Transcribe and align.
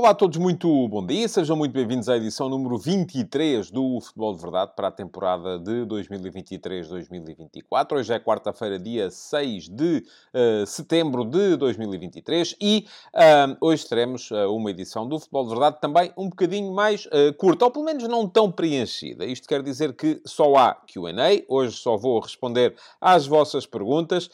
Olá 0.00 0.12
a 0.12 0.14
todos, 0.14 0.38
muito 0.38 0.88
bom 0.88 1.04
dia. 1.04 1.28
Sejam 1.28 1.54
muito 1.54 1.72
bem-vindos 1.72 2.08
à 2.08 2.16
edição 2.16 2.48
número 2.48 2.78
23 2.78 3.70
do 3.70 4.00
Futebol 4.00 4.34
de 4.34 4.40
Verdade 4.40 4.72
para 4.74 4.88
a 4.88 4.90
temporada 4.90 5.58
de 5.58 5.84
2023-2024. 5.84 7.92
Hoje 7.92 8.14
é 8.14 8.18
quarta-feira, 8.18 8.78
dia 8.78 9.10
6 9.10 9.68
de 9.68 10.02
uh, 10.32 10.66
setembro 10.66 11.22
de 11.22 11.54
2023 11.56 12.56
e 12.58 12.86
uh, 13.14 13.54
hoje 13.60 13.86
teremos 13.86 14.30
uh, 14.30 14.50
uma 14.50 14.70
edição 14.70 15.06
do 15.06 15.18
Futebol 15.18 15.44
de 15.44 15.50
Verdade 15.50 15.76
também 15.82 16.10
um 16.16 16.30
bocadinho 16.30 16.72
mais 16.72 17.06
curta, 17.36 17.66
ou 17.66 17.70
pelo 17.70 17.84
menos 17.84 18.08
não 18.08 18.26
tão 18.26 18.50
preenchida. 18.50 19.26
Isto 19.26 19.46
quer 19.46 19.62
dizer 19.62 19.92
que 19.92 20.18
só 20.24 20.56
há 20.56 20.76
Q&A. 20.76 21.42
Hoje 21.46 21.76
só 21.76 21.98
vou 21.98 22.18
responder 22.20 22.74
às 22.98 23.26
vossas 23.26 23.66
perguntas, 23.66 24.30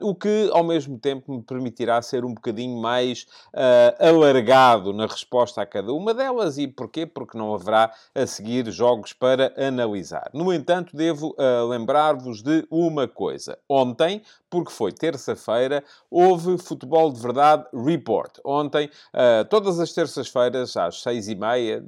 o 0.00 0.14
que 0.14 0.48
ao 0.50 0.64
mesmo 0.64 0.98
tempo 0.98 1.30
me 1.30 1.42
permitirá 1.42 2.00
ser 2.00 2.24
um 2.24 2.32
bocadinho 2.32 2.80
mais 2.80 3.26
alargado 3.98 4.77
na 4.92 5.06
resposta 5.06 5.62
a 5.62 5.66
cada 5.66 5.92
uma 5.92 6.14
delas. 6.14 6.58
E 6.58 6.66
porquê? 6.66 7.06
Porque 7.06 7.36
não 7.36 7.54
haverá 7.54 7.92
a 8.14 8.26
seguir 8.26 8.70
jogos 8.70 9.12
para 9.12 9.52
analisar. 9.56 10.30
No 10.32 10.52
entanto, 10.52 10.96
devo 10.96 11.34
uh, 11.38 11.68
lembrar-vos 11.68 12.42
de 12.42 12.66
uma 12.70 13.06
coisa. 13.06 13.58
Ontem, 13.68 14.22
porque 14.50 14.70
foi 14.70 14.92
terça-feira, 14.92 15.84
houve 16.10 16.58
Futebol 16.58 17.12
de 17.12 17.20
Verdade 17.20 17.66
Report. 17.74 18.38
Ontem, 18.44 18.90
uh, 19.14 19.44
todas 19.48 19.78
as 19.78 19.92
terças-feiras, 19.92 20.76
às 20.76 21.02
seis 21.02 21.28
e 21.28 21.34
meia, 21.34 21.84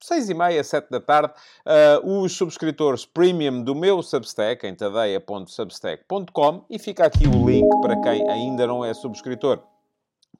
seis 0.00 0.28
e 0.28 0.34
meia, 0.34 0.62
sete 0.62 0.90
da 0.90 1.00
tarde, 1.00 1.32
uh, 1.66 2.22
os 2.22 2.32
subscritores 2.32 3.04
premium 3.04 3.62
do 3.62 3.74
meu 3.74 4.02
Substack, 4.02 4.66
em 4.66 4.74
tadeia.substack.com, 4.74 6.64
e 6.70 6.78
fica 6.78 7.06
aqui 7.06 7.26
o 7.26 7.48
link 7.48 7.68
para 7.80 8.00
quem 8.00 8.28
ainda 8.30 8.66
não 8.66 8.84
é 8.84 8.92
subscritor 8.94 9.60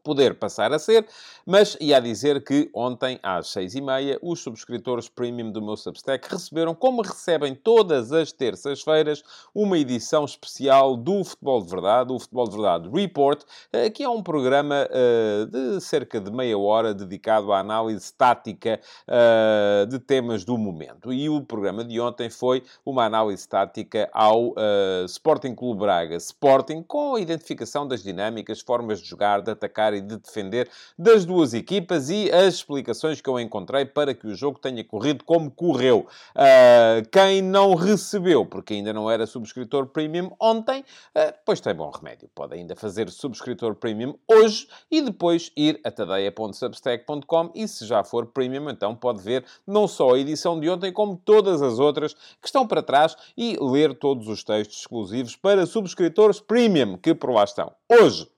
poder 0.05 0.35
passar 0.35 0.73
a 0.73 0.79
ser, 0.79 1.07
mas 1.47 1.77
ia 1.81 1.99
dizer 1.99 2.45
que 2.45 2.71
ontem, 2.75 3.19
às 3.23 3.49
seis 3.49 3.75
e 3.75 3.81
meia, 3.81 4.19
os 4.23 4.41
subscritores 4.41 5.09
premium 5.09 5.51
do 5.51 5.63
meu 5.63 5.77
Substack 5.77 6.31
receberam, 6.31 6.75
como 6.75 7.03
recebem 7.03 7.55
todas 7.55 8.13
as 8.13 8.31
terças-feiras, 8.31 9.25
uma 9.55 9.79
edição 9.79 10.25
especial 10.25 10.97
do 10.97 11.25
Futebol 11.25 11.63
de 11.63 11.71
Verdade, 11.71 12.13
o 12.13 12.19
Futebol 12.19 12.45
de 12.45 12.57
Verdade 12.57 12.89
Report, 12.91 13.43
eh, 13.73 13.89
que 13.89 14.03
é 14.03 14.09
um 14.09 14.23
programa 14.23 14.87
uh, 14.91 15.47
de 15.47 15.81
cerca 15.81 16.21
de 16.21 16.31
meia 16.31 16.59
hora 16.59 16.93
dedicado 16.93 17.53
à 17.53 17.61
análise 17.61 18.13
tática 18.13 18.79
uh, 19.09 19.87
de 19.87 19.99
temas 19.99 20.45
do 20.45 20.59
momento. 20.59 21.13
E 21.13 21.29
o 21.31 21.41
programa 21.41 21.83
de 21.83 21.99
ontem 21.99 22.29
foi 22.29 22.63
uma 22.85 23.05
análise 23.05 23.49
tática 23.49 24.11
ao 24.13 24.55
Sporting 25.07 25.55
Clube 25.55 25.81
Braga. 25.81 26.17
Sporting, 26.17 26.83
com 26.83 27.15
a 27.15 27.21
identificação 27.21 27.89
das 27.89 28.03
dinâmicas, 28.03 28.61
formas 28.61 29.01
de 29.01 29.09
jogar, 29.09 29.41
de 29.41 29.51
atacar 29.51 29.94
e 29.95 30.01
de 30.01 30.17
defender 30.17 30.69
das 30.99 31.25
duas 31.25 31.55
equipas 31.55 32.11
e 32.11 32.31
as 32.31 32.55
explicações 32.55 33.21
que 33.21 33.29
eu 33.29 33.39
encontrei 33.39 33.85
para 33.85 34.15
que 34.15 34.27
o 34.27 34.35
jogo 34.35 34.59
tenha 34.59 34.85
corrido 34.85 35.25
como 35.25 35.51
correu. 35.51 36.07
Uh, 36.35 37.09
quem 37.11 37.43
não 37.43 37.75
recebeu, 37.75 38.45
porque 38.45 38.75
ainda 38.75 38.93
não 38.93 39.11
era 39.11 39.27
subscritor 39.27 39.87
premium 39.87 40.31
ontem, 40.41 40.81
uh, 40.81 41.35
pois 41.45 41.61
tem 41.61 41.75
bom 41.75 41.91
remédio. 41.91 42.29
Pode 42.35 42.55
ainda 42.55 42.75
fazer 42.77 43.11
subscritor 43.11 43.75
premium 43.75 44.15
hoje 44.29 44.69
e 44.91 45.01
depois 45.01 45.51
ir 45.57 45.81
a 45.85 45.91
tadeia.substack.com 45.91 47.51
e 47.55 47.67
se 47.69 47.87
já 47.87 48.03
for 48.05 48.27
premium, 48.27 48.71
então 48.71 48.95
pode 48.95 49.23
ver 49.23 49.45
não 49.67 49.87
só 49.87 50.15
a 50.15 50.19
edição 50.19 50.59
de 50.59 50.69
ontem, 50.69 50.93
como 50.93 51.17
todas 51.17 51.63
as 51.63 51.79
outras 51.79 52.15
que 52.15 52.47
estão 52.47 52.67
para 52.67 52.83
trás 52.83 53.17
e 53.37 53.57
ler 53.61 53.95
todos 53.95 54.29
os 54.29 54.43
textos 54.43 54.81
exclusivos 54.81 55.37
para 55.37 55.67
subscritores 55.67 56.41
premium 56.41 56.97
que 56.97 57.15
por 57.15 57.31
lá 57.31 57.45
estão. 57.45 57.73
Hoje, 57.89 58.29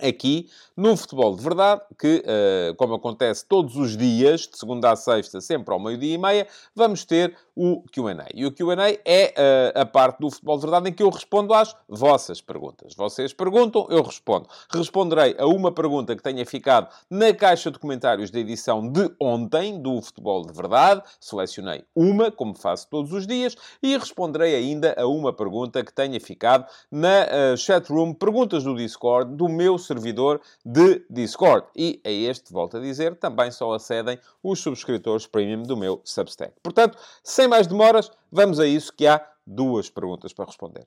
aqui 0.00 0.48
no 0.76 0.96
futebol 0.96 1.34
de 1.36 1.42
verdade, 1.42 1.82
que, 1.98 2.22
uh, 2.24 2.74
como 2.76 2.94
acontece 2.94 3.44
todos 3.44 3.76
os 3.76 3.96
dias, 3.96 4.42
de 4.42 4.58
segunda 4.58 4.92
a 4.92 4.96
sexta, 4.96 5.40
sempre 5.40 5.72
ao 5.72 5.80
meio-dia 5.80 6.14
e 6.14 6.18
meia, 6.18 6.46
vamos 6.74 7.04
ter 7.04 7.36
o 7.58 7.82
QA. 7.90 8.24
E 8.32 8.46
o 8.46 8.52
QA 8.52 9.00
é 9.04 9.34
uh, 9.36 9.80
a 9.80 9.84
parte 9.84 10.20
do 10.20 10.30
futebol 10.30 10.56
de 10.56 10.62
verdade 10.62 10.88
em 10.90 10.92
que 10.92 11.02
eu 11.02 11.10
respondo 11.10 11.52
às 11.52 11.74
vossas 11.88 12.40
perguntas. 12.40 12.94
Vocês 12.94 13.32
perguntam, 13.32 13.88
eu 13.90 14.00
respondo. 14.00 14.48
Responderei 14.72 15.34
a 15.36 15.44
uma 15.44 15.72
pergunta 15.72 16.14
que 16.14 16.22
tenha 16.22 16.46
ficado 16.46 16.88
na 17.10 17.34
caixa 17.34 17.68
de 17.68 17.78
comentários 17.78 18.30
da 18.30 18.38
edição 18.38 18.88
de 18.88 19.10
ontem 19.20 19.82
do 19.82 20.00
futebol 20.00 20.46
de 20.46 20.52
verdade. 20.52 21.02
Selecionei 21.18 21.84
uma, 21.96 22.30
como 22.30 22.54
faço 22.54 22.86
todos 22.88 23.12
os 23.12 23.26
dias, 23.26 23.56
e 23.82 23.96
responderei 23.96 24.54
ainda 24.54 24.94
a 24.96 25.06
uma 25.08 25.32
pergunta 25.32 25.82
que 25.82 25.92
tenha 25.92 26.20
ficado 26.20 26.64
na 26.92 27.24
uh, 27.24 27.56
chatroom 27.56 28.14
Perguntas 28.14 28.62
do 28.62 28.76
Discord 28.76 29.34
do 29.34 29.48
meu 29.48 29.78
servidor 29.78 30.40
de 30.64 31.04
Discord. 31.10 31.66
E 31.74 32.00
a 32.04 32.10
este, 32.10 32.52
volto 32.52 32.76
a 32.76 32.80
dizer, 32.80 33.16
também 33.16 33.50
só 33.50 33.72
acedem 33.72 34.16
os 34.42 34.60
subscritores 34.60 35.26
premium 35.26 35.64
do 35.64 35.76
meu 35.76 36.00
Substack. 36.04 36.52
Portanto, 36.62 36.96
sem 37.24 37.47
mais 37.48 37.66
demoras, 37.66 38.10
vamos 38.30 38.60
a 38.60 38.66
isso 38.66 38.92
que 38.92 39.06
há 39.06 39.24
duas 39.46 39.90
perguntas 39.90 40.32
para 40.32 40.44
responder. 40.44 40.86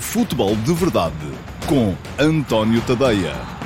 Futebol 0.00 0.54
de 0.56 0.74
Verdade 0.74 1.16
com 1.68 1.94
António 2.22 2.84
Tadeia. 2.86 3.61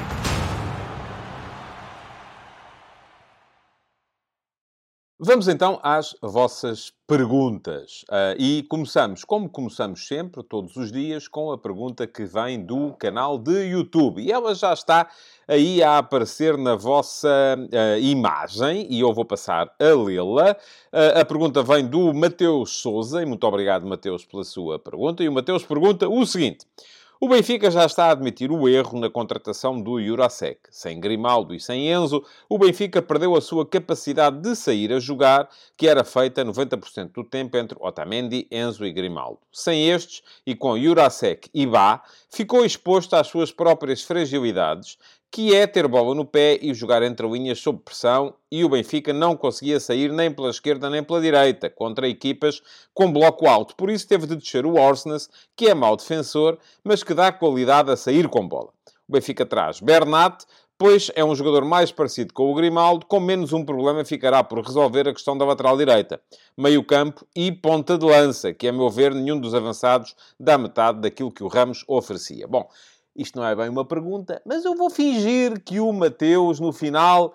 Vamos 5.18 5.48
então 5.48 5.80
às 5.82 6.14
vossas 6.20 6.92
perguntas. 7.06 8.04
Uh, 8.10 8.36
e 8.38 8.62
começamos, 8.64 9.24
como 9.24 9.48
começamos 9.48 10.06
sempre, 10.06 10.42
todos 10.42 10.76
os 10.76 10.92
dias, 10.92 11.26
com 11.26 11.50
a 11.50 11.56
pergunta 11.56 12.06
que 12.06 12.26
vem 12.26 12.62
do 12.62 12.92
canal 12.98 13.38
de 13.38 13.62
YouTube. 13.70 14.20
E 14.20 14.30
ela 14.30 14.54
já 14.54 14.74
está 14.74 15.08
aí 15.48 15.82
a 15.82 15.96
aparecer 15.96 16.58
na 16.58 16.74
vossa 16.74 17.30
uh, 17.58 17.98
imagem 17.98 18.86
e 18.90 19.00
eu 19.00 19.14
vou 19.14 19.24
passar 19.24 19.74
a 19.80 19.84
lê-la. 20.04 20.52
Uh, 20.92 21.18
a 21.18 21.24
pergunta 21.24 21.62
vem 21.62 21.86
do 21.86 22.12
Mateus 22.12 22.72
Souza, 22.72 23.22
e 23.22 23.24
muito 23.24 23.46
obrigado, 23.46 23.86
Mateus, 23.86 24.22
pela 24.22 24.44
sua 24.44 24.78
pergunta. 24.78 25.24
E 25.24 25.28
o 25.30 25.32
Mateus 25.32 25.64
pergunta 25.64 26.06
o 26.06 26.26
seguinte. 26.26 26.66
O 27.18 27.28
Benfica 27.28 27.70
já 27.70 27.86
está 27.86 28.08
a 28.08 28.10
admitir 28.10 28.50
o 28.52 28.68
erro 28.68 29.00
na 29.00 29.08
contratação 29.08 29.80
do 29.80 29.98
Jurasek. 29.98 30.60
Sem 30.70 31.00
Grimaldo 31.00 31.54
e 31.54 31.60
sem 31.60 31.90
Enzo, 31.90 32.22
o 32.46 32.58
Benfica 32.58 33.00
perdeu 33.00 33.34
a 33.34 33.40
sua 33.40 33.64
capacidade 33.64 34.38
de 34.38 34.54
sair 34.54 34.92
a 34.92 35.00
jogar, 35.00 35.48
que 35.78 35.88
era 35.88 36.04
feita 36.04 36.44
90% 36.44 37.12
do 37.12 37.24
tempo 37.24 37.56
entre 37.56 37.78
Otamendi, 37.80 38.46
Enzo 38.50 38.84
e 38.84 38.92
Grimaldo. 38.92 39.38
Sem 39.50 39.88
estes, 39.88 40.22
e 40.46 40.54
com 40.54 40.78
Jurasek 40.78 41.48
e 41.54 41.66
Bá, 41.66 42.02
ficou 42.28 42.66
exposto 42.66 43.16
às 43.16 43.28
suas 43.28 43.50
próprias 43.50 44.02
fragilidades, 44.02 44.98
que 45.30 45.54
é 45.54 45.66
ter 45.66 45.86
bola 45.86 46.14
no 46.14 46.24
pé 46.24 46.58
e 46.62 46.72
jogar 46.72 47.02
entre 47.02 47.28
linhas 47.28 47.58
sob 47.58 47.80
pressão, 47.84 48.34
e 48.50 48.64
o 48.64 48.68
Benfica 48.68 49.12
não 49.12 49.36
conseguia 49.36 49.78
sair 49.78 50.10
nem 50.10 50.30
pela 50.30 50.50
esquerda 50.50 50.88
nem 50.88 51.02
pela 51.02 51.20
direita, 51.20 51.68
contra 51.68 52.08
equipas 52.08 52.62
com 52.94 53.12
bloco 53.12 53.46
alto. 53.46 53.76
Por 53.76 53.90
isso 53.90 54.08
teve 54.08 54.26
de 54.26 54.36
descer 54.36 54.64
o 54.64 54.78
Orsnes, 54.78 55.28
que 55.56 55.68
é 55.68 55.74
mau 55.74 55.96
defensor, 55.96 56.58
mas 56.82 57.02
que 57.02 57.14
dá 57.14 57.30
qualidade 57.30 57.90
a 57.90 57.96
sair 57.96 58.28
com 58.28 58.46
bola. 58.46 58.70
O 59.08 59.12
Benfica 59.12 59.44
traz 59.44 59.80
Bernat, 59.80 60.44
pois 60.78 61.10
é 61.14 61.24
um 61.24 61.34
jogador 61.34 61.64
mais 61.64 61.90
parecido 61.90 62.34
com 62.34 62.50
o 62.50 62.54
Grimaldo, 62.54 63.06
com 63.06 63.20
menos 63.20 63.52
um 63.52 63.64
problema 63.64 64.04
ficará 64.04 64.42
por 64.44 64.64
resolver 64.64 65.08
a 65.08 65.12
questão 65.12 65.36
da 65.36 65.44
lateral 65.44 65.76
direita. 65.76 66.20
Meio 66.56 66.84
campo 66.84 67.26
e 67.34 67.50
ponta 67.50 67.96
de 67.96 68.04
lança, 68.04 68.52
que 68.52 68.68
a 68.68 68.72
meu 68.72 68.90
ver 68.90 69.14
nenhum 69.14 69.38
dos 69.38 69.54
avançados 69.54 70.14
dá 70.38 70.58
metade 70.58 71.00
daquilo 71.00 71.32
que 71.32 71.42
o 71.42 71.48
Ramos 71.48 71.84
oferecia. 71.86 72.46
Bom, 72.46 72.68
isto 73.16 73.38
não 73.38 73.46
é 73.46 73.54
bem 73.56 73.68
uma 73.68 73.84
pergunta, 73.84 74.42
mas 74.44 74.64
eu 74.64 74.74
vou 74.74 74.90
fingir 74.90 75.62
que 75.62 75.80
o 75.80 75.92
Mateus, 75.92 76.60
no 76.60 76.72
final, 76.72 77.34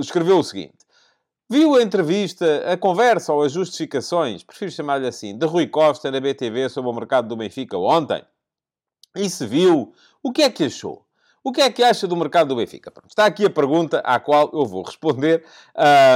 escreveu 0.00 0.38
o 0.38 0.44
seguinte. 0.44 0.78
Viu 1.48 1.74
a 1.74 1.82
entrevista, 1.82 2.72
a 2.72 2.76
conversa 2.76 3.32
ou 3.32 3.42
as 3.42 3.50
justificações, 3.50 4.44
prefiro 4.44 4.70
chamar-lhe 4.70 5.08
assim, 5.08 5.36
de 5.36 5.44
Rui 5.44 5.66
Costa 5.66 6.10
na 6.10 6.20
BTV 6.20 6.68
sobre 6.68 6.90
o 6.90 6.94
mercado 6.94 7.26
do 7.26 7.36
Benfica 7.36 7.76
ontem? 7.76 8.22
E 9.16 9.28
se 9.28 9.44
viu, 9.46 9.92
o 10.22 10.30
que 10.30 10.42
é 10.42 10.50
que 10.50 10.64
achou? 10.64 11.04
O 11.42 11.52
que 11.52 11.62
é 11.62 11.70
que 11.70 11.82
acha 11.82 12.06
do 12.06 12.14
mercado 12.14 12.48
do 12.48 12.56
Benfica? 12.56 12.90
Pronto, 12.90 13.08
está 13.08 13.24
aqui 13.24 13.46
a 13.46 13.50
pergunta 13.50 14.00
à 14.00 14.20
qual 14.20 14.50
eu 14.52 14.66
vou 14.66 14.82
responder, 14.82 15.42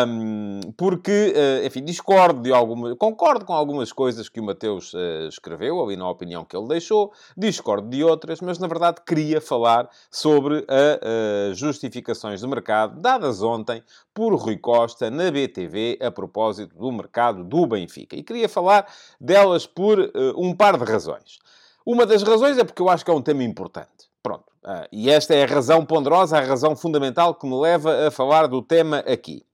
um, 0.06 0.60
porque, 0.76 1.32
uh, 1.34 1.66
enfim, 1.66 1.82
discordo 1.82 2.42
de 2.42 2.52
algumas... 2.52 2.94
Concordo 2.98 3.42
com 3.46 3.54
algumas 3.54 3.90
coisas 3.90 4.28
que 4.28 4.38
o 4.38 4.44
Mateus 4.44 4.92
uh, 4.92 5.26
escreveu, 5.26 5.82
ali 5.82 5.96
na 5.96 6.06
opinião 6.10 6.44
que 6.44 6.54
ele 6.54 6.68
deixou, 6.68 7.10
discordo 7.34 7.88
de 7.88 8.04
outras, 8.04 8.42
mas, 8.42 8.58
na 8.58 8.66
verdade, 8.66 9.00
queria 9.00 9.40
falar 9.40 9.88
sobre 10.10 10.58
as 10.68 11.52
uh, 11.52 11.54
justificações 11.54 12.40
de 12.40 12.46
mercado 12.46 13.00
dadas 13.00 13.42
ontem 13.42 13.82
por 14.12 14.34
Rui 14.34 14.58
Costa 14.58 15.10
na 15.10 15.30
BTV 15.30 16.00
a 16.02 16.10
propósito 16.10 16.76
do 16.76 16.92
mercado 16.92 17.42
do 17.42 17.66
Benfica. 17.66 18.14
E 18.14 18.22
queria 18.22 18.48
falar 18.48 18.86
delas 19.18 19.66
por 19.66 20.12
um 20.36 20.54
par 20.54 20.76
de 20.76 20.84
razões. 20.84 21.38
Uma 21.86 22.04
das 22.04 22.22
razões 22.22 22.58
é 22.58 22.64
porque 22.64 22.82
eu 22.82 22.90
acho 22.90 23.02
que 23.02 23.10
é 23.10 23.14
um 23.14 23.22
tema 23.22 23.42
importante. 23.42 24.13
Pronto. 24.24 24.46
Ah, 24.64 24.88
e 24.90 25.10
esta 25.10 25.34
é 25.34 25.44
a 25.44 25.46
razão 25.46 25.84
ponderosa, 25.84 26.38
a 26.38 26.40
razão 26.40 26.74
fundamental 26.74 27.34
que 27.34 27.46
me 27.46 27.60
leva 27.60 28.08
a 28.08 28.10
falar 28.10 28.46
do 28.46 28.62
tema 28.62 29.00
aqui. 29.00 29.44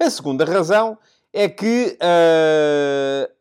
A 0.00 0.10
segunda 0.10 0.44
razão 0.44 0.98
é 1.32 1.48
que 1.48 1.96
uh, 2.02 3.32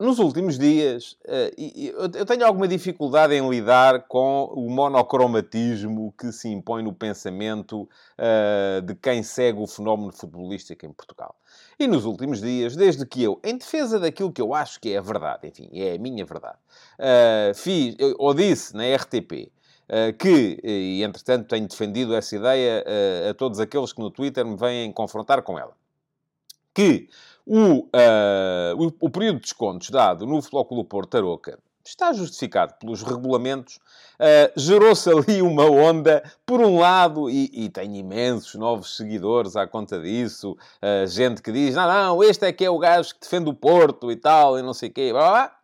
nos 0.00 0.18
últimos 0.18 0.58
dias, 0.58 1.18
uh, 1.26 2.16
eu 2.16 2.24
tenho 2.24 2.46
alguma 2.46 2.66
dificuldade 2.66 3.34
em 3.34 3.46
lidar 3.50 4.06
com 4.08 4.44
o 4.54 4.70
monocromatismo 4.70 6.14
que 6.18 6.32
se 6.32 6.48
impõe 6.48 6.82
no 6.82 6.94
pensamento 6.94 7.82
uh, 7.82 8.80
de 8.80 8.94
quem 8.94 9.22
segue 9.22 9.60
o 9.60 9.66
fenómeno 9.66 10.12
futebolístico 10.12 10.86
em 10.86 10.92
Portugal. 10.94 11.36
E 11.78 11.86
nos 11.86 12.06
últimos 12.06 12.40
dias, 12.40 12.74
desde 12.74 13.04
que 13.04 13.22
eu, 13.22 13.38
em 13.44 13.58
defesa 13.58 14.00
daquilo 14.00 14.32
que 14.32 14.40
eu 14.40 14.54
acho 14.54 14.80
que 14.80 14.94
é 14.94 14.96
a 14.96 15.02
verdade, 15.02 15.46
enfim, 15.46 15.68
é 15.74 15.94
a 15.94 15.98
minha 15.98 16.24
verdade, 16.24 16.58
fiz, 17.54 17.96
ou 18.18 18.32
disse 18.32 18.74
na 18.74 18.84
RTP, 18.96 19.52
que, 20.18 20.60
e 20.62 21.02
entretanto 21.02 21.48
tenho 21.48 21.66
defendido 21.66 22.14
essa 22.14 22.36
ideia 22.36 22.84
a 23.30 23.34
todos 23.34 23.58
aqueles 23.58 23.92
que 23.92 24.00
no 24.00 24.10
Twitter 24.10 24.44
me 24.44 24.56
vêm 24.56 24.92
confrontar 24.92 25.42
com 25.42 25.58
ela, 25.58 25.72
que 26.74 27.08
o, 27.50 27.78
uh, 27.78 28.92
o, 29.00 29.08
período 29.08 29.36
de 29.36 29.42
descontos 29.42 29.88
dado 29.88 30.26
no 30.26 30.42
Clube 30.42 30.86
Porto 30.86 31.08
Tarouca 31.08 31.58
está 31.82 32.12
justificado 32.12 32.74
pelos 32.78 33.02
regulamentos. 33.02 33.76
Uh, 34.20 34.52
Gerou-se 34.54 35.08
ali 35.10 35.40
uma 35.40 35.64
onda, 35.64 36.22
por 36.44 36.60
um 36.60 36.78
lado, 36.78 37.30
e, 37.30 37.50
e 37.54 37.70
tem 37.70 37.96
imensos 37.96 38.54
novos 38.54 38.98
seguidores 38.98 39.56
à 39.56 39.66
conta 39.66 39.98
disso, 39.98 40.52
uh, 40.52 41.06
gente 41.06 41.40
que 41.40 41.50
diz, 41.50 41.74
não, 41.74 41.88
não, 41.88 42.22
este 42.22 42.44
é 42.44 42.52
que 42.52 42.66
é 42.66 42.70
o 42.70 42.78
gajo 42.78 43.14
que 43.14 43.20
defende 43.22 43.48
o 43.48 43.54
Porto 43.54 44.12
e 44.12 44.16
tal, 44.16 44.58
e 44.58 44.62
não 44.62 44.74
sei 44.74 44.90
o 44.90 44.92
quê, 44.92 45.10
blá, 45.10 45.30
blá. 45.30 45.57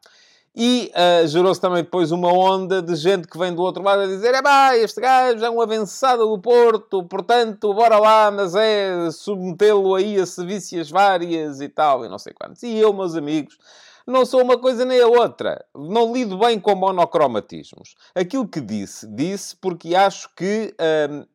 E 0.57 0.93
uh, 0.95 1.27
gerou-se 1.27 1.61
também 1.61 1.83
depois 1.83 2.13
uma 2.13 2.33
onda 2.33 2.81
de 2.81 2.95
gente 2.95 3.27
que 3.27 3.37
vem 3.37 3.53
do 3.53 3.61
outro 3.61 3.83
lado 3.83 4.03
a 4.03 4.07
dizer: 4.07 4.35
é 4.35 4.41
pá, 4.41 4.77
este 4.77 5.01
gajo 5.01 5.45
é 5.45 5.51
um 5.51 5.61
avançado 5.61 6.29
do 6.29 6.39
Porto, 6.39 7.03
portanto, 7.05 7.75
bora 7.75 7.99
lá, 7.99 8.31
mas 8.31 8.55
é 8.55 9.11
submetê-lo 9.11 9.97
aí 9.97 10.17
a 10.17 10.25
sevícias 10.25 10.89
várias 10.89 11.61
e 11.61 11.69
tal, 11.69 12.05
e 12.05 12.09
não 12.09 12.19
sei 12.19 12.33
quantos. 12.33 12.63
E 12.63 12.79
eu, 12.79 12.93
meus 12.93 13.17
amigos, 13.17 13.59
não 14.07 14.25
sou 14.25 14.43
uma 14.43 14.57
coisa 14.57 14.85
nem 14.85 15.01
a 15.01 15.09
outra. 15.09 15.65
Não 15.75 16.13
lido 16.13 16.39
bem 16.39 16.61
com 16.61 16.77
monocromatismos. 16.77 17.97
Aquilo 18.15 18.47
que 18.47 18.61
disse, 18.61 19.09
disse 19.09 19.57
porque 19.57 19.95
acho 19.95 20.29
que 20.37 20.73
uh, 20.75 21.27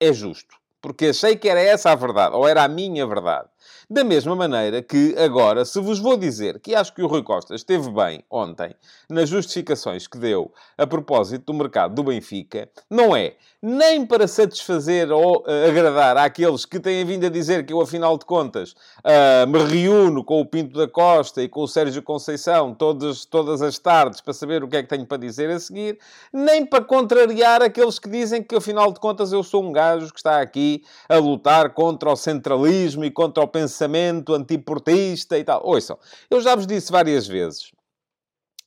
é 0.00 0.12
justo. 0.14 0.56
Porque 0.80 1.06
achei 1.06 1.36
que 1.36 1.48
era 1.48 1.60
essa 1.60 1.92
a 1.92 1.94
verdade, 1.94 2.34
ou 2.34 2.46
era 2.46 2.62
a 2.62 2.68
minha 2.68 3.06
verdade. 3.06 3.48
Da 3.88 4.02
mesma 4.02 4.34
maneira 4.34 4.82
que, 4.82 5.14
agora, 5.18 5.64
se 5.64 5.80
vos 5.80 5.98
vou 5.98 6.16
dizer 6.16 6.60
que 6.60 6.74
acho 6.74 6.94
que 6.94 7.02
o 7.02 7.06
Rui 7.06 7.22
Costa 7.22 7.54
esteve 7.54 7.90
bem 7.90 8.24
ontem 8.30 8.74
nas 9.08 9.28
justificações 9.28 10.06
que 10.06 10.18
deu 10.18 10.52
a 10.76 10.86
propósito 10.86 11.46
do 11.46 11.54
mercado 11.54 11.94
do 11.94 12.02
Benfica, 12.02 12.68
não 12.90 13.14
é 13.14 13.34
nem 13.66 14.04
para 14.04 14.28
satisfazer 14.28 15.10
ou 15.10 15.38
uh, 15.38 15.68
agradar 15.68 16.18
àqueles 16.18 16.66
que 16.66 16.78
têm 16.78 17.02
vindo 17.02 17.24
a 17.24 17.30
dizer 17.30 17.64
que 17.64 17.72
eu, 17.72 17.80
afinal 17.80 18.18
de 18.18 18.26
contas, 18.26 18.72
uh, 18.72 19.46
me 19.48 19.58
reúno 19.64 20.22
com 20.22 20.38
o 20.38 20.44
Pinto 20.44 20.78
da 20.78 20.86
Costa 20.86 21.42
e 21.42 21.48
com 21.48 21.62
o 21.62 21.66
Sérgio 21.66 22.02
Conceição 22.02 22.74
todas, 22.74 23.24
todas 23.24 23.62
as 23.62 23.78
tardes 23.78 24.20
para 24.20 24.34
saber 24.34 24.62
o 24.62 24.68
que 24.68 24.76
é 24.76 24.82
que 24.82 24.88
tenho 24.90 25.06
para 25.06 25.16
dizer 25.16 25.48
a 25.48 25.58
seguir, 25.58 25.98
nem 26.30 26.66
para 26.66 26.84
contrariar 26.84 27.62
aqueles 27.62 27.98
que 27.98 28.06
dizem 28.06 28.42
que, 28.42 28.54
afinal 28.54 28.92
de 28.92 29.00
contas, 29.00 29.32
eu 29.32 29.42
sou 29.42 29.64
um 29.64 29.72
gajo 29.72 30.12
que 30.12 30.18
está 30.18 30.42
aqui 30.42 30.84
a 31.08 31.16
lutar 31.16 31.70
contra 31.70 32.10
o 32.10 32.16
centralismo 32.16 33.02
e 33.02 33.10
contra 33.10 33.42
o 33.42 33.48
pensamento 33.54 34.34
antiportista 34.34 35.38
e 35.38 35.44
tal. 35.44 35.64
Ouçam, 35.64 35.96
eu 36.28 36.40
já 36.40 36.56
vos 36.56 36.66
disse 36.66 36.90
várias 36.90 37.28
vezes 37.28 37.70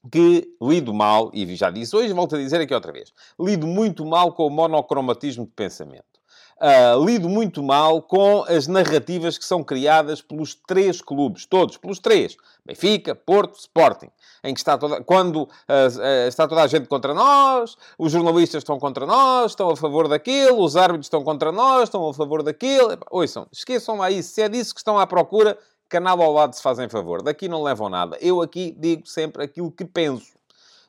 que 0.10 0.48
lido 0.62 0.94
mal, 0.94 1.30
e 1.34 1.54
já 1.58 1.70
disse 1.70 1.94
hoje, 1.94 2.14
volto 2.14 2.38
a 2.38 2.40
dizer 2.40 2.62
aqui 2.62 2.74
outra 2.74 2.94
vez, 2.94 3.12
lido 3.38 3.68
muito 3.68 4.06
mal 4.06 4.32
com 4.34 4.48
o 4.48 4.50
monocromatismo 4.50 5.46
de 5.46 5.52
pensamento. 5.52 6.17
Uh, 6.60 7.06
lido 7.06 7.30
muito 7.30 7.62
mal 7.62 8.02
com 8.02 8.44
as 8.48 8.66
narrativas 8.66 9.38
que 9.38 9.46
são 9.46 9.64
criadas 9.64 10.24
pelos 10.24 10.56
três 10.56 11.02
clubes, 11.02 11.46
todos, 11.46 11.78
pelos 11.78 12.00
três. 12.00 12.36
Benfica, 12.66 13.14
Porto, 13.14 13.60
Sporting. 13.60 14.10
Em 14.44 14.54
que 14.54 14.60
está 14.60 14.76
toda, 14.76 15.04
quando 15.04 15.44
uh, 15.44 15.48
uh, 15.48 16.28
está 16.28 16.48
toda 16.48 16.64
a 16.64 16.68
gente 16.68 16.88
contra 16.88 17.14
nós, 17.14 17.78
os 17.98 18.12
jornalistas 18.12 18.62
estão 18.62 18.80
contra 18.80 19.06
nós, 19.06 19.52
estão 19.52 19.70
a 19.70 19.76
favor 19.76 20.08
daquilo, 20.08 20.64
os 20.64 20.76
árbitros 20.76 21.06
estão 21.06 21.24
contra 21.24 21.52
nós, 21.52 21.84
estão 21.84 22.10
a 22.10 22.14
favor 22.14 22.42
daquilo. 22.42 22.98
Ouçam, 23.12 23.48
esqueçam 23.52 23.98
lá 23.98 24.10
isso. 24.10 24.34
Se 24.34 24.42
é 24.42 24.50
disso 24.50 24.74
que 24.74 24.80
estão 24.80 24.98
à 24.98 25.06
procura, 25.06 25.58
canal 25.88 26.22
ao 26.22 26.34
lado 26.34 26.56
se 26.56 26.62
fazem 26.62 26.90
favor. 26.90 27.22
Daqui 27.22 27.48
não 27.48 27.62
levam 27.62 27.88
nada. 27.88 28.18
Eu 28.20 28.42
aqui 28.42 28.76
digo 28.78 29.08
sempre 29.08 29.44
aquilo 29.44 29.72
que 29.72 29.86
penso. 29.86 30.34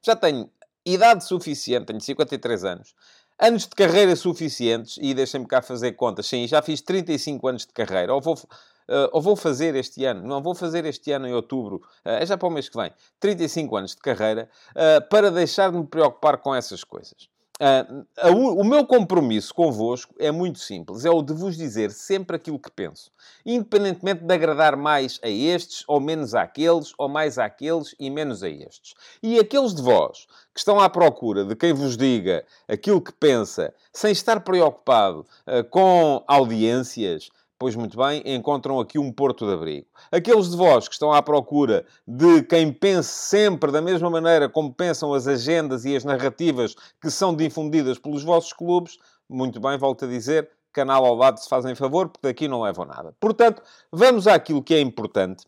Já 0.03 0.17
tenho 0.17 0.51
idade 0.85 1.25
suficiente, 1.25 1.87
tenho 1.87 2.01
53 2.01 2.65
anos, 2.65 2.95
anos 3.39 3.63
de 3.63 3.71
carreira 3.71 4.17
suficientes, 4.17 4.99
e 5.01 5.15
deixem-me 5.15 5.47
cá 5.47 5.63
fazer 5.63 5.93
contas, 5.93 6.27
sim, 6.27 6.47
já 6.47 6.61
fiz 6.61 6.81
35 6.81 7.49
anos 7.49 7.67
de 7.67 7.73
carreira, 7.73 8.13
ou 8.13 8.21
vou, 8.21 8.35
uh, 8.35 9.09
ou 9.13 9.23
vou 9.23 9.37
fazer 9.37 9.75
este 9.77 10.05
ano, 10.05 10.27
não 10.27 10.43
vou 10.43 10.55
fazer 10.55 10.85
este 10.85 11.13
ano 11.13 11.29
em 11.29 11.33
outubro, 11.33 11.77
uh, 12.05 12.11
é 12.11 12.27
já 12.27 12.37
para 12.37 12.49
o 12.49 12.51
mês 12.51 12.69
que 12.69 12.77
vem, 12.77 12.91
35 13.21 13.77
anos 13.77 13.91
de 13.93 13.99
carreira, 13.99 14.49
uh, 14.71 15.09
para 15.09 15.31
deixar 15.31 15.71
de 15.71 15.79
me 15.79 15.87
preocupar 15.87 16.39
com 16.39 16.55
essas 16.55 16.83
coisas. 16.83 17.29
Uh, 17.61 18.07
a, 18.17 18.31
o 18.31 18.63
meu 18.63 18.87
compromisso 18.87 19.53
convosco 19.53 20.15
é 20.19 20.31
muito 20.31 20.61
simples. 20.61 21.05
É 21.05 21.11
o 21.11 21.23
de 21.23 21.33
vos 21.33 21.57
dizer 21.57 21.91
sempre 21.91 22.37
aquilo 22.37 22.59
que 22.59 22.71
penso. 22.71 23.11
Independentemente 23.45 24.25
de 24.25 24.33
agradar 24.33 24.77
mais 24.77 25.19
a 25.25 25.29
estes 25.29 25.83
ou 25.89 26.01
menos 26.01 26.35
àqueles, 26.35 26.93
ou 26.97 27.09
mais 27.09 27.37
àqueles 27.37 27.97
e 27.99 28.09
menos 28.11 28.45
a 28.45 28.49
estes. 28.49 28.95
E 29.21 29.41
aqueles 29.41 29.75
de 29.75 29.83
vós 29.83 30.27
que 30.55 30.61
estão 30.61 30.79
à 30.79 30.89
procura 30.89 31.45
de 31.45 31.57
quem 31.57 31.73
vos 31.73 31.97
diga 31.97 32.45
aquilo 32.69 33.01
que 33.01 33.13
pensa, 33.13 33.75
sem 33.93 34.13
estar 34.13 34.41
preocupado 34.41 35.27
uh, 35.47 35.65
com 35.69 36.23
audiências, 36.29 37.31
Pois 37.61 37.75
muito 37.75 37.99
bem, 37.99 38.23
encontram 38.25 38.79
aqui 38.79 39.01
um 39.01 39.11
porto 39.11 39.45
de 39.45 39.53
abrigo. 39.53 39.87
Aqueles 40.13 40.49
de 40.49 40.57
vós 40.57 40.87
que 40.87 40.95
estão 40.95 41.13
à 41.13 41.21
procura 41.21 41.85
de 42.07 42.41
quem 42.45 42.73
pense 42.73 43.09
sempre 43.09 43.73
da 43.73 43.83
mesma 43.83 44.09
maneira 44.09 44.49
como 44.49 44.73
pensam 44.73 45.13
as 45.13 45.27
agendas 45.27 45.85
e 45.85 45.97
as 45.97 46.05
narrativas 46.05 46.77
que 47.03 47.11
são 47.11 47.35
difundidas 47.35 47.99
pelos 47.99 48.23
vossos 48.23 48.53
clubes, 48.53 48.97
muito 49.29 49.59
bem, 49.59 49.77
volto 49.77 50.05
a 50.05 50.09
dizer, 50.09 50.49
canal 50.73 51.05
ao 51.05 51.17
lado 51.17 51.39
se 51.41 51.49
fazem 51.49 51.75
favor, 51.75 52.09
porque 52.09 52.29
daqui 52.29 52.47
não 52.47 52.63
levam 52.63 52.85
nada. 52.85 53.13
Portanto, 53.19 53.61
vamos 53.91 54.29
àquilo 54.29 54.63
que 54.63 54.75
é 54.75 54.81
importante. 54.81 55.45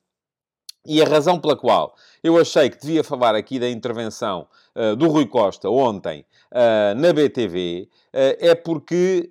E 0.85 1.01
a 1.01 1.05
razão 1.05 1.39
pela 1.39 1.57
qual 1.57 1.95
eu 2.25 2.37
achei 2.39 2.71
que 2.71 2.81
devia 2.81 3.05
falar 3.05 3.37
aqui 3.37 3.61
da 3.61 3.69
intervenção 3.69 4.49
uh, 4.75 4.97
do 4.97 5.07
Rui 5.09 5.27
Costa 5.27 5.71
ontem 5.71 6.25
uh, 6.51 6.99
na 6.99 7.13
BTV 7.13 7.89
uh, 7.89 8.09
é 8.13 8.55
porque 8.55 9.31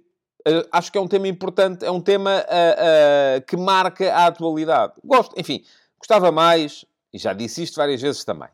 acho 0.71 0.91
que 0.91 0.97
é 0.97 1.01
um 1.01 1.07
tema 1.07 1.27
importante, 1.27 1.86
é 1.86 1.91
um 1.91 2.01
tema 2.01 2.38
uh, 2.39 3.39
uh, 3.39 3.45
que 3.45 3.57
marca 3.57 4.13
a 4.13 4.27
atualidade. 4.27 4.94
Gosto, 5.03 5.33
enfim, 5.38 5.63
gostava 5.97 6.31
mais, 6.31 6.86
e 7.13 7.17
já 7.17 7.34
disse 7.34 7.63
isto 7.63 7.75
várias 7.75 8.01
vezes 8.01 8.24
também, 8.24 8.50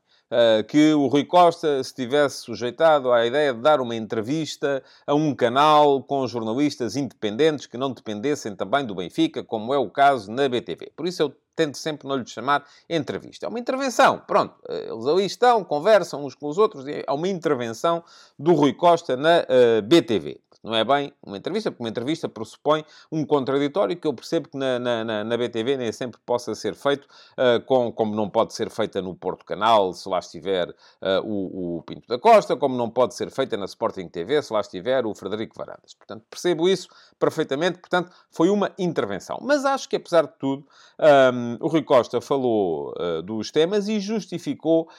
que 0.67 0.93
o 0.93 1.07
Rui 1.07 1.23
Costa 1.23 1.81
se 1.83 1.93
tivesse 1.93 2.41
sujeitado 2.41 3.11
à 3.11 3.25
ideia 3.25 3.53
de 3.53 3.61
dar 3.61 3.79
uma 3.79 3.95
entrevista 3.95 4.83
a 5.05 5.13
um 5.13 5.33
canal 5.35 6.01
com 6.03 6.27
jornalistas 6.27 6.95
independentes 6.95 7.67
que 7.67 7.77
não 7.77 7.91
dependessem 7.91 8.55
também 8.55 8.83
do 8.83 8.95
Benfica, 8.95 9.43
como 9.43 9.73
é 9.73 9.77
o 9.77 9.89
caso 9.89 10.31
na 10.31 10.49
BTV. 10.49 10.91
Por 10.95 11.07
isso 11.07 11.21
eu 11.21 11.33
tento 11.55 11.77
sempre 11.77 12.07
não 12.07 12.17
lhe 12.17 12.27
chamar 12.27 12.65
entrevista. 12.89 13.45
É 13.45 13.49
uma 13.49 13.59
intervenção. 13.59 14.19
Pronto, 14.27 14.55
eles 14.67 15.05
ali 15.05 15.25
estão, 15.25 15.63
conversam 15.63 16.25
uns 16.25 16.35
com 16.35 16.47
os 16.47 16.57
outros. 16.57 16.85
É 16.87 17.11
uma 17.11 17.29
intervenção 17.29 18.03
do 18.37 18.53
Rui 18.53 18.73
Costa 18.73 19.15
na 19.15 19.45
BTV. 19.83 20.41
Não 20.65 20.73
é 20.73 20.83
bem 20.83 21.13
uma 21.23 21.37
entrevista, 21.37 21.69
porque 21.69 21.83
uma 21.83 21.89
entrevista 21.89 22.27
pressupõe 22.27 22.83
um 23.11 23.23
contraditório 23.23 23.95
que 23.95 24.07
eu 24.07 24.13
percebo 24.13 24.49
que 24.49 24.57
na, 24.57 24.79
na, 24.79 25.23
na 25.23 25.37
BTV 25.37 25.77
nem 25.77 25.91
sempre 25.91 26.19
possa 26.25 26.55
ser 26.55 26.73
feito, 26.73 27.07
uh, 27.37 27.63
com, 27.65 27.91
como 27.91 28.15
não 28.15 28.27
pode 28.27 28.55
ser 28.55 28.71
feita 28.71 28.99
no 28.99 29.13
Porto 29.13 29.45
Canal, 29.45 29.93
se 29.93 30.09
lá 30.09 30.17
estiver 30.17 30.69
uh, 30.69 31.21
o, 31.23 31.77
o, 31.77 31.83
Pinto 31.83 32.07
da 32.07 32.17
Costa, 32.17 32.55
como 32.57 32.75
não 32.75 32.89
pode 32.89 33.13
ser 33.13 33.29
feita 33.29 33.55
na 33.55 33.65
Sporting 33.65 34.07
TV, 34.07 34.41
se 34.41 34.51
lá 34.51 34.59
estiver 34.59 35.05
o 35.05 35.13
Frederico 35.13 35.55
Varandas. 35.55 35.93
Portanto, 35.93 36.23
percebo 36.27 36.67
isso 36.67 36.87
perfeitamente. 37.19 37.77
Portanto, 37.77 38.11
foi 38.31 38.49
uma 38.49 38.71
intervenção. 38.79 39.37
Mas 39.43 39.65
acho 39.65 39.87
que, 39.87 39.97
apesar 39.97 40.23
de 40.23 40.33
tudo, 40.39 40.65
um, 40.99 41.63
o 41.63 41.67
Rui 41.67 41.83
Costa 41.83 42.19
falou 42.19 42.91
uh, 42.97 43.21
dos 43.21 43.51
temas 43.51 43.87
e 43.87 43.99
justificou 43.99 44.89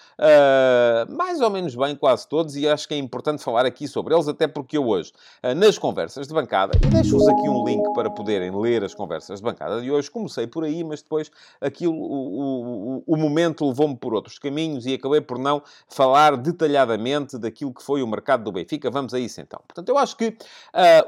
mais 1.08 1.40
ou 1.40 1.50
menos 1.50 1.74
bem 1.74 1.94
quase 1.96 2.28
todos, 2.28 2.56
e 2.56 2.68
acho 2.68 2.86
que 2.86 2.94
é 2.94 2.96
importante 2.96 3.42
falar 3.42 3.66
aqui 3.66 3.88
sobre 3.88 4.14
eles, 4.14 4.28
até 4.28 4.46
porque 4.46 4.76
eu 4.76 4.86
hoje 4.86 5.12
nas 5.56 5.78
conversas 5.78 6.28
de 6.28 6.34
bancada, 6.34 6.78
e 6.84 6.86
deixo-vos 6.88 7.26
aqui 7.26 7.48
um 7.48 7.64
link 7.64 7.82
para 7.94 8.10
poderem 8.10 8.54
ler 8.54 8.84
as 8.84 8.94
conversas 8.94 9.38
de 9.38 9.42
bancada 9.42 9.80
de 9.80 9.90
hoje. 9.90 10.10
Comecei 10.10 10.46
por 10.46 10.64
aí, 10.64 10.84
mas 10.84 11.00
depois 11.00 11.30
aquilo, 11.60 11.94
o, 11.94 12.98
o, 12.98 13.04
o 13.06 13.16
momento 13.16 13.66
levou-me 13.66 13.96
por 13.96 14.12
outros 14.12 14.38
caminhos 14.38 14.84
e 14.84 14.92
acabei 14.92 15.22
por 15.22 15.38
não 15.38 15.62
falar 15.88 16.36
detalhadamente 16.36 17.38
daquilo 17.38 17.72
que 17.72 17.82
foi 17.82 18.02
o 18.02 18.06
mercado 18.06 18.44
do 18.44 18.52
Benfica. 18.52 18.90
Vamos 18.90 19.14
a 19.14 19.18
isso 19.18 19.40
então. 19.40 19.60
Portanto, 19.66 19.88
eu 19.88 19.96
acho 19.96 20.14
que 20.16 20.28
uh, 20.28 20.36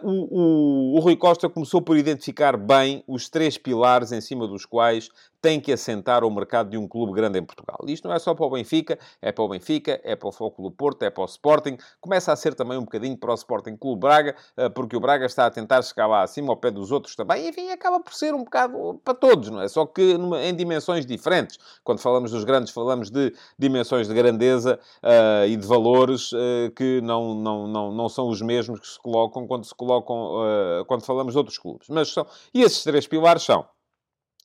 o, 0.03 0.95
o, 0.95 0.97
o 0.97 1.01
Rui 1.01 1.17
Costa 1.17 1.49
começou 1.49 1.83
por 1.83 1.99
identificar 1.99 2.57
bem 2.57 3.05
os 3.07 3.29
três 3.29 3.59
pilares 3.59 4.13
em 4.13 4.21
cima 4.23 4.49
dos 4.49 4.65
quais 4.65 5.11
tem 5.41 5.61
que 5.61 5.73
assentar 5.73 6.25
o 6.25 6.31
mercado 6.31 6.71
de 6.71 6.77
um 6.77 6.87
clube 6.87 7.13
grande 7.13 7.39
em 7.39 7.45
Portugal. 7.45 7.79
Isto 7.87 8.09
não 8.09 8.15
é 8.15 8.19
só 8.19 8.35
para 8.35 8.47
o 8.47 8.51
Benfica, 8.51 8.99
é 9.23 9.33
para 9.33 9.45
o 9.45 9.49
Benfica, 9.49 10.01
é 10.03 10.17
para 10.17 10.29
o 10.29 10.33
Foco 10.33 10.71
Porto, 10.71 11.03
é 11.03 11.11
para 11.11 11.23
o 11.23 11.27
Sporting, 11.27 11.77
começa 12.01 12.33
a 12.33 12.37
ser 12.37 12.55
também 12.55 12.79
um 12.79 12.83
bocadinho 12.83 13.17
para 13.17 13.31
o 13.31 13.35
Sporting 13.35 13.77
Clube 13.77 14.01
Braga, 14.01 14.35
porque 14.75 14.97
o 14.97 15.01
Braga 15.01 15.27
está 15.27 15.47
a 15.47 15.51
tentar 15.51 15.83
chegar 15.83 16.07
lá 16.07 16.23
acima 16.23 16.53
ao 16.53 16.57
pé 16.57 16.71
dos 16.71 16.91
outros 16.91 17.15
também. 17.15 17.49
Enfim, 17.49 17.71
acaba 17.71 18.01
por 18.01 18.13
ser 18.13 18.35
um 18.35 18.45
bocado 18.45 19.01
para 19.05 19.15
todos, 19.15 19.51
não 19.51 19.61
é? 19.61 19.69
Só 19.69 19.87
que 19.87 20.17
em 20.43 20.55
dimensões 20.55 21.07
diferentes. 21.07 21.59
Quando 21.85 22.01
falamos 22.01 22.31
dos 22.31 22.45
grandes, 22.45 22.73
falamos 22.73 23.11
de 23.11 23.33
dimensões 23.59 24.09
de 24.09 24.15
grandeza 24.15 24.79
uh, 25.03 25.47
e 25.47 25.57
de 25.57 25.67
valores 25.67 26.33
uh, 26.33 26.71
que 26.77 27.01
não, 27.03 27.35
não, 27.35 27.67
não, 27.67 27.93
não 27.93 28.09
são 28.09 28.29
os 28.29 28.41
mesmos 28.41 28.81
que 28.81 28.87
se 28.87 28.99
colocam 28.99 29.47
quando 29.47 29.65
se 29.65 29.75
colocam, 29.75 30.17
uh, 30.17 30.85
quando 30.87 31.05
falamos 31.05 31.33
de 31.33 31.39
outros 31.39 31.59
clubes. 31.59 31.89
Mas 31.89 32.09
são, 32.13 32.27
e 32.53 32.63
esses 32.63 32.83
três 32.83 33.07
pilares 33.07 33.43
são 33.43 33.65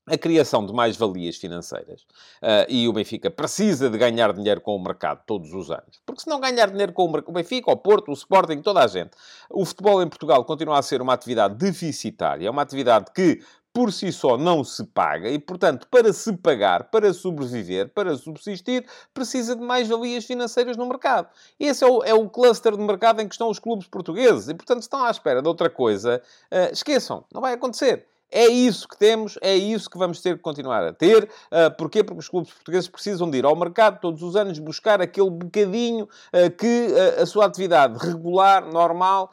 a 0.06 0.18
criação 0.18 0.66
de 0.66 0.74
mais-valias 0.74 1.38
financeiras. 1.38 2.02
Uh, 2.42 2.68
e 2.68 2.88
o 2.88 2.94
Benfica 2.94 3.32
precisa 3.32 3.90
de 3.90 3.98
ganhar 3.98 4.34
dinheiro 4.34 4.60
com 4.60 4.76
o 4.76 4.84
mercado 4.84 5.22
todos 5.26 5.54
os 5.54 5.72
anos. 5.72 6.02
Porque 6.06 6.22
se 6.22 6.30
não 6.30 6.40
ganhar 6.40 6.70
dinheiro 6.70 6.92
com 6.92 7.06
o, 7.06 7.32
Benfica, 7.32 7.72
o 7.72 7.78
Porto, 7.78 8.10
o 8.10 8.14
Sporting, 8.14 8.62
toda 8.62 8.84
a 8.84 8.88
gente, 8.88 9.12
o 9.50 9.66
futebol 9.66 10.02
em 10.02 10.08
Portugal 10.08 10.44
continua 10.44 10.80
a 10.80 10.82
ser 10.82 11.02
uma 11.02 11.14
atividade 11.14 11.56
deficitária, 11.56 12.48
é 12.48 12.52
uma 12.52 12.62
atividade 12.62 13.12
que 13.14 13.42
por 13.74 13.92
si 13.92 14.12
só 14.12 14.38
não 14.38 14.64
se 14.64 14.84
paga 14.84 15.28
e, 15.30 15.40
portanto, 15.40 15.88
para 15.90 16.14
se 16.14 16.32
pagar, 16.38 16.92
para 16.92 17.12
sobreviver, 17.12 17.90
para 17.90 18.16
subsistir, 18.16 18.86
precisa 19.14 19.56
de 19.56 19.64
mais-valias 19.64 20.26
financeiras 20.26 20.78
no 20.78 20.86
mercado. 20.86 21.28
Esse 21.60 21.84
é 21.84 21.88
o, 21.88 22.04
é 22.04 22.14
o 22.14 22.30
cluster 22.30 22.78
de 22.78 22.84
mercado 22.84 23.22
em 23.22 23.28
que 23.28 23.34
estão 23.34 23.50
os 23.50 23.58
clubes 23.58 23.88
portugueses 23.88 24.48
e, 24.48 24.54
portanto, 24.54 24.84
estão 24.84 25.04
à 25.04 25.10
espera 25.10 25.42
de 25.42 25.48
outra 25.48 25.72
coisa. 25.72 26.22
Uh, 26.52 26.72
esqueçam, 26.72 27.26
não 27.34 27.42
vai 27.42 27.54
acontecer. 27.54 28.06
É 28.34 28.48
isso 28.48 28.88
que 28.88 28.98
temos, 28.98 29.38
é 29.44 29.56
isso 29.56 29.88
que 29.88 29.96
vamos 29.96 30.20
ter 30.20 30.36
que 30.36 30.42
continuar 30.42 30.84
a 30.84 30.92
ter. 30.92 31.26
Uh, 31.52 31.70
porquê? 31.78 32.04
Porque 32.04 32.20
os 32.20 32.28
clubes 32.28 32.52
portugueses 32.52 32.90
precisam 32.90 33.30
de 33.30 33.38
ir 33.38 33.46
ao 33.46 33.56
mercado 33.56 34.00
todos 34.00 34.24
os 34.24 34.36
anos 34.36 34.58
buscar 34.58 35.00
aquele 35.00 35.30
bocadinho 35.30 36.06
uh, 36.06 36.50
que 36.58 36.88
uh, 36.88 37.22
a 37.22 37.26
sua 37.28 37.46
atividade 37.46 37.96
regular, 38.04 38.66
normal, 38.66 39.30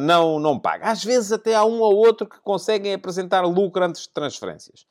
não, 0.00 0.38
não 0.38 0.58
paga. 0.58 0.90
Às 0.90 1.02
vezes 1.02 1.32
até 1.32 1.54
há 1.54 1.64
um 1.64 1.80
ou 1.80 1.96
outro 1.96 2.26
que 2.26 2.38
conseguem 2.40 2.92
apresentar 2.92 3.40
lucro 3.46 3.82
antes 3.82 4.02
de 4.02 4.10
transferências. 4.10 4.84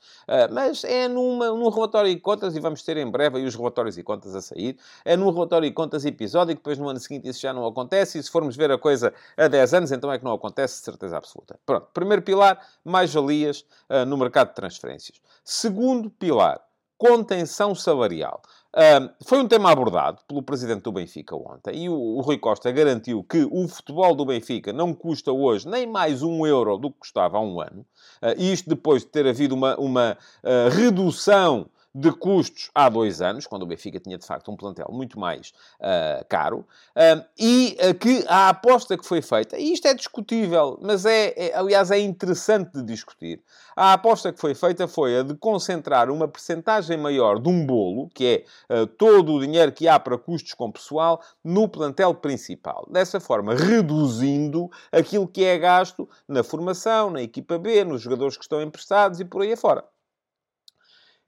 mas 0.51 0.83
é 0.83 1.07
numa, 1.07 1.49
num 1.49 1.69
relatório 1.69 2.13
de 2.13 2.19
contas, 2.19 2.55
e 2.55 2.59
vamos 2.59 2.81
ter 2.81 2.97
em 2.97 3.09
breve 3.09 3.37
aí 3.37 3.45
os 3.45 3.53
relatórios 3.53 3.97
e 3.97 4.03
contas 4.03 4.33
a 4.33 4.41
sair, 4.41 4.77
é 5.05 5.15
num 5.15 5.29
relatório 5.29 5.69
de 5.69 5.73
contas 5.73 6.03
episódico, 6.03 6.59
depois 6.59 6.79
no 6.79 6.89
ano 6.89 6.99
seguinte 6.99 7.29
isso 7.29 7.41
já 7.41 7.53
não 7.53 7.65
acontece, 7.65 8.17
e 8.17 8.23
se 8.23 8.31
formos 8.31 8.55
ver 8.55 8.71
a 8.71 8.77
coisa 8.77 9.13
há 9.37 9.47
10 9.47 9.73
anos, 9.75 9.91
então 9.91 10.11
é 10.11 10.17
que 10.17 10.25
não 10.25 10.33
acontece, 10.33 10.79
de 10.79 10.85
certeza 10.85 11.17
absoluta. 11.17 11.59
Pronto, 11.65 11.87
primeiro 11.93 12.21
pilar, 12.21 12.59
mais-valias 12.89 13.65
uh, 13.89 14.05
no 14.05 14.17
mercado 14.17 14.49
de 14.49 14.55
transferências. 14.55 15.19
Segundo 15.43 16.09
pilar, 16.09 16.59
contenção 16.97 17.75
salarial. 17.75 18.41
Uh, 18.73 19.09
foi 19.25 19.39
um 19.39 19.47
tema 19.47 19.71
abordado 19.71 20.21
pelo 20.27 20.43
presidente 20.43 20.83
do 20.83 20.91
Benfica 20.91 21.35
ontem 21.35 21.85
e 21.85 21.89
o, 21.89 21.95
o, 21.95 22.21
Rui 22.21 22.37
Costa 22.37 22.71
garantiu 22.71 23.23
que 23.23 23.47
o 23.49 23.67
futebol 23.67 24.13
do 24.13 24.25
Benfica 24.25 24.71
não 24.71 24.93
custa 24.93 25.31
hoje 25.31 25.67
nem 25.67 25.87
mais 25.87 26.21
um 26.21 26.45
euro 26.45 26.77
do 26.77 26.91
que 26.91 26.99
custava 26.99 27.37
há 27.37 27.41
um 27.41 27.59
ano. 27.59 27.85
Uh, 28.21 28.39
isto 28.39 28.69
depois 28.69 29.03
de 29.03 29.09
ter 29.09 29.25
havido 29.25 29.55
uma, 29.55 29.75
uma 29.77 30.17
uh, 30.43 30.69
redução 30.69 31.67
de 31.99 32.11
custos 32.11 32.69
há 32.75 32.87
dois 32.89 33.23
anos, 33.23 33.47
quando 33.47 33.63
o 33.63 33.65
Benfica 33.65 33.99
tinha 33.99 34.19
de 34.19 34.25
facto 34.25 34.51
um 34.51 34.55
plantel 34.55 34.87
muito 34.91 35.19
mais 35.19 35.51
uh, 35.79 36.23
caro, 36.29 36.59
uh, 36.59 37.25
e 37.35 37.75
uh, 37.81 37.95
que 37.95 38.23
a 38.27 38.49
aposta 38.49 38.95
que 38.95 39.03
foi 39.03 39.19
feita, 39.19 39.57
e 39.57 39.73
isto 39.73 39.87
é 39.87 39.95
discutível, 39.95 40.77
mas 40.79 41.07
é, 41.07 41.33
é, 41.35 41.55
aliás, 41.55 41.89
é 41.89 41.97
interessante 41.97 42.71
de 42.73 42.83
discutir. 42.83 43.41
A 43.75 43.93
aposta 43.93 44.31
que 44.31 44.39
foi 44.39 44.53
feita 44.53 44.87
foi 44.87 45.19
a 45.19 45.23
de 45.23 45.33
concentrar 45.35 46.11
uma 46.11 46.27
percentagem 46.27 46.97
maior 46.97 47.39
de 47.39 47.49
um 47.49 47.65
bolo, 47.65 48.09
que 48.13 48.45
é 48.69 48.85
todo 48.97 49.33
o 49.33 49.39
dinheiro 49.39 49.71
que 49.71 49.87
há 49.87 49.99
para 49.99 50.17
custos 50.17 50.53
com 50.55 50.71
pessoal, 50.71 51.21
no 51.43 51.69
plantel 51.69 52.13
principal. 52.15 52.87
Dessa 52.89 53.19
forma, 53.19 53.53
reduzindo 53.53 54.69
aquilo 54.91 55.27
que 55.27 55.43
é 55.43 55.59
gasto 55.59 56.09
na 56.27 56.43
formação, 56.43 57.11
na 57.11 57.21
equipa 57.21 57.59
B, 57.59 57.83
nos 57.83 58.01
jogadores 58.01 58.35
que 58.35 58.43
estão 58.43 58.61
emprestados 58.61 59.19
e 59.19 59.25
por 59.25 59.43
aí 59.43 59.53
afora. 59.53 59.83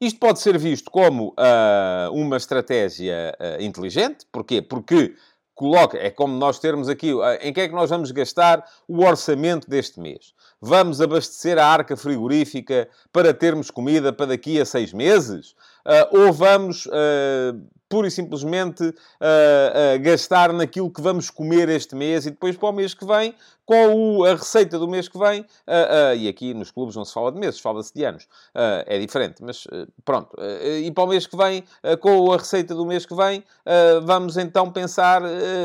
Isto 0.02 0.20
pode 0.20 0.40
ser 0.40 0.58
visto 0.58 0.90
como 0.90 1.30
uh, 1.30 2.14
uma 2.14 2.38
estratégia 2.38 3.36
uh, 3.38 3.62
inteligente. 3.62 4.26
Porquê? 4.32 4.62
Porque 4.62 5.14
coloca, 5.54 5.98
é 5.98 6.10
como 6.10 6.38
nós 6.38 6.58
termos 6.58 6.88
aqui, 6.88 7.14
uh, 7.14 7.22
em 7.42 7.52
que 7.52 7.60
é 7.60 7.68
que 7.68 7.76
nós 7.76 7.90
vamos 7.90 8.10
gastar 8.12 8.66
o 8.88 9.04
orçamento 9.04 9.70
deste 9.70 10.00
mês? 10.00 10.34
Vamos 10.62 11.02
abastecer 11.02 11.58
a 11.58 11.66
arca 11.66 11.98
frigorífica 11.98 12.88
para 13.12 13.34
termos 13.34 13.70
comida 13.70 14.14
para 14.14 14.28
daqui 14.28 14.60
a 14.60 14.66
seis 14.66 14.94
meses? 14.94 15.56
ou 16.12 16.32
vamos 16.32 16.88
pura 17.90 18.08
e 18.08 18.12
simplesmente 18.12 18.84
uh, 18.84 18.94
uh, 18.94 20.00
gastar 20.02 20.54
naquilo 20.54 20.92
que 20.92 21.02
vamos 21.02 21.32
comer 21.32 21.68
este 21.68 21.96
mês 21.96 22.28
e 22.28 22.30
depois 22.30 22.56
para 22.56 22.70
o 22.70 22.72
mês 22.72 22.94
que 22.94 23.04
vem, 23.04 23.34
com 23.66 24.24
a 24.24 24.32
receita 24.32 24.80
do 24.80 24.88
mês 24.88 25.08
que 25.08 25.18
vem, 25.18 25.42
uh, 25.42 26.16
e 26.16 26.28
aqui 26.28 26.54
nos 26.54 26.72
clubes 26.72 26.96
não 26.96 27.06
se 27.06 27.14
fala 27.14 27.32
de 27.32 27.40
meses, 27.40 27.60
fala-se 27.60 27.94
de 27.94 28.04
anos, 28.04 28.28
é 28.88 28.98
diferente, 28.98 29.44
mas 29.44 29.68
pronto. 30.04 30.36
e 30.84 30.90
para 30.92 31.04
o 31.04 31.08
mês 31.08 31.28
que 31.28 31.38
vem, 31.38 31.64
com 32.02 32.32
a 32.32 32.38
receita 32.38 32.74
do 32.74 32.84
mês 32.84 33.06
que 33.06 33.14
vem, 33.14 33.44
vamos 34.04 34.38
então 34.38 34.72
pensar 34.72 35.22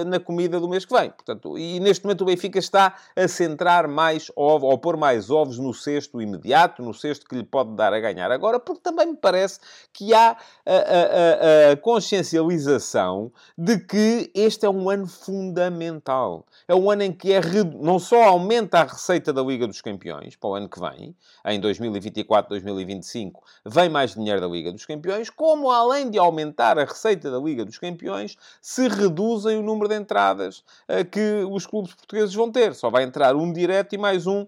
na 0.07 0.21
comida 0.21 0.61
do 0.61 0.69
mês 0.69 0.85
que 0.85 0.93
vem. 0.93 1.09
Portanto, 1.09 1.57
e 1.57 1.81
neste 1.81 2.04
momento 2.04 2.21
o 2.21 2.25
Benfica 2.26 2.59
está 2.59 2.95
a 3.16 3.26
centrar 3.26 3.88
mais 3.88 4.31
ovos, 4.37 4.69
ou 4.69 4.76
pôr 4.76 4.99
mais 4.99 5.31
ovos 5.31 5.59
no 5.59 5.73
cesto 5.73 6.21
imediato, 6.21 6.83
no 6.83 6.93
cesto 6.93 7.26
que 7.26 7.35
lhe 7.35 7.43
pode 7.43 7.75
dar 7.75 7.95
a 7.95 8.00
ganhar 8.00 8.31
agora, 8.31 8.61
porque 8.61 8.83
também 8.83 9.07
me 9.07 9.16
parece 9.16 9.59
que 9.95 10.12
há 10.12 10.37
a, 10.66 11.71
a, 11.71 11.73
a 11.73 11.76
consciência 11.78 12.13
consciencialização 12.14 13.33
de 13.56 13.78
que 13.78 14.30
este 14.35 14.64
é 14.66 14.71
um 14.71 14.88
ano 14.88 15.06
fundamental. 15.06 16.47
É 16.68 16.75
um 16.75 16.90
ano 16.90 17.02
em 17.02 17.12
que 17.12 17.33
é, 17.33 17.40
não 17.80 17.99
só 17.99 18.23
aumenta 18.23 18.78
a 18.78 18.85
receita 18.85 19.33
da 19.33 19.42
Liga 19.42 19.66
dos 19.66 19.80
Campeões 19.80 20.37
para 20.37 20.50
o 20.50 20.54
ano 20.54 20.68
que 20.68 20.78
vem, 20.78 21.14
em 21.47 21.61
2024, 21.61 22.50
2025, 22.50 23.42
vem 23.66 23.88
mais 23.88 24.14
dinheiro 24.14 24.40
da 24.40 24.47
Liga 24.47 24.73
dos 24.73 24.87
Campeões, 24.87 25.28
como 25.28 25.71
além 25.71 26.11
de 26.11 26.18
aumentar 26.18 26.78
a 26.78 26.85
receita 26.85 27.30
da 27.30 27.38
Liga 27.38 27.64
dos 27.64 27.78
Campeões, 27.78 28.37
se 28.61 28.88
reduzem 28.88 29.59
o 29.59 29.62
número 29.62 29.88
de 29.88 29.97
entradas 29.97 30.59
uh, 30.88 31.04
que 31.11 31.44
os 31.50 31.66
clubes 31.66 31.94
portugueses 31.94 32.35
vão 32.35 32.50
ter. 32.50 32.75
Só 32.75 32.90
vai 32.90 33.02
entrar 33.02 33.35
um 33.35 33.52
direto 33.52 33.94
e 33.94 33.99
mais 33.99 34.26
um 34.26 34.42
uh, 34.42 34.47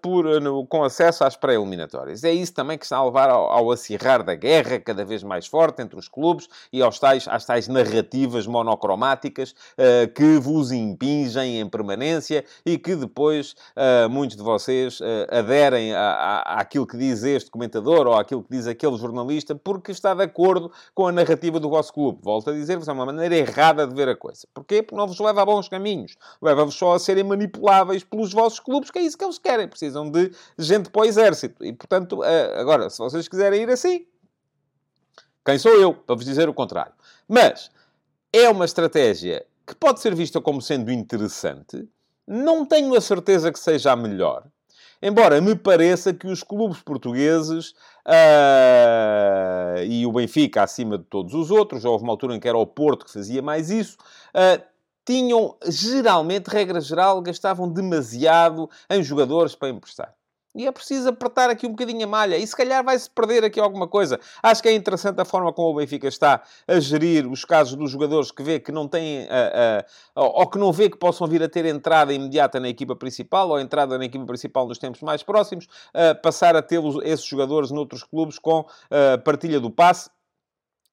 por, 0.00 0.26
uh, 0.26 0.40
no, 0.40 0.66
com 0.66 0.82
acesso 0.82 1.24
às 1.24 1.36
pré-eliminatórias. 1.36 2.24
É 2.24 2.32
isso 2.32 2.54
também 2.54 2.78
que 2.78 2.84
está 2.84 2.96
a 2.96 3.04
levar 3.04 3.28
ao, 3.28 3.50
ao 3.50 3.70
acirrar 3.70 4.22
da 4.22 4.34
guerra 4.34 4.80
cada 4.80 5.04
vez 5.04 5.22
mais 5.22 5.46
forte 5.46 5.82
entre 5.82 5.98
os 5.98 6.08
clubes 6.08 6.48
e 6.72 6.82
aos 6.86 6.98
tais, 6.98 7.28
às 7.28 7.44
tais 7.44 7.68
narrativas 7.68 8.46
monocromáticas 8.46 9.50
uh, 9.50 10.12
que 10.14 10.38
vos 10.38 10.72
impingem 10.72 11.60
em 11.60 11.68
permanência 11.68 12.44
e 12.64 12.78
que 12.78 12.94
depois 12.94 13.54
uh, 13.76 14.08
muitos 14.08 14.36
de 14.36 14.42
vocês 14.42 15.00
uh, 15.00 15.04
aderem 15.30 15.92
a, 15.92 16.00
a, 16.00 16.60
àquilo 16.60 16.86
que 16.86 16.96
diz 16.96 17.22
este 17.22 17.50
comentador 17.50 18.06
ou 18.06 18.14
àquilo 18.14 18.42
que 18.42 18.50
diz 18.50 18.66
aquele 18.66 18.96
jornalista 18.96 19.54
porque 19.54 19.92
está 19.92 20.14
de 20.14 20.22
acordo 20.22 20.70
com 20.94 21.06
a 21.06 21.12
narrativa 21.12 21.60
do 21.60 21.68
vosso 21.68 21.92
clube. 21.92 22.20
Volto 22.22 22.50
a 22.50 22.52
dizer-vos, 22.52 22.88
é 22.88 22.92
uma 22.92 23.06
maneira 23.06 23.36
errada 23.36 23.86
de 23.86 23.94
ver 23.94 24.08
a 24.08 24.16
coisa. 24.16 24.46
Porquê? 24.54 24.82
Porque 24.82 24.96
não 24.96 25.06
vos 25.06 25.18
leva 25.18 25.42
a 25.42 25.44
bons 25.44 25.68
caminhos. 25.68 26.16
Leva-vos 26.40 26.74
só 26.74 26.94
a 26.94 26.98
serem 26.98 27.24
manipuláveis 27.24 28.04
pelos 28.04 28.32
vossos 28.32 28.60
clubes, 28.60 28.90
que 28.90 28.98
é 28.98 29.02
isso 29.02 29.18
que 29.18 29.24
eles 29.24 29.38
querem. 29.38 29.68
Precisam 29.68 30.10
de 30.10 30.30
gente 30.58 30.90
para 30.90 31.02
o 31.02 31.04
exército. 31.04 31.64
E, 31.64 31.72
portanto, 31.72 32.22
agora, 32.56 32.88
se 32.88 32.98
vocês 32.98 33.28
quiserem 33.28 33.62
ir 33.62 33.70
assim, 33.70 34.06
quem 35.46 35.58
sou 35.58 35.72
eu 35.80 35.94
para 35.94 36.16
vos 36.16 36.24
dizer 36.24 36.48
o 36.48 36.54
contrário? 36.54 36.92
Mas 37.28 37.70
é 38.32 38.48
uma 38.50 38.64
estratégia 38.64 39.46
que 39.64 39.76
pode 39.76 40.00
ser 40.00 40.12
vista 40.12 40.40
como 40.40 40.60
sendo 40.60 40.90
interessante. 40.90 41.88
Não 42.26 42.66
tenho 42.66 42.96
a 42.96 43.00
certeza 43.00 43.52
que 43.52 43.58
seja 43.60 43.92
a 43.92 43.96
melhor. 43.96 44.44
Embora 45.00 45.40
me 45.40 45.54
pareça 45.54 46.12
que 46.12 46.26
os 46.26 46.42
clubes 46.42 46.80
portugueses 46.82 47.70
uh, 48.08 49.84
e 49.86 50.04
o 50.04 50.10
Benfica 50.10 50.64
acima 50.64 50.98
de 50.98 51.04
todos 51.04 51.32
os 51.32 51.52
outros, 51.52 51.82
já 51.82 51.88
houve 51.88 52.02
uma 52.02 52.12
altura 52.12 52.34
em 52.34 52.40
que 52.40 52.48
era 52.48 52.58
o 52.58 52.66
Porto 52.66 53.04
que 53.04 53.12
fazia 53.12 53.40
mais 53.40 53.70
isso, 53.70 53.96
uh, 54.34 54.60
tinham 55.04 55.56
geralmente, 55.68 56.48
regra 56.48 56.80
geral, 56.80 57.22
gastavam 57.22 57.68
demasiado 57.68 58.68
em 58.90 59.00
jogadores 59.00 59.54
para 59.54 59.68
emprestar. 59.68 60.12
E 60.56 60.66
é 60.66 60.72
preciso 60.72 61.08
apertar 61.08 61.50
aqui 61.50 61.66
um 61.66 61.70
bocadinho 61.70 62.04
a 62.04 62.06
malha. 62.06 62.36
E 62.36 62.46
se 62.46 62.56
calhar 62.56 62.82
vai-se 62.82 63.08
perder 63.10 63.44
aqui 63.44 63.60
alguma 63.60 63.86
coisa. 63.86 64.18
Acho 64.42 64.62
que 64.62 64.68
é 64.68 64.72
interessante 64.72 65.20
a 65.20 65.24
forma 65.24 65.52
como 65.52 65.68
o 65.68 65.74
Benfica 65.74 66.08
está 66.08 66.42
a 66.66 66.80
gerir 66.80 67.30
os 67.30 67.44
casos 67.44 67.76
dos 67.76 67.90
jogadores 67.90 68.30
que 68.30 68.42
vê 68.42 68.58
que 68.58 68.72
não 68.72 68.88
têm... 68.88 69.24
Uh, 69.24 70.20
uh, 70.20 70.30
ou 70.34 70.46
que 70.48 70.58
não 70.58 70.72
vê 70.72 70.88
que 70.88 70.96
possam 70.96 71.26
vir 71.26 71.42
a 71.42 71.48
ter 71.48 71.66
entrada 71.66 72.12
imediata 72.12 72.58
na 72.58 72.68
equipa 72.68 72.96
principal 72.96 73.50
ou 73.50 73.60
entrada 73.60 73.98
na 73.98 74.04
equipa 74.06 74.24
principal 74.24 74.66
nos 74.66 74.78
tempos 74.78 75.02
mais 75.02 75.22
próximos. 75.22 75.66
Uh, 75.94 76.20
passar 76.22 76.56
a 76.56 76.62
ter 76.62 76.80
esses 77.04 77.26
jogadores 77.26 77.70
noutros 77.70 78.02
clubes 78.02 78.38
com 78.38 78.64
partilha 79.24 79.60
do 79.60 79.70
passe 79.70 80.10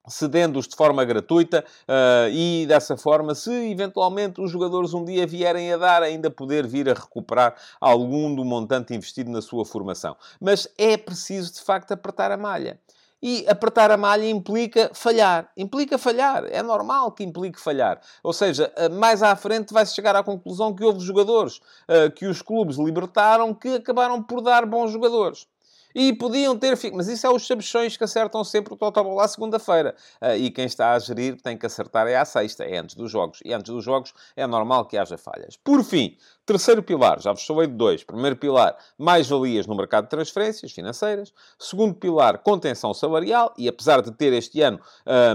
cedendo-os 0.07 0.67
de 0.67 0.75
forma 0.75 1.03
gratuita 1.05 1.63
uh, 1.83 2.29
e 2.31 2.65
dessa 2.67 2.97
forma, 2.97 3.33
se 3.35 3.51
eventualmente 3.71 4.41
os 4.41 4.51
jogadores 4.51 4.93
um 4.93 5.03
dia 5.03 5.25
vierem 5.25 5.71
a 5.73 5.77
dar, 5.77 6.03
ainda 6.03 6.29
poder 6.29 6.67
vir 6.67 6.89
a 6.89 6.93
recuperar 6.93 7.55
algum 7.79 8.33
do 8.33 8.43
montante 8.43 8.93
investido 8.93 9.31
na 9.31 9.41
sua 9.41 9.65
formação. 9.65 10.15
Mas 10.39 10.67
é 10.77 10.97
preciso 10.97 11.53
de 11.53 11.61
facto 11.61 11.91
apertar 11.91 12.31
a 12.31 12.37
malha. 12.37 12.79
E 13.25 13.45
apertar 13.47 13.89
a 13.89 13.95
malha 13.95 14.29
implica 14.29 14.91
falhar. 14.93 15.49
Implica 15.55 15.97
falhar. 15.97 16.43
É 16.51 16.61
normal 16.61 17.13
que 17.13 17.23
implique 17.23 17.57
falhar. 17.57 18.01
Ou 18.21 18.33
seja, 18.33 18.69
eh, 18.75 18.89
mais 18.89 19.23
à 19.23 19.33
frente 19.37 19.73
vai-se 19.73 19.95
chegar 19.95 20.13
à 20.13 20.21
conclusão 20.21 20.75
que 20.75 20.83
houve 20.83 20.99
jogadores 20.99 21.61
uh, 21.87 22.11
que 22.13 22.25
os 22.25 22.41
clubes 22.41 22.75
libertaram 22.75 23.53
que 23.53 23.75
acabaram 23.75 24.21
por 24.21 24.41
dar 24.41 24.65
bons 24.65 24.91
jogadores. 24.91 25.47
E 25.93 26.13
podiam 26.13 26.57
ter... 26.57 26.77
Mas 26.93 27.07
isso 27.07 27.25
é 27.25 27.29
os 27.29 27.45
sabichões 27.45 27.95
que 27.97 28.03
acertam 28.03 28.43
sempre 28.43 28.73
o 28.73 28.77
Totobola 28.77 29.25
à 29.25 29.27
segunda-feira. 29.27 29.95
Uh, 30.21 30.35
e 30.37 30.51
quem 30.51 30.65
está 30.65 30.93
a 30.93 30.99
gerir 30.99 31.41
tem 31.41 31.57
que 31.57 31.65
acertar 31.65 32.07
é 32.07 32.15
à 32.15 32.25
sexta, 32.25 32.63
é 32.63 32.77
antes 32.77 32.95
dos 32.95 33.11
jogos. 33.11 33.39
E 33.43 33.53
antes 33.53 33.71
dos 33.71 33.83
jogos 33.83 34.13
é 34.35 34.45
normal 34.47 34.85
que 34.85 34.97
haja 34.97 35.17
falhas. 35.17 35.57
Por 35.57 35.83
fim, 35.83 36.17
terceiro 36.45 36.81
pilar, 36.81 37.19
já 37.19 37.31
vos 37.31 37.45
falei 37.45 37.67
de 37.67 37.73
dois. 37.73 38.03
Primeiro 38.03 38.35
pilar, 38.35 38.77
mais-valias 38.97 39.67
no 39.67 39.75
mercado 39.75 40.05
de 40.05 40.09
transferências 40.09 40.71
financeiras. 40.71 41.33
Segundo 41.59 41.93
pilar, 41.93 42.39
contenção 42.39 42.93
salarial. 42.93 43.53
E 43.57 43.67
apesar 43.67 44.01
de 44.01 44.11
ter 44.11 44.33
este 44.33 44.61
ano 44.61 44.79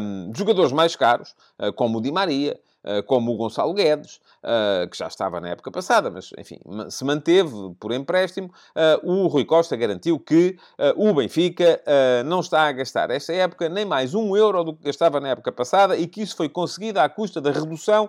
um, 0.01 0.33
jogadores 0.35 0.73
mais 0.73 0.97
caros, 0.97 1.35
uh, 1.59 1.73
como 1.73 1.99
o 1.99 2.01
Di 2.01 2.13
Maria, 2.13 2.59
como 3.07 3.33
o 3.33 3.37
Gonçalo 3.37 3.75
Guedes, 3.75 4.21
uh, 4.43 4.89
que 4.89 4.97
já 4.97 5.07
estava 5.07 5.41
na 5.41 5.49
época 5.51 5.71
passada, 5.71 6.11
mas, 6.11 6.31
enfim, 6.39 6.59
se 6.91 7.05
manteve 7.05 7.53
por 7.79 7.93
empréstimo, 7.93 8.49
uh, 8.49 9.11
o 9.11 9.27
Rui 9.27 9.45
Costa 9.45 9.77
garantiu 9.77 10.19
que 10.19 10.57
o 10.97 11.13
Benfica 11.13 11.83
não 12.25 12.41
está 12.41 12.63
a 12.63 12.73
gastar 12.73 13.11
esta 13.11 13.33
época 13.33 13.69
nem 13.69 13.85
mais 13.85 14.15
um 14.15 14.37
euro 14.37 14.65
do 14.65 14.75
que 14.75 14.85
gastava 14.85 15.21
na 15.21 15.29
época 15.29 15.53
passada 15.53 15.97
e 15.97 16.07
que 16.07 16.23
isso 16.23 16.37
foi 16.37 16.49
conseguido 16.49 17.01
à 17.01 17.09
custa 17.09 17.41
da 17.41 17.51
redução 17.51 18.09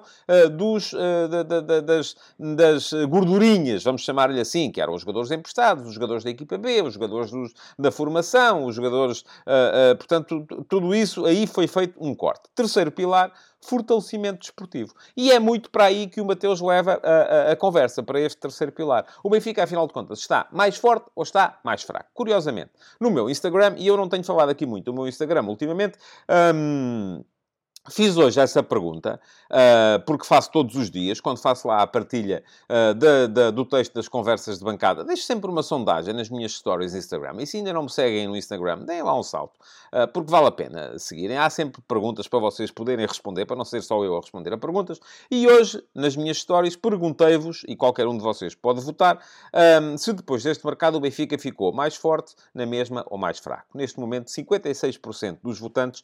dos, 0.56 0.94
da, 1.30 1.44
da, 1.44 1.82
das, 1.82 2.16
das 2.38 2.94
gordurinhas, 3.10 3.84
vamos 3.84 4.02
chamar-lhe 4.02 4.40
assim, 4.40 4.72
que 4.72 4.82
eram 4.82 4.94
os 4.94 5.02
jogadores 5.02 5.32
emprestados, 5.32 5.88
os 5.88 5.94
jogadores 5.94 6.24
da 6.24 6.30
equipa 6.30 6.58
B, 6.58 6.82
os 6.82 6.94
jogadores 6.94 7.32
dos, 7.32 7.54
da 7.78 7.92
formação, 7.92 8.66
os 8.66 8.76
jogadores... 8.76 9.24
portanto, 9.98 10.46
tudo 10.68 10.94
isso 10.94 11.26
aí 11.26 11.48
foi 11.48 11.68
feito 11.68 11.96
um 12.00 12.16
corte. 12.16 12.44
Terceiro 12.56 12.92
pilar, 12.92 13.32
fortalecimento 13.62 14.40
desportivo. 14.40 14.94
E 15.16 15.32
é 15.32 15.40
muito 15.40 15.70
para 15.70 15.86
aí 15.86 16.08
que 16.08 16.22
o 16.22 16.26
Mateus 16.26 16.62
leva 16.62 17.00
a, 17.04 17.10
a, 17.10 17.52
a, 17.52 17.56
conversa, 17.56 18.02
para 18.02 18.20
este 18.20 18.40
terceiro 18.40 18.72
pilar. 18.72 19.06
O 19.24 19.30
Benfica, 19.30 19.64
afinal 19.64 19.88
de 19.88 19.94
contas, 19.94 20.20
está 20.20 20.48
mais 20.52 20.78
forte 20.78 21.08
ou 21.16 21.24
está 21.24 21.60
mais 21.64 21.84
fraco? 21.84 22.10
Curiosamente, 22.14 22.72
no 23.00 23.12
meu 23.12 23.30
Instagram, 23.30 23.76
e 23.78 23.88
eu 23.88 23.98
não 23.98 24.08
tenho 24.08 24.24
falado 24.24 24.50
aqui 24.50 24.66
muito 24.66 24.86
do 24.86 24.94
meu 24.94 25.08
Instagram 25.08 25.44
ultimamente, 25.44 25.98
hum, 26.54 27.24
Fiz 27.88 28.18
hoje 28.18 28.40
essa 28.40 28.62
pergunta, 28.62 29.20
uh, 29.50 30.04
porque 30.06 30.26
faço 30.26 30.52
todos 30.52 30.76
os 30.76 30.92
dias, 30.92 31.22
quando 31.22 31.40
faço 31.40 31.68
lá 31.68 31.82
a 31.82 31.88
partilha 31.88 32.44
de, 32.96 33.28
de, 33.28 33.52
do 33.52 33.66
texto 33.66 33.94
das 33.94 34.08
conversas 34.08 34.60
de 34.60 34.66
bancada, 34.66 35.04
deixo 35.04 35.24
sempre 35.24 35.50
uma 35.50 35.64
sondagem 35.64 36.14
nas 36.14 36.30
minhas 36.30 36.52
stories 36.52 36.94
Instagram. 36.94 37.38
E 37.40 37.48
se 37.48 37.58
ainda 37.58 37.74
não 37.74 37.84
me 37.84 37.90
seguem 37.90 38.28
no 38.28 38.36
Instagram, 38.36 38.80
deem 38.80 39.02
lá 39.02 39.18
um 39.18 39.24
salto, 39.24 39.56
uh, 39.94 40.08
porque 40.12 40.30
vale 40.30 40.48
a 40.48 40.52
pena 40.52 41.00
seguirem. 41.00 41.38
Há 41.38 41.50
sempre 41.50 41.82
perguntas 41.88 42.28
para 42.28 42.40
vocês 42.40 42.70
poderem 42.70 43.08
responder, 43.08 43.46
para 43.46 43.56
não 43.56 43.66
ser 43.66 43.82
só 43.82 44.04
eu 44.04 44.18
a 44.18 44.20
responder 44.20 44.54
a 44.54 44.58
perguntas. 44.58 45.00
E 45.32 45.48
hoje, 45.48 45.82
nas 45.96 46.16
minhas 46.16 46.38
stories, 46.38 46.76
perguntei-vos, 46.76 47.64
e 47.68 47.76
qualquer 47.76 48.08
um 48.08 48.18
de 48.18 48.24
vocês 48.24 48.54
pode 48.54 48.82
votar, 48.82 49.20
se 49.98 50.14
depois 50.14 50.44
deste 50.44 50.66
mercado 50.66 50.96
o 50.96 51.00
Benfica 51.00 51.38
ficou 51.38 51.72
mais 51.72 51.96
forte, 51.96 52.36
na 52.54 52.66
mesma 52.66 53.06
ou 53.10 53.18
mais 53.18 53.40
fraco. 53.40 53.68
Neste 53.74 54.00
momento, 54.00 54.28
56% 54.28 55.40
dos 55.42 55.60
votantes 55.60 56.04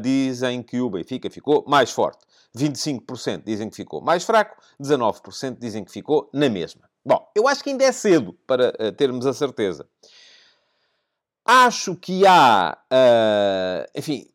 dizem 0.00 0.62
que 0.62 0.80
o 0.80 0.90
Benfica 0.90 1.05
Benfica 1.06 1.30
ficou 1.30 1.64
mais 1.66 1.92
forte. 1.92 2.18
25% 2.56 3.44
dizem 3.44 3.70
que 3.70 3.76
ficou 3.76 4.00
mais 4.00 4.24
fraco, 4.24 4.56
19% 4.82 5.58
dizem 5.58 5.84
que 5.84 5.92
ficou 5.92 6.28
na 6.32 6.48
mesma. 6.48 6.82
Bom, 7.04 7.30
eu 7.34 7.46
acho 7.46 7.62
que 7.62 7.70
ainda 7.70 7.84
é 7.84 7.92
cedo 7.92 8.36
para 8.46 8.70
uh, 8.80 8.92
termos 8.92 9.26
a 9.26 9.32
certeza. 9.32 9.86
Acho 11.44 11.94
que 11.94 12.26
há, 12.26 12.76
uh, 12.92 13.90
enfim, 13.94 14.26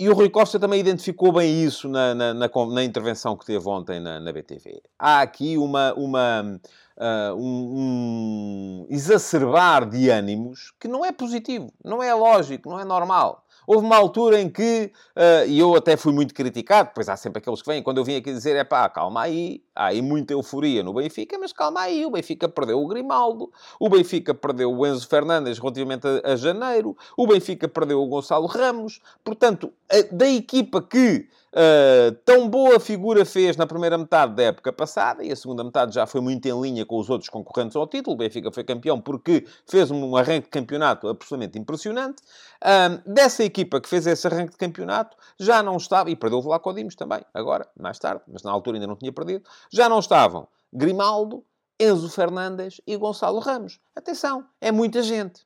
e 0.00 0.08
o 0.08 0.14
Rui 0.14 0.28
Costa 0.28 0.58
também 0.58 0.80
identificou 0.80 1.32
bem 1.32 1.62
isso 1.62 1.88
na, 1.88 2.14
na, 2.14 2.34
na, 2.34 2.50
na 2.72 2.84
intervenção 2.84 3.36
que 3.36 3.46
teve 3.46 3.68
ontem 3.68 4.00
na, 4.00 4.18
na 4.18 4.32
BTV. 4.32 4.82
Há 4.98 5.20
aqui 5.20 5.56
uma, 5.56 5.94
uma, 5.94 6.60
uh, 6.96 7.34
um, 7.36 8.84
um 8.84 8.86
exacerbar 8.90 9.88
de 9.88 10.10
ânimos 10.10 10.72
que 10.80 10.88
não 10.88 11.04
é 11.04 11.12
positivo, 11.12 11.72
não 11.84 12.02
é 12.02 12.12
lógico, 12.12 12.68
não 12.68 12.80
é 12.80 12.84
normal. 12.84 13.45
Houve 13.66 13.84
uma 13.84 13.96
altura 13.96 14.40
em 14.40 14.48
que, 14.48 14.92
uh, 15.16 15.48
e 15.48 15.58
eu 15.58 15.74
até 15.74 15.96
fui 15.96 16.12
muito 16.12 16.32
criticado, 16.32 16.90
pois 16.94 17.08
há 17.08 17.16
sempre 17.16 17.38
aqueles 17.38 17.60
que 17.60 17.68
vêm, 17.68 17.82
quando 17.82 17.98
eu 17.98 18.04
vim 18.04 18.16
aqui 18.16 18.32
dizer, 18.32 18.54
é 18.56 18.64
pá, 18.64 18.88
calma 18.88 19.22
aí, 19.22 19.62
há 19.74 19.86
aí 19.86 20.00
muita 20.00 20.32
euforia 20.32 20.82
no 20.82 20.94
Benfica, 20.94 21.36
mas 21.38 21.52
calma 21.52 21.80
aí, 21.80 22.06
o 22.06 22.10
Benfica 22.10 22.48
perdeu 22.48 22.80
o 22.80 22.86
Grimaldo, 22.86 23.50
o 23.80 23.88
Benfica 23.88 24.32
perdeu 24.34 24.72
o 24.72 24.86
Enzo 24.86 25.08
Fernandes 25.08 25.58
relativamente 25.58 26.06
a, 26.06 26.32
a 26.32 26.36
janeiro, 26.36 26.96
o 27.16 27.26
Benfica 27.26 27.66
perdeu 27.66 28.00
o 28.00 28.06
Gonçalo 28.06 28.46
Ramos, 28.46 29.00
portanto, 29.24 29.72
a, 29.90 30.14
da 30.14 30.28
equipa 30.28 30.80
que 30.80 31.28
Uh, 31.52 32.12
tão 32.24 32.48
boa 32.48 32.78
figura 32.78 33.24
fez 33.24 33.56
na 33.56 33.66
primeira 33.66 33.96
metade 33.96 34.34
da 34.34 34.42
época 34.42 34.72
passada 34.72 35.24
e 35.24 35.32
a 35.32 35.36
segunda 35.36 35.64
metade 35.64 35.94
já 35.94 36.06
foi 36.06 36.20
muito 36.20 36.46
em 36.46 36.60
linha 36.60 36.84
com 36.84 36.98
os 36.98 37.08
outros 37.08 37.30
concorrentes 37.30 37.76
ao 37.76 37.86
título. 37.86 38.14
O 38.14 38.18
Benfica 38.18 38.50
foi 38.52 38.62
campeão 38.64 39.00
porque 39.00 39.46
fez 39.66 39.90
um 39.90 40.16
arranque 40.16 40.44
de 40.46 40.50
campeonato 40.50 41.08
absolutamente 41.08 41.58
impressionante. 41.58 42.22
Uh, 42.62 43.10
dessa 43.10 43.42
equipa 43.44 43.80
que 43.80 43.88
fez 43.88 44.06
esse 44.06 44.26
arranque 44.26 44.52
de 44.52 44.58
campeonato, 44.58 45.16
já 45.38 45.62
não 45.62 45.76
estava, 45.76 46.10
e 46.10 46.16
perdeu 46.16 46.38
o 46.38 46.42
Vlaco 46.42 46.72
Dimos 46.74 46.94
também, 46.94 47.24
agora, 47.32 47.66
mais 47.78 47.98
tarde, 47.98 48.22
mas 48.28 48.42
na 48.42 48.50
altura 48.50 48.76
ainda 48.76 48.86
não 48.86 48.96
tinha 48.96 49.12
perdido, 49.12 49.44
já 49.72 49.88
não 49.88 49.98
estavam 49.98 50.48
Grimaldo, 50.72 51.44
Enzo 51.78 52.08
Fernandes 52.10 52.80
e 52.86 52.96
Gonçalo 52.96 53.38
Ramos. 53.38 53.78
Atenção, 53.94 54.46
é 54.60 54.72
muita 54.72 55.02
gente. 55.02 55.45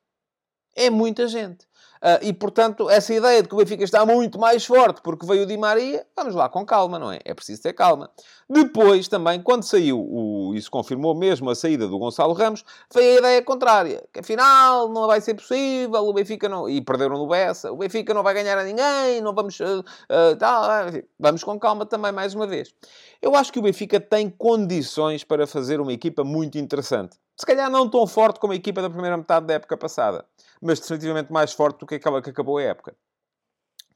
É 0.81 0.88
muita 0.88 1.29
gente. 1.29 1.69
Uh, 2.03 2.16
e, 2.23 2.33
portanto, 2.33 2.88
essa 2.88 3.12
ideia 3.12 3.43
de 3.43 3.49
que 3.51 3.55
o 3.55 3.59
Benfica 3.59 3.85
está 3.85 4.07
muito 4.07 4.38
mais 4.38 4.64
forte 4.64 5.03
porque 5.03 5.27
veio 5.27 5.43
o 5.43 5.47
Di 5.47 5.59
Maria, 5.59 6.07
vamos 6.16 6.35
lá 6.35 6.49
com 6.49 6.64
calma, 6.64 6.99
não 6.99 7.12
é? 7.12 7.19
É 7.23 7.35
preciso 7.35 7.61
ter 7.61 7.75
calma. 7.75 8.11
Depois, 8.49 9.07
também, 9.07 9.43
quando 9.43 9.64
saiu, 9.64 10.01
o, 10.01 10.55
isso 10.55 10.71
confirmou 10.71 11.14
mesmo 11.14 11.51
a 11.51 11.55
saída 11.55 11.87
do 11.87 11.99
Gonçalo 11.99 12.33
Ramos, 12.33 12.64
veio 12.90 13.16
a 13.16 13.19
ideia 13.19 13.43
contrária, 13.43 14.03
que 14.11 14.21
afinal 14.21 14.88
não 14.88 15.07
vai 15.07 15.21
ser 15.21 15.35
possível, 15.35 16.01
o 16.01 16.12
Benfica 16.14 16.49
não... 16.49 16.66
E 16.66 16.81
perderam 16.81 17.19
no 17.19 17.29
Bessa, 17.29 17.71
o 17.71 17.77
Benfica 17.77 18.14
não 18.14 18.23
vai 18.23 18.33
ganhar 18.33 18.57
a 18.57 18.64
ninguém, 18.64 19.21
não 19.21 19.35
vamos... 19.35 19.61
Uh, 19.61 19.81
uh, 19.81 20.37
tá, 20.38 20.87
vamos 21.19 21.45
com 21.45 21.59
calma 21.61 21.85
também, 21.85 22.12
mais 22.12 22.35
uma 22.35 22.47
vez. 22.47 22.75
Eu 23.21 23.37
acho 23.37 23.53
que 23.53 23.59
o 23.59 23.62
Benfica 23.62 24.01
tem 24.01 24.31
condições 24.31 25.23
para 25.23 25.47
fazer 25.47 25.83
uma 25.83 25.93
equipa 25.93 26.25
muito 26.25 26.57
interessante. 26.57 27.19
Se 27.40 27.46
calhar 27.46 27.70
não 27.70 27.88
tão 27.88 28.07
forte 28.07 28.38
como 28.38 28.53
a 28.53 28.57
equipa 28.57 28.83
da 28.83 28.90
primeira 28.90 29.16
metade 29.16 29.46
da 29.46 29.55
época 29.55 29.76
passada 29.76 30.26
mas 30.61 30.79
definitivamente 30.79 31.33
mais 31.33 31.53
forte 31.53 31.81
do 31.81 31.87
que 31.87 31.94
aquela 31.94 32.20
que 32.20 32.31
acabou 32.31 32.59
a 32.59 32.62
época. 32.62 32.94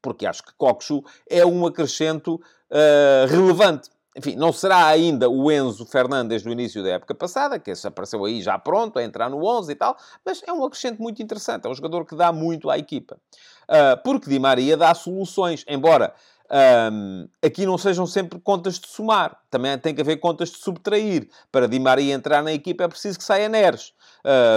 Porque 0.00 0.26
acho 0.26 0.42
que 0.42 0.52
Coxu 0.57 1.02
é 1.28 1.44
um 1.44 1.66
acrescento 1.66 2.35
uh, 2.35 3.26
relevante. 3.28 3.90
Enfim, 4.16 4.37
não 4.37 4.52
será 4.52 4.87
ainda 4.87 5.28
o 5.28 5.50
Enzo 5.50 5.85
Fernandes 5.85 6.42
do 6.42 6.52
início 6.52 6.85
da 6.85 6.90
época 6.90 7.14
passada, 7.14 7.59
que 7.59 7.70
esse 7.70 7.87
apareceu 7.87 8.24
aí 8.24 8.40
já 8.40 8.57
pronto, 8.57 8.98
a 8.98 9.02
entrar 9.02 9.28
no 9.28 9.44
11 9.44 9.72
e 9.72 9.74
tal, 9.74 9.96
mas 10.24 10.40
é 10.46 10.52
um 10.52 10.64
acrescente 10.64 11.00
muito 11.00 11.20
interessante. 11.20 11.66
É 11.66 11.68
um 11.68 11.74
jogador 11.74 12.04
que 12.04 12.14
dá 12.14 12.33
muito 12.33 12.70
à 12.70 12.78
equipa. 12.78 13.18
Uh, 13.64 14.00
porque 14.04 14.30
Di 14.30 14.38
Maria 14.38 14.76
dá 14.76 14.94
soluções, 14.94 15.64
embora 15.66 16.14
um, 16.50 17.28
aqui 17.42 17.64
não 17.64 17.78
sejam 17.78 18.07
sempre 18.07 18.38
contas 18.38 18.78
de 18.78 18.87
somar. 18.88 19.37
Também 19.50 19.76
tem 19.78 19.94
que 19.94 20.00
haver 20.00 20.18
contas 20.18 20.50
de 20.50 20.59
subtrair. 20.59 21.28
Para 21.50 21.66
Di 21.66 21.78
Maria 21.78 22.14
entrar 22.14 22.42
na 22.42 22.52
equipa 22.52 22.85
é 22.85 22.88
preciso 22.88 23.18
que 23.18 23.24
saia 23.24 23.48
Neres. 23.48 23.92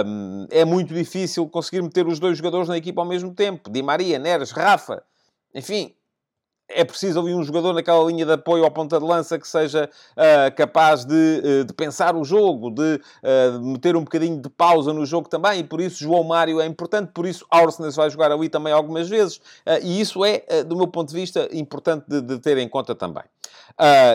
Um, 0.06 0.46
é 0.50 0.64
muito 0.64 0.92
difícil 0.92 1.48
conseguir 1.48 1.82
meter 1.82 2.06
os 2.06 2.18
dois 2.18 2.36
jogadores 2.36 2.68
na 2.68 2.76
equipa 2.76 3.00
ao 3.00 3.06
mesmo 3.06 3.34
tempo. 3.34 3.70
Di 3.70 3.82
Maria, 3.82 4.18
Neres, 4.18 4.50
Rafa. 4.50 5.02
Enfim, 5.54 5.94
é 6.68 6.84
preciso 6.84 7.20
ali 7.20 7.34
um 7.34 7.42
jogador 7.42 7.72
naquela 7.72 8.04
linha 8.04 8.26
de 8.26 8.32
apoio 8.32 8.64
à 8.64 8.70
ponta 8.70 8.98
de 8.98 9.04
lança 9.04 9.38
que 9.38 9.48
seja 9.48 9.88
uh, 10.12 10.54
capaz 10.54 11.04
de, 11.04 11.14
uh, 11.14 11.64
de, 11.64 11.72
pensar 11.72 12.14
o 12.14 12.24
jogo, 12.24 12.70
de 12.70 13.00
uh, 13.22 13.60
meter 13.60 13.96
um 13.96 14.04
bocadinho 14.04 14.40
de 14.40 14.50
pausa 14.50 14.92
no 14.92 15.06
jogo 15.06 15.28
também, 15.28 15.60
e 15.60 15.64
por 15.64 15.80
isso 15.80 15.98
João 15.98 16.24
Mário 16.24 16.60
é 16.60 16.66
importante, 16.66 17.10
por 17.12 17.26
isso 17.26 17.46
Arsenal 17.50 17.90
vai 17.92 18.10
jogar 18.10 18.30
ali 18.30 18.48
também 18.48 18.72
algumas 18.72 19.08
vezes, 19.08 19.40
e 19.82 20.00
isso 20.00 20.24
é, 20.24 20.62
do 20.64 20.76
meu 20.76 20.86
ponto 20.86 21.08
de 21.08 21.14
vista, 21.14 21.48
importante 21.52 22.04
de, 22.06 22.20
de 22.20 22.38
ter 22.38 22.58
em 22.58 22.68
conta 22.68 22.94
também. 22.94 23.22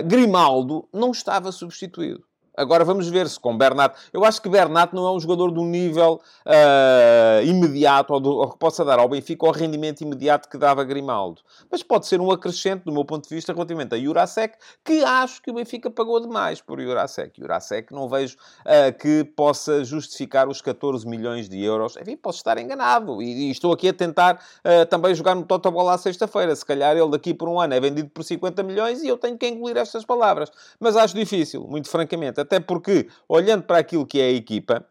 Grimaldo 0.06 0.88
não 0.94 1.12
estava 1.12 1.52
substituído. 1.52 2.24
Agora 2.56 2.86
vamos 2.86 3.10
ver 3.10 3.28
se 3.28 3.40
com 3.40 3.58
Bernat. 3.58 3.96
Eu 4.14 4.24
acho 4.24 4.40
que 4.42 4.48
Bernat 4.48 4.94
não 4.94 5.08
é 5.08 5.12
um 5.12 5.20
jogador 5.20 5.50
do 5.50 5.64
nível 5.64 6.22
uh, 6.46 7.44
imediato 7.44 8.14
ou, 8.14 8.20
do, 8.20 8.30
ou, 8.30 8.52
que 8.52 8.60
possa 8.60 8.86
dar 8.86 9.00
ao 9.00 9.10
Benfica 9.10 9.46
o 9.48 9.52
rendimento 9.52 10.02
imediato 10.02 10.48
que 10.48 10.58
dava 10.58 10.84
Grimaldo. 10.84 11.42
Mas 11.72 11.82
pode 11.82 12.06
ser 12.06 12.22
um 12.22 12.32
acrescente, 12.32 12.84
do 12.84 12.92
meu 12.92 13.04
ponto 13.04 13.28
de 13.28 13.34
vista, 13.34 13.54
relativamente 13.54 13.96
a 13.96 14.00
Jurasek, 14.00 14.56
que 14.86 15.04
acho 15.04 15.42
que 15.42 15.50
o 15.50 15.56
Benfica 15.56 15.90
pagou 15.90 16.20
demais 16.20 16.62
por 16.62 16.80
Jurasek. 16.80 17.42
Jurasek 17.42 17.92
não 17.92 18.08
vejo 18.08 18.38
uh, 18.62 18.96
que 19.00 19.24
possa 19.24 19.84
justificar 19.84 20.48
os 20.48 20.62
14 20.62 21.08
milhões 21.08 21.50
de 21.50 21.60
euros. 21.64 21.98
Enfim, 21.98 22.16
posso 22.16 22.38
estar 22.38 22.60
enganado. 22.60 23.20
E, 23.20 23.48
e 23.48 23.52
estou 23.52 23.74
aqui 23.74 23.90
a 23.90 23.94
tentar 23.94 24.36
uh, 24.36 24.86
também 24.86 25.16
jogar 25.16 25.34
no 25.34 25.44
Totobola 25.44 25.96
à 25.96 25.98
sexta-feira. 25.98 26.56
Se 26.56 26.64
calhar 26.64 26.96
ele 26.96 27.10
daqui 27.10 27.34
por 27.34 27.50
um 27.50 27.60
ano 27.60 27.74
é 27.74 27.80
vendido 27.80 28.10
por 28.10 28.24
50 28.24 28.62
milhões 28.62 29.02
e 29.02 29.08
eu 29.08 29.18
tenho 29.18 29.38
que 29.40 29.48
engolir 29.48 29.78
estas 29.78 30.06
palavras. 30.06 30.52
Mas 30.80 30.96
acho 30.96 31.16
difícil, 31.16 31.66
muito 31.68 31.90
francamente 31.90 32.43
até 32.44 32.60
porque, 32.60 33.10
olhando 33.28 33.64
para 33.64 33.80
aquilo 33.80 34.06
que 34.06 34.20
é 34.20 34.26
a 34.26 34.32
equipa, 34.32 34.86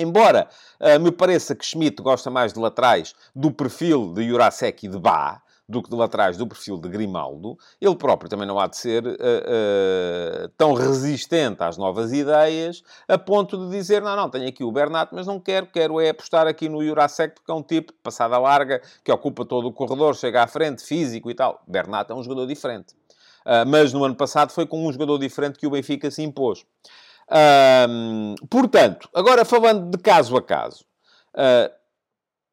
Embora 0.00 0.48
uh, 0.80 1.00
me 1.00 1.10
pareça 1.10 1.56
que 1.56 1.66
Schmidt 1.66 2.00
gosta 2.00 2.30
mais 2.30 2.52
de 2.52 2.60
laterais 2.60 3.16
do 3.34 3.50
perfil 3.50 4.12
de 4.12 4.28
Jurasek 4.28 4.86
e 4.86 4.88
de 4.88 4.96
Bá, 4.96 5.42
do 5.68 5.82
que 5.82 5.90
de 5.90 5.96
laterais 5.96 6.36
do 6.36 6.46
perfil 6.46 6.78
de 6.78 6.88
Grimaldo, 6.88 7.58
ele 7.80 7.94
próprio 7.96 8.30
também 8.30 8.46
não 8.46 8.58
há 8.58 8.68
de 8.68 8.76
ser 8.76 9.04
uh, 9.04 9.10
uh, 9.10 10.48
tão 10.56 10.72
resistente 10.72 11.62
às 11.62 11.76
novas 11.76 12.12
ideias, 12.12 12.82
a 13.08 13.18
ponto 13.18 13.58
de 13.58 13.76
dizer, 13.76 14.00
não, 14.00 14.16
não, 14.16 14.30
tenho 14.30 14.48
aqui 14.48 14.62
o 14.64 14.70
Bernat, 14.72 15.12
mas 15.12 15.26
não 15.26 15.38
quero, 15.38 15.66
quero 15.66 16.00
é 16.00 16.10
apostar 16.10 16.46
aqui 16.46 16.68
no 16.68 16.82
Jurasek, 16.82 17.34
porque 17.34 17.50
é 17.50 17.54
um 17.54 17.62
tipo 17.62 17.92
de 17.92 17.98
passada 17.98 18.38
larga, 18.38 18.80
que 19.04 19.12
ocupa 19.12 19.44
todo 19.44 19.66
o 19.66 19.72
corredor, 19.72 20.14
chega 20.14 20.44
à 20.44 20.46
frente, 20.46 20.82
físico 20.82 21.28
e 21.28 21.34
tal. 21.34 21.60
Bernat 21.66 22.10
é 22.10 22.14
um 22.14 22.22
jogador 22.22 22.46
diferente. 22.46 22.97
Uh, 23.48 23.64
mas 23.66 23.94
no 23.94 24.04
ano 24.04 24.14
passado 24.14 24.52
foi 24.52 24.66
com 24.66 24.86
um 24.86 24.92
jogador 24.92 25.16
diferente 25.16 25.58
que 25.58 25.66
o 25.66 25.70
Benfica 25.70 26.10
se 26.10 26.22
impôs. 26.22 26.66
portanto, 28.50 29.08
agora 29.14 29.42
falando 29.42 29.90
de 29.90 29.96
caso 29.96 30.36
a 30.36 30.42
caso, 30.42 30.84
uh, 31.34 31.72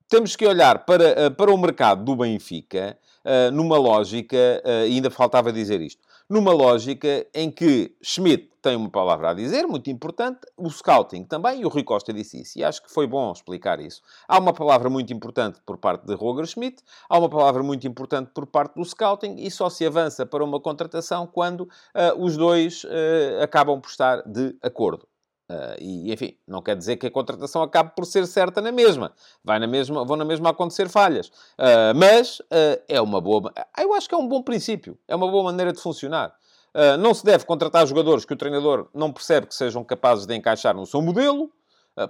temos 0.08 0.38
que 0.38 0.48
olhar 0.48 0.86
para, 0.86 1.28
uh, 1.28 1.32
para 1.32 1.54
o 1.54 1.58
mercado 1.58 2.06
do 2.06 2.16
Benfica 2.16 2.98
numa 3.52 3.76
lógica, 3.76 4.38
ainda 4.84 5.10
faltava 5.10 5.52
dizer 5.52 5.82
isto, 5.82 6.00
numa 6.30 6.52
lógica 6.52 7.26
em 7.34 7.52
que 7.52 7.96
Schmidt 8.02 8.50
tem 8.62 8.76
uma 8.76 8.90
palavra 8.90 9.30
a 9.30 9.34
dizer, 9.34 9.68
muito 9.68 9.92
importante, 9.92 10.40
o 10.58 10.68
scouting 10.70 11.24
também, 11.24 11.62
e 11.62 11.66
o 11.66 11.70
Rui 11.70 11.84
Costa 11.84 12.12
disse 12.12 12.42
isso, 12.42 12.58
e 12.58 12.64
acho 12.64 12.82
que 12.82 12.92
foi 12.92 13.06
bom 13.06 13.32
explicar 13.32 13.80
isso. 13.80 14.02
Há 14.28 14.40
uma 14.40 14.54
palavra 14.54 14.90
muito 14.90 15.14
importante 15.14 15.60
por 15.64 15.78
parte 15.78 16.08
de 16.08 16.16
Roger 16.16 16.48
Schmidt, 16.48 16.82
há 17.08 17.20
uma 17.20 17.30
palavra 17.30 17.62
muito 17.62 17.88
importante 17.88 18.32
por 18.34 18.48
parte 18.48 18.74
do 18.74 18.84
scouting, 18.84 19.36
e 19.38 19.52
só 19.52 19.70
se 19.70 19.86
avança 19.86 20.26
para 20.26 20.44
uma 20.44 20.60
contratação 20.60 21.28
quando 21.28 21.62
uh, 21.62 21.70
os 22.18 22.36
dois 22.36 22.84
uh, 22.86 23.44
acabam 23.44 23.80
por 23.80 23.90
estar 23.90 24.24
de 24.24 24.56
acordo. 24.64 25.08
Uh, 25.50 25.78
e, 25.80 26.12
enfim, 26.12 26.36
não 26.48 26.62
quer 26.62 26.76
dizer 26.76 26.98
que 26.98 27.06
a 27.06 27.12
contratação 27.12 27.62
acabe 27.62 27.92
por 27.96 28.06
ser 28.06 28.26
certa 28.26 28.62
na 28.62 28.72
mesma. 28.72 29.12
Vai 29.44 29.60
na 29.60 29.68
mesma 29.68 30.04
vão 30.04 30.18
na 30.18 30.26
mesma 30.26 30.50
acontecer 30.50 30.90
falhas. 30.90 31.28
Uh, 31.28 31.94
mas 31.96 32.40
uh, 32.40 32.82
é 32.88 33.00
uma 33.00 33.22
boa... 33.22 33.54
Eu 33.78 33.94
acho 33.94 34.10
que 34.10 34.16
é 34.16 34.18
um 34.18 34.28
bom 34.28 34.42
princípio. 34.42 34.98
É 35.08 35.16
uma 35.16 35.30
boa 35.30 35.44
maneira 35.44 35.72
de 35.72 35.80
funcionar. 35.80 36.34
não 37.00 37.14
se 37.14 37.24
deve 37.24 37.46
contratar 37.46 37.86
jogadores 37.86 38.26
que 38.26 38.34
o 38.34 38.38
treinador 38.38 38.90
não 38.94 39.12
percebe 39.12 39.48
que 39.48 39.56
sejam 39.56 39.84
capazes 39.84 40.26
de 40.26 40.36
encaixar 40.36 40.76
no 40.76 40.86
seu 40.86 41.02
modelo, 41.02 41.52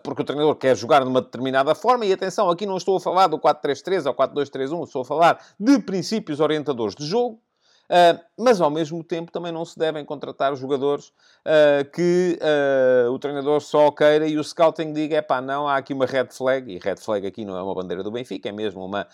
porque 0.02 0.24
o 0.24 0.26
treinador 0.26 0.56
quer 0.56 0.76
jogar 0.76 1.04
de 1.04 1.10
uma 1.10 1.22
determinada 1.22 1.76
forma. 1.76 2.06
E 2.06 2.14
atenção, 2.14 2.50
aqui 2.50 2.66
não 2.66 2.78
estou 2.78 2.98
a 2.98 3.00
falar 3.00 3.28
do 3.28 3.38
4-3-3 3.38 4.08
ou 4.08 4.16
4-2-3-1, 4.16 4.84
estou 4.86 5.02
a 5.04 5.06
falar 5.06 5.46
de 5.60 5.78
princípios 5.80 6.40
orientadores 6.40 6.96
de 6.96 7.06
jogo. 7.06 7.40
Uh, 7.86 8.20
mas, 8.38 8.60
ao 8.60 8.70
mesmo 8.72 9.04
tempo, 9.04 9.32
também 9.32 9.52
não 9.52 9.64
se 9.64 9.78
devem 9.78 10.04
contratar 10.04 10.56
jogadores 10.56 11.10
uh, 11.46 11.90
que 11.94 12.40
uh, 12.42 13.12
o 13.12 13.20
treinador 13.20 13.62
só 13.62 13.92
queira 13.92 14.28
e 14.28 14.38
o 14.38 14.44
scouting 14.44 14.92
diga, 14.92 15.18
é 15.18 15.22
pá, 15.22 15.40
não, 15.40 15.68
há 15.68 15.78
aqui 15.78 15.94
uma 15.94 16.06
red 16.06 16.28
flag, 16.32 16.72
e 16.72 16.80
red 16.80 16.98
flag 16.98 17.26
aqui 17.28 17.46
não 17.46 17.56
é 17.56 17.62
uma 17.62 17.76
bandeira 17.76 18.02
do 18.02 18.12
Benfica, 18.12 18.50
é 18.50 18.52
mesmo 18.52 18.84
uma 18.84 19.08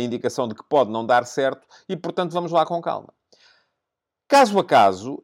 indicação 0.00 0.46
de 0.46 0.54
que 0.54 0.62
pode 0.62 0.90
não 0.90 1.04
dar 1.04 1.26
certo, 1.26 1.66
e, 1.88 1.96
portanto, 1.96 2.32
vamos 2.32 2.52
lá 2.52 2.64
com 2.64 2.80
calma. 2.80 3.12
Caso 4.28 4.58
a 4.58 4.64
caso, 4.64 5.22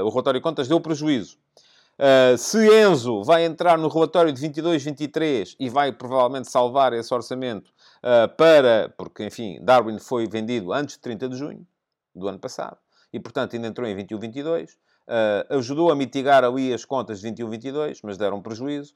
o 0.04 0.10
relatório 0.10 0.40
de 0.40 0.44
contas 0.44 0.68
deu 0.68 0.82
prejuízo. 0.82 1.38
Uh, 2.02 2.36
se 2.36 2.58
Enzo 2.82 3.22
vai 3.22 3.46
entrar 3.46 3.78
no 3.78 3.88
relatório 3.88 4.34
de 4.34 4.42
22-23 4.42 5.56
e 5.60 5.70
vai 5.70 5.92
provavelmente 5.92 6.50
salvar 6.50 6.94
esse 6.94 7.14
orçamento 7.14 7.70
uh, 8.00 8.28
para... 8.36 8.92
Porque, 8.98 9.24
enfim, 9.24 9.60
Darwin 9.62 10.00
foi 10.00 10.28
vendido 10.28 10.74
antes 10.74 10.96
de 10.96 11.02
30 11.02 11.30
de 11.30 11.38
junho 11.38 11.68
do 12.16 12.28
ano 12.28 12.40
passado. 12.40 12.76
E, 13.14 13.20
portanto, 13.20 13.56
ainda 13.56 13.68
entrou 13.68 13.88
em 13.88 13.96
21-22. 13.96 14.72
Uh, 14.72 14.78
ah, 15.08 15.46
ajudou 15.58 15.92
a 15.92 15.96
mitigar 15.96 16.44
ali 16.44 16.74
as 16.74 16.86
contas 16.86 17.22
de 17.22 17.32
21-22, 17.32 18.00
mas 18.04 18.18
deram 18.18 18.42
prejuízo. 18.42 18.96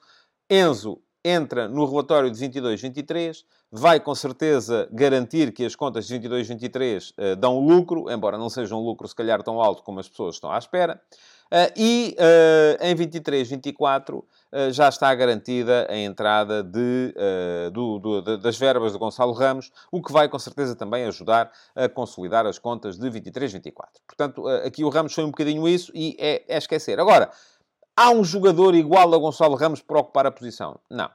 Enzo 0.50 1.00
entra 1.24 1.68
no 1.68 1.86
relatório 1.86 2.32
de 2.32 2.39
22-23, 2.39 3.44
vai 3.72 4.00
com 4.00 4.13
certeza 4.15 4.88
garantir 4.91 5.52
que 5.52 5.65
as 5.65 5.76
contas 5.76 6.08
de 6.08 6.20
22-23 6.20 7.12
uh, 7.12 7.36
dão 7.36 7.60
lucro, 7.60 8.10
embora 8.12 8.38
não 8.38 8.50
seja 8.50 8.76
um 8.76 8.80
lucro 8.80 9.08
se 9.08 9.15
calhar 9.15 9.44
tão 9.44 9.60
alto 9.62 9.84
como 9.84 10.00
as 10.00 10.08
pessoas 10.08 10.36
estão 10.36 10.52
à 10.52 10.58
espera. 10.58 11.02
Uh, 11.46 11.70
e 11.78 12.18
uh, 12.20 12.84
em 12.84 12.96
23, 12.96 13.48
24 13.48 14.18
uh, 14.18 14.72
já 14.72 14.90
está 14.90 15.14
garantida 15.14 15.88
a 15.90 15.96
entrada 15.96 16.64
de, 16.64 17.14
do, 17.72 18.00
do, 18.00 18.38
das 18.38 18.58
verbas 18.58 18.94
de 18.94 18.98
Gonçalo 18.98 19.32
Ramos, 19.32 19.72
o 19.92 20.02
que 20.02 20.12
vai 20.12 20.28
com 20.28 20.40
certeza 20.40 20.76
também 20.76 21.06
ajudar 21.06 21.52
a 21.76 21.88
consolidar 21.88 22.46
as 22.46 22.58
contas 22.58 22.98
de 22.98 23.10
23, 23.10 23.54
24. 23.54 24.02
Portanto, 24.08 24.48
aqui 24.48 24.84
o 24.84 24.90
Ramos 24.90 25.14
foi 25.14 25.24
um 25.24 25.32
bocadinho 25.32 25.68
isso 25.68 25.92
e 25.94 26.18
é, 26.20 26.44
é 26.48 26.58
esquecer. 26.58 27.00
Agora, 27.00 27.30
há 27.96 28.10
um 28.10 28.24
jogador 28.24 28.74
igual 28.74 29.14
a 29.14 29.18
Gonçalo 29.18 29.56
Ramos 29.56 29.82
para 29.82 30.00
ocupar 30.00 30.26
a 30.26 30.32
posição? 30.32 30.80
Não. 30.90 31.10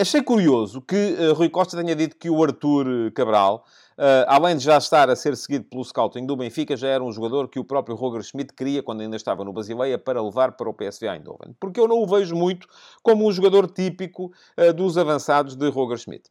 Achei 0.00 0.22
curioso 0.22 0.80
que 0.80 0.94
uh, 0.94 1.34
Rui 1.34 1.48
Costa 1.48 1.76
tenha 1.76 1.96
dito 1.96 2.14
que 2.14 2.30
o 2.30 2.40
Arthur 2.40 3.10
Cabral, 3.16 3.64
uh, 3.98 4.28
além 4.28 4.56
de 4.56 4.62
já 4.62 4.78
estar 4.78 5.10
a 5.10 5.16
ser 5.16 5.36
seguido 5.36 5.64
pelo 5.64 5.84
scouting 5.84 6.24
do 6.24 6.36
Benfica, 6.36 6.76
já 6.76 6.86
era 6.86 7.02
um 7.02 7.10
jogador 7.10 7.48
que 7.48 7.58
o 7.58 7.64
próprio 7.64 7.96
Roger 7.96 8.22
Schmidt 8.22 8.54
queria 8.54 8.80
quando 8.80 9.00
ainda 9.00 9.16
estava 9.16 9.44
no 9.44 9.52
Basileia 9.52 9.98
para 9.98 10.22
levar 10.22 10.52
para 10.52 10.70
o 10.70 10.72
PSV 10.72 11.08
Eindhoven. 11.08 11.52
Porque 11.58 11.80
eu 11.80 11.88
não 11.88 11.98
o 12.00 12.06
vejo 12.06 12.36
muito 12.36 12.68
como 13.02 13.26
um 13.26 13.32
jogador 13.32 13.68
típico 13.68 14.32
uh, 14.56 14.72
dos 14.72 14.96
avançados 14.96 15.56
de 15.56 15.68
Roger 15.68 15.98
Schmidt. 15.98 16.30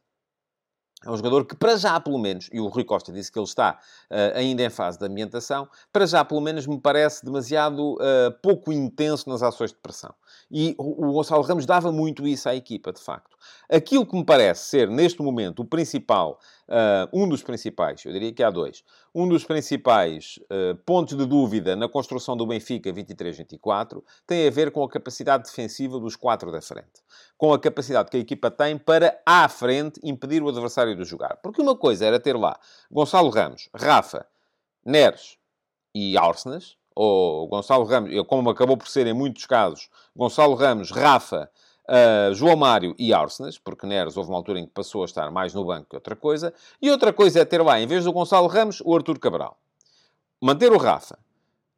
É 1.04 1.10
um 1.10 1.16
jogador 1.16 1.44
que, 1.46 1.54
para 1.54 1.76
já, 1.76 2.00
pelo 2.00 2.18
menos, 2.18 2.50
e 2.52 2.58
o 2.58 2.66
Rui 2.66 2.82
Costa 2.82 3.12
disse 3.12 3.30
que 3.30 3.38
ele 3.38 3.46
está 3.46 3.78
uh, 4.10 4.36
ainda 4.36 4.64
em 4.64 4.70
fase 4.70 4.98
de 4.98 5.06
ambientação, 5.06 5.68
para 5.92 6.04
já, 6.06 6.24
pelo 6.24 6.40
menos, 6.40 6.66
me 6.66 6.80
parece 6.80 7.24
demasiado 7.24 7.94
uh, 7.94 8.32
pouco 8.42 8.72
intenso 8.72 9.28
nas 9.28 9.40
ações 9.40 9.70
de 9.70 9.76
pressão. 9.76 10.12
E 10.50 10.74
o, 10.76 11.06
o 11.06 11.12
Gonçalo 11.12 11.42
Ramos 11.42 11.66
dava 11.66 11.92
muito 11.92 12.26
isso 12.26 12.48
à 12.48 12.54
equipa, 12.56 12.92
de 12.92 13.00
facto. 13.00 13.36
Aquilo 13.70 14.04
que 14.04 14.16
me 14.16 14.24
parece 14.24 14.70
ser, 14.70 14.90
neste 14.90 15.22
momento, 15.22 15.60
o 15.60 15.64
principal, 15.64 16.40
uh, 16.68 17.08
um 17.12 17.28
dos 17.28 17.42
principais, 17.42 18.04
eu 18.04 18.12
diria 18.12 18.32
que 18.32 18.42
há 18.42 18.50
dois, 18.50 18.84
um 19.14 19.28
dos 19.28 19.44
principais 19.44 20.38
pontos 20.84 21.16
de 21.16 21.26
dúvida 21.26 21.74
na 21.74 21.88
construção 21.88 22.36
do 22.36 22.46
Benfica 22.46 22.92
23-24 22.92 24.02
tem 24.26 24.46
a 24.46 24.50
ver 24.50 24.70
com 24.70 24.82
a 24.82 24.88
capacidade 24.88 25.44
defensiva 25.44 25.98
dos 25.98 26.14
quatro 26.14 26.52
da 26.52 26.60
frente. 26.60 27.02
Com 27.36 27.52
a 27.52 27.58
capacidade 27.58 28.10
que 28.10 28.16
a 28.16 28.20
equipa 28.20 28.50
tem 28.50 28.78
para, 28.78 29.20
à 29.24 29.48
frente, 29.48 30.00
impedir 30.04 30.42
o 30.42 30.48
adversário 30.48 30.94
de 30.94 31.04
jogar. 31.04 31.38
Porque 31.42 31.60
uma 31.60 31.76
coisa 31.76 32.04
era 32.04 32.20
ter 32.20 32.36
lá 32.36 32.58
Gonçalo 32.90 33.30
Ramos, 33.30 33.68
Rafa, 33.74 34.26
Neres 34.84 35.36
e 35.94 36.16
Arsenas, 36.16 36.76
ou 36.94 37.46
Gonçalo 37.48 37.84
Ramos, 37.84 38.10
como 38.26 38.50
acabou 38.50 38.76
por 38.76 38.88
ser 38.88 39.06
em 39.06 39.14
muitos 39.14 39.46
casos, 39.46 39.88
Gonçalo 40.16 40.54
Ramos, 40.54 40.90
Rafa, 40.90 41.50
uh, 41.88 42.34
João 42.34 42.56
Mário 42.56 42.94
e 42.98 43.12
Arsenas, 43.12 43.58
porque 43.58 43.86
Neres 43.86 44.16
houve 44.16 44.30
uma 44.30 44.36
altura 44.36 44.60
em 44.60 44.66
que 44.66 44.72
passou 44.72 45.02
a 45.02 45.04
estar 45.04 45.30
mais 45.30 45.54
no 45.54 45.64
banco 45.64 45.90
que 45.90 45.96
outra 45.96 46.14
coisa, 46.14 46.52
e 46.80 46.90
outra 46.90 47.12
coisa 47.12 47.40
é 47.40 47.44
ter 47.44 47.62
lá, 47.62 47.80
em 47.80 47.86
vez 47.86 48.04
do 48.04 48.12
Gonçalo 48.12 48.46
Ramos, 48.46 48.82
o 48.84 48.94
Artur 48.94 49.18
Cabral. 49.18 49.58
Manter 50.40 50.72
o 50.72 50.76
Rafa. 50.76 51.18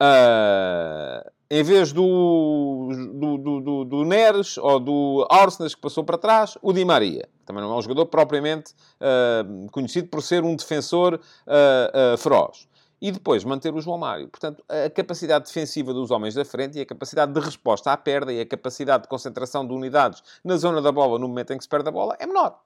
Uh, 0.02 1.30
em 1.50 1.62
vez 1.64 1.92
do, 1.92 2.90
do, 3.12 3.60
do, 3.60 3.84
do, 3.84 4.04
Neres 4.04 4.56
ou 4.56 4.78
do 4.78 5.26
Arsenas 5.28 5.74
que 5.74 5.80
passou 5.80 6.04
para 6.04 6.16
trás, 6.16 6.56
o 6.62 6.72
Di 6.72 6.84
Maria. 6.84 7.28
Também 7.44 7.62
não 7.62 7.72
é 7.72 7.76
um 7.76 7.82
jogador 7.82 8.06
propriamente 8.06 8.72
uh, 9.00 9.70
conhecido 9.72 10.08
por 10.08 10.22
ser 10.22 10.44
um 10.44 10.54
defensor 10.54 11.14
uh, 11.16 12.16
feroz. 12.18 12.68
E 13.00 13.10
depois 13.10 13.44
manter 13.44 13.74
o 13.74 13.80
João 13.80 13.98
Mário. 13.98 14.28
Portanto, 14.28 14.62
a 14.68 14.90
capacidade 14.90 15.46
defensiva 15.46 15.92
dos 15.94 16.10
homens 16.10 16.34
da 16.34 16.44
frente 16.44 16.78
e 16.78 16.80
a 16.80 16.86
capacidade 16.86 17.32
de 17.32 17.40
resposta 17.40 17.92
à 17.92 17.96
perda 17.96 18.32
e 18.32 18.40
a 18.40 18.46
capacidade 18.46 19.04
de 19.04 19.08
concentração 19.08 19.66
de 19.66 19.72
unidades 19.72 20.22
na 20.44 20.56
zona 20.56 20.82
da 20.82 20.92
bola 20.92 21.18
no 21.18 21.26
momento 21.28 21.52
em 21.52 21.56
que 21.56 21.64
se 21.64 21.68
perde 21.68 21.88
a 21.88 21.92
bola 21.92 22.16
é 22.18 22.26
menor. 22.26 22.60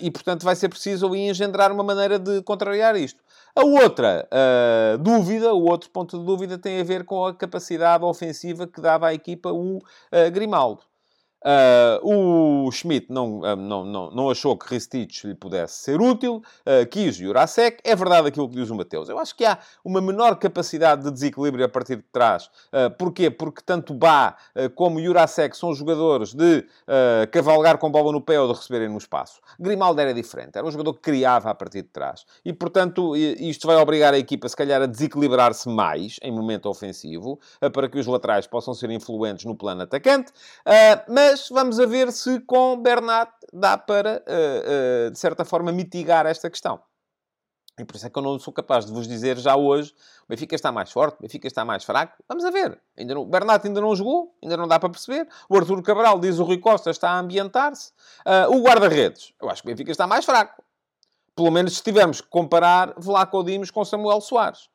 e, 0.00 0.10
portanto, 0.10 0.44
vai 0.44 0.54
ser 0.54 0.68
preciso 0.68 1.06
ali 1.06 1.20
engendrar 1.28 1.72
uma 1.72 1.82
maneira 1.82 2.18
de 2.18 2.42
contrariar 2.42 2.96
isto. 2.96 3.20
A 3.54 3.64
outra 3.64 4.26
uh, 4.32 4.96
dúvida, 4.96 5.52
o 5.52 5.64
outro 5.64 5.90
ponto 5.90 6.18
de 6.18 6.24
dúvida 6.24 6.56
tem 6.56 6.80
a 6.80 6.84
ver 6.84 7.04
com 7.04 7.26
a 7.26 7.34
capacidade 7.34 8.02
ofensiva 8.02 8.66
que 8.66 8.80
dava 8.80 9.08
à 9.08 9.14
equipa 9.14 9.52
o 9.52 9.76
uh, 9.76 10.30
Grimaldo. 10.32 10.82
Uh, 11.42 12.66
o 12.66 12.70
Schmidt 12.70 13.06
não, 13.10 13.40
uh, 13.40 13.56
não, 13.56 13.84
não, 13.84 14.10
não 14.10 14.30
achou 14.30 14.56
que 14.56 14.72
Ristich 14.72 15.26
lhe 15.26 15.34
pudesse 15.34 15.74
ser 15.74 16.00
útil, 16.00 16.36
uh, 16.36 16.86
quis 16.88 17.16
Jurasek. 17.16 17.78
É 17.84 17.96
verdade 17.96 18.28
aquilo 18.28 18.48
que 18.48 18.54
diz 18.54 18.70
o 18.70 18.76
Mateus. 18.76 19.08
Eu 19.08 19.18
acho 19.18 19.34
que 19.34 19.44
há 19.44 19.58
uma 19.84 20.00
menor 20.00 20.36
capacidade 20.36 21.02
de 21.02 21.10
desequilíbrio 21.10 21.64
a 21.64 21.68
partir 21.68 21.96
de 21.96 22.04
trás. 22.12 22.48
Uh, 22.72 22.90
porquê? 22.96 23.30
Porque 23.30 23.60
tanto 23.64 23.92
Bá 23.92 24.36
como 24.74 25.00
Jurasek 25.00 25.56
são 25.56 25.74
jogadores 25.74 26.34
de 26.34 26.66
cavalgar 27.30 27.78
com 27.78 27.90
bola 27.90 28.10
no 28.10 28.20
pé 28.20 28.40
ou 28.40 28.52
de 28.52 28.58
receberem 28.58 28.88
no 28.88 28.98
espaço. 28.98 29.40
Grimaldo 29.58 30.00
era 30.00 30.12
diferente. 30.12 30.56
Era 30.56 30.66
um 30.66 30.70
jogador 30.70 30.94
que 30.94 31.00
criava 31.00 31.50
a 31.50 31.54
partir 31.54 31.82
de 31.82 31.88
trás. 31.88 32.24
E, 32.44 32.52
portanto, 32.52 33.16
isto 33.16 33.66
vai 33.66 33.76
obrigar 33.76 34.14
a 34.14 34.18
equipa, 34.18 34.48
se 34.48 34.56
calhar, 34.56 34.82
a 34.82 34.86
desequilibrar-se 34.86 35.68
mais 35.68 36.18
em 36.22 36.32
momento 36.32 36.68
ofensivo, 36.68 37.38
para 37.72 37.88
que 37.88 37.98
os 37.98 38.06
laterais 38.06 38.46
possam 38.46 38.74
ser 38.74 38.90
influentes 38.90 39.44
no 39.44 39.54
plano 39.54 39.82
atacante. 39.82 40.32
mas 41.08 41.31
mas 41.32 41.48
vamos 41.48 41.80
a 41.80 41.86
ver 41.86 42.12
se 42.12 42.40
com 42.40 42.76
Bernat 42.76 43.32
dá 43.52 43.78
para, 43.78 44.22
uh, 44.28 45.08
uh, 45.08 45.10
de 45.10 45.18
certa 45.18 45.46
forma, 45.46 45.72
mitigar 45.72 46.26
esta 46.26 46.50
questão. 46.50 46.78
E 47.78 47.86
por 47.86 47.96
isso 47.96 48.06
é 48.06 48.10
que 48.10 48.18
eu 48.18 48.22
não 48.22 48.38
sou 48.38 48.52
capaz 48.52 48.84
de 48.84 48.92
vos 48.92 49.08
dizer 49.08 49.38
já 49.38 49.56
hoje 49.56 49.94
o 50.24 50.26
Benfica 50.28 50.54
está 50.54 50.70
mais 50.70 50.92
forte, 50.92 51.14
o 51.18 51.22
Benfica 51.22 51.46
está 51.46 51.64
mais 51.64 51.84
fraco. 51.84 52.22
Vamos 52.28 52.44
a 52.44 52.50
ver. 52.50 52.78
Ainda 52.98 53.14
não, 53.14 53.22
o 53.22 53.24
Bernat 53.24 53.66
ainda 53.66 53.80
não 53.80 53.96
jogou, 53.96 54.36
ainda 54.42 54.58
não 54.58 54.68
dá 54.68 54.78
para 54.78 54.90
perceber. 54.90 55.26
O 55.48 55.56
Arthur 55.56 55.82
Cabral, 55.82 56.20
diz 56.20 56.38
o 56.38 56.44
Rui 56.44 56.58
Costa, 56.58 56.90
está 56.90 57.12
a 57.12 57.18
ambientar-se. 57.18 57.92
Uh, 58.26 58.54
o 58.54 58.62
guarda-redes, 58.62 59.32
eu 59.40 59.48
acho 59.48 59.62
que 59.62 59.68
o 59.68 59.70
Benfica 59.70 59.90
está 59.90 60.06
mais 60.06 60.26
fraco. 60.26 60.62
Pelo 61.34 61.50
menos 61.50 61.78
se 61.78 61.82
tivermos 61.82 62.20
que 62.20 62.28
comparar 62.28 62.92
Vlaco 62.98 63.42
Dimos 63.42 63.70
com 63.70 63.82
Samuel 63.86 64.20
Soares. 64.20 64.68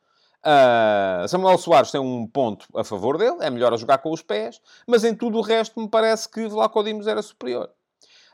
Uh, 0.45 1.28
Samuel 1.28 1.58
Soares 1.58 1.91
tem 1.91 2.00
um 2.00 2.26
ponto 2.28 2.67
a 2.76 2.84
favor 2.84 3.17
dele, 3.17 3.38
é 3.41 3.50
melhor 3.50 3.73
a 3.73 3.78
jogar 3.78 3.97
com 3.97 4.12
os 4.12 4.21
pés, 4.21 4.62
mas 4.88 5.04
em 5.04 5.13
tudo 5.13 5.38
o 5.38 5.41
resto 5.41 5.80
me 5.80 5.89
parece 5.89 6.30
que 6.30 6.47
Vlaco 6.47 6.84
Dimos 6.84 7.08
era 7.08 7.21
superior. 7.21 7.69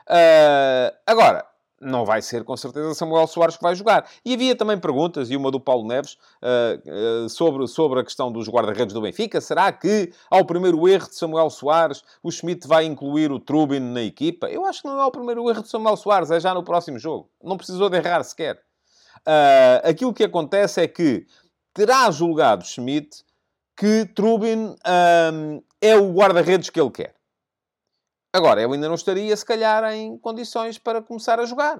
Uh, 0.08 0.94
agora, 1.06 1.44
não 1.80 2.04
vai 2.04 2.22
ser 2.22 2.44
com 2.44 2.56
certeza 2.56 2.94
Samuel 2.94 3.26
Soares 3.26 3.56
que 3.56 3.62
vai 3.62 3.74
jogar. 3.74 4.08
E 4.24 4.34
havia 4.34 4.56
também 4.56 4.78
perguntas, 4.78 5.30
e 5.30 5.36
uma 5.36 5.50
do 5.50 5.60
Paulo 5.60 5.86
Neves, 5.86 6.16
uh, 6.42 7.24
uh, 7.24 7.28
sobre, 7.28 7.66
sobre 7.68 8.00
a 8.00 8.04
questão 8.04 8.32
dos 8.32 8.48
guarda-redes 8.48 8.94
do 8.94 9.00
Benfica. 9.00 9.40
Será 9.40 9.70
que, 9.72 10.12
ao 10.30 10.44
primeiro 10.44 10.86
erro 10.88 11.08
de 11.08 11.16
Samuel 11.16 11.50
Soares, 11.50 12.02
o 12.22 12.30
Schmidt 12.30 12.66
vai 12.66 12.84
incluir 12.84 13.30
o 13.30 13.38
Trubin 13.38 13.80
na 13.80 14.02
equipa? 14.02 14.48
Eu 14.48 14.64
acho 14.64 14.82
que 14.82 14.88
não 14.88 15.00
é 15.00 15.04
o 15.04 15.10
primeiro 15.10 15.48
erro 15.48 15.62
de 15.62 15.68
Samuel 15.68 15.96
Soares, 15.96 16.30
é 16.30 16.40
já 16.40 16.54
no 16.54 16.62
próximo 16.62 16.98
jogo. 16.98 17.28
Não 17.42 17.56
precisou 17.56 17.90
de 17.90 17.96
errar 17.96 18.22
sequer. 18.22 18.60
Uh, 19.26 19.88
aquilo 19.88 20.12
que 20.12 20.24
acontece 20.24 20.82
é 20.82 20.88
que 20.88 21.26
terá 21.74 22.10
julgado 22.10 22.64
Schmidt 22.64 23.24
que 23.76 24.06
Trubin 24.14 24.76
um, 24.86 25.62
é 25.80 25.96
o 25.96 26.12
guarda-redes 26.12 26.70
que 26.70 26.80
ele 26.80 26.90
quer. 26.90 27.14
Agora, 28.32 28.62
eu 28.62 28.72
ainda 28.72 28.88
não 28.88 28.94
estaria, 28.94 29.36
se 29.36 29.44
calhar, 29.44 29.84
em 29.92 30.16
condições 30.16 30.78
para 30.78 31.02
começar 31.02 31.38
a 31.38 31.44
jogar. 31.44 31.78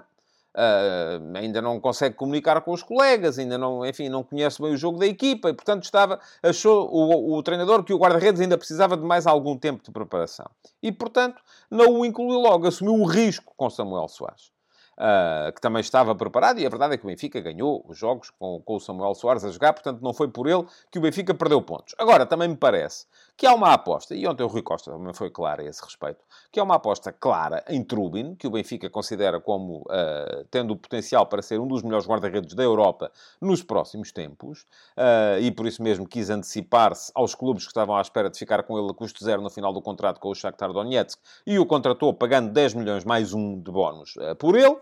Uh, 0.57 1.37
ainda 1.37 1.61
não 1.61 1.81
consegue 1.81 2.15
comunicar 2.15 2.61
com 2.61 2.73
os 2.73 2.83
colegas, 2.83 3.41
ainda 3.41 3.59
não, 3.59 3.85
enfim, 3.85 4.09
não 4.09 4.23
conhece 4.23 4.63
bem 4.63 4.73
o 4.73 4.77
jogo 4.77 4.99
da 4.99 5.07
equipa 5.07 5.51
e, 5.51 5.53
portanto, 5.53 5.83
estava, 5.83 6.21
achou 6.41 6.89
o, 6.93 7.37
o 7.37 7.43
treinador 7.43 7.83
que 7.83 7.93
o 7.93 7.99
guarda-redes 7.99 8.41
ainda 8.41 8.57
precisava 8.57 8.97
de 8.97 9.03
mais 9.03 9.27
algum 9.27 9.59
tempo 9.59 9.83
de 9.83 9.91
preparação. 9.91 10.49
E, 10.81 10.93
portanto, 10.93 11.43
não 11.69 11.99
o 11.99 12.05
incluiu 12.05 12.39
logo, 12.39 12.69
assumiu 12.69 12.95
o 12.95 13.05
risco 13.05 13.53
com 13.57 13.69
Samuel 13.69 14.07
Soares 14.07 14.54
uh, 14.99 15.53
que 15.53 15.61
também 15.61 15.81
estava 15.81 16.15
preparado, 16.15 16.59
e 16.59 16.67
a 16.67 16.69
verdade 16.69 16.95
é 16.95 16.97
que 16.97 17.05
o 17.05 17.09
Benfica 17.09 17.41
ganhou 17.41 17.85
os 17.89 17.99
jogos 17.99 18.31
com, 18.31 18.61
com 18.65 18.77
o 18.77 18.81
Samuel 18.81 19.15
Soares 19.15 19.45
a 19.45 19.51
jogar, 19.51 19.73
portanto 19.73 20.01
não 20.01 20.13
foi 20.13 20.29
por 20.29 20.47
ele 20.47 20.65
que 20.91 20.99
o 20.99 21.03
Benfica 21.03 21.35
perdeu 21.35 21.61
pontos. 21.63 21.95
Agora, 21.99 22.27
também 22.27 22.49
me 22.49 22.57
parece 22.57 23.07
que 23.37 23.47
há 23.47 23.55
uma 23.55 23.73
aposta, 23.73 24.15
e 24.15 24.27
ontem 24.27 24.45
o 24.45 24.47
Rui 24.47 24.63
Costa 24.63 24.91
também 24.91 25.13
foi 25.13 25.31
claro 25.31 25.63
a 25.63 25.65
esse 25.65 25.83
respeito, 25.83 26.25
que 26.53 26.61
há 26.61 26.63
uma 26.63 26.77
aposta 26.77 27.13
clara 27.13 27.65
em 27.69 27.83
Trubin, 27.83 28.35
que 28.37 28.47
o 28.47 28.51
Benfica 28.51 28.89
considera 28.89 29.41
como 29.41 29.79
uh, 29.83 30.45
tendo 30.51 30.73
o 30.73 30.77
potencial 30.77 31.27
para 31.27 31.43
ser 31.43 31.59
um 31.61 31.67
dos 31.67 31.83
melhores 31.83 32.07
guarda-redes 32.07 32.55
da 32.55 32.63
Europa 32.63 33.11
nos 33.41 33.63
próximos 33.63 34.13
tempos, 34.13 34.63
uh, 34.97 35.41
e 35.41 35.51
por 35.51 35.67
isso 35.67 35.83
mesmo 35.83 36.07
quis 36.07 36.31
antecipar-se 36.31 37.11
aos 37.15 37.35
clubes 37.35 37.65
que 37.65 37.71
estavam 37.71 37.97
à 37.97 38.01
espera 38.01 38.31
de 38.31 38.39
ficar 38.39 38.63
com 38.63 38.79
ele 38.79 38.91
a 38.91 38.95
custo 38.95 39.25
zero 39.25 39.43
no 39.43 39.51
final 39.51 39.73
do 39.73 39.83
contrato 39.83 40.21
com 40.21 40.29
o 40.29 40.35
Shakhtar 40.35 40.73
Donetsk, 40.73 41.21
e 41.47 41.59
o 41.59 41.67
contratou 41.67 42.15
pagando 42.15 42.53
10 42.53 42.75
milhões 42.75 43.05
mais 43.05 43.33
um 43.33 43.61
de 43.61 43.71
bónus 43.71 44.15
uh, 44.17 44.37
por 44.37 44.57
ele. 44.57 44.77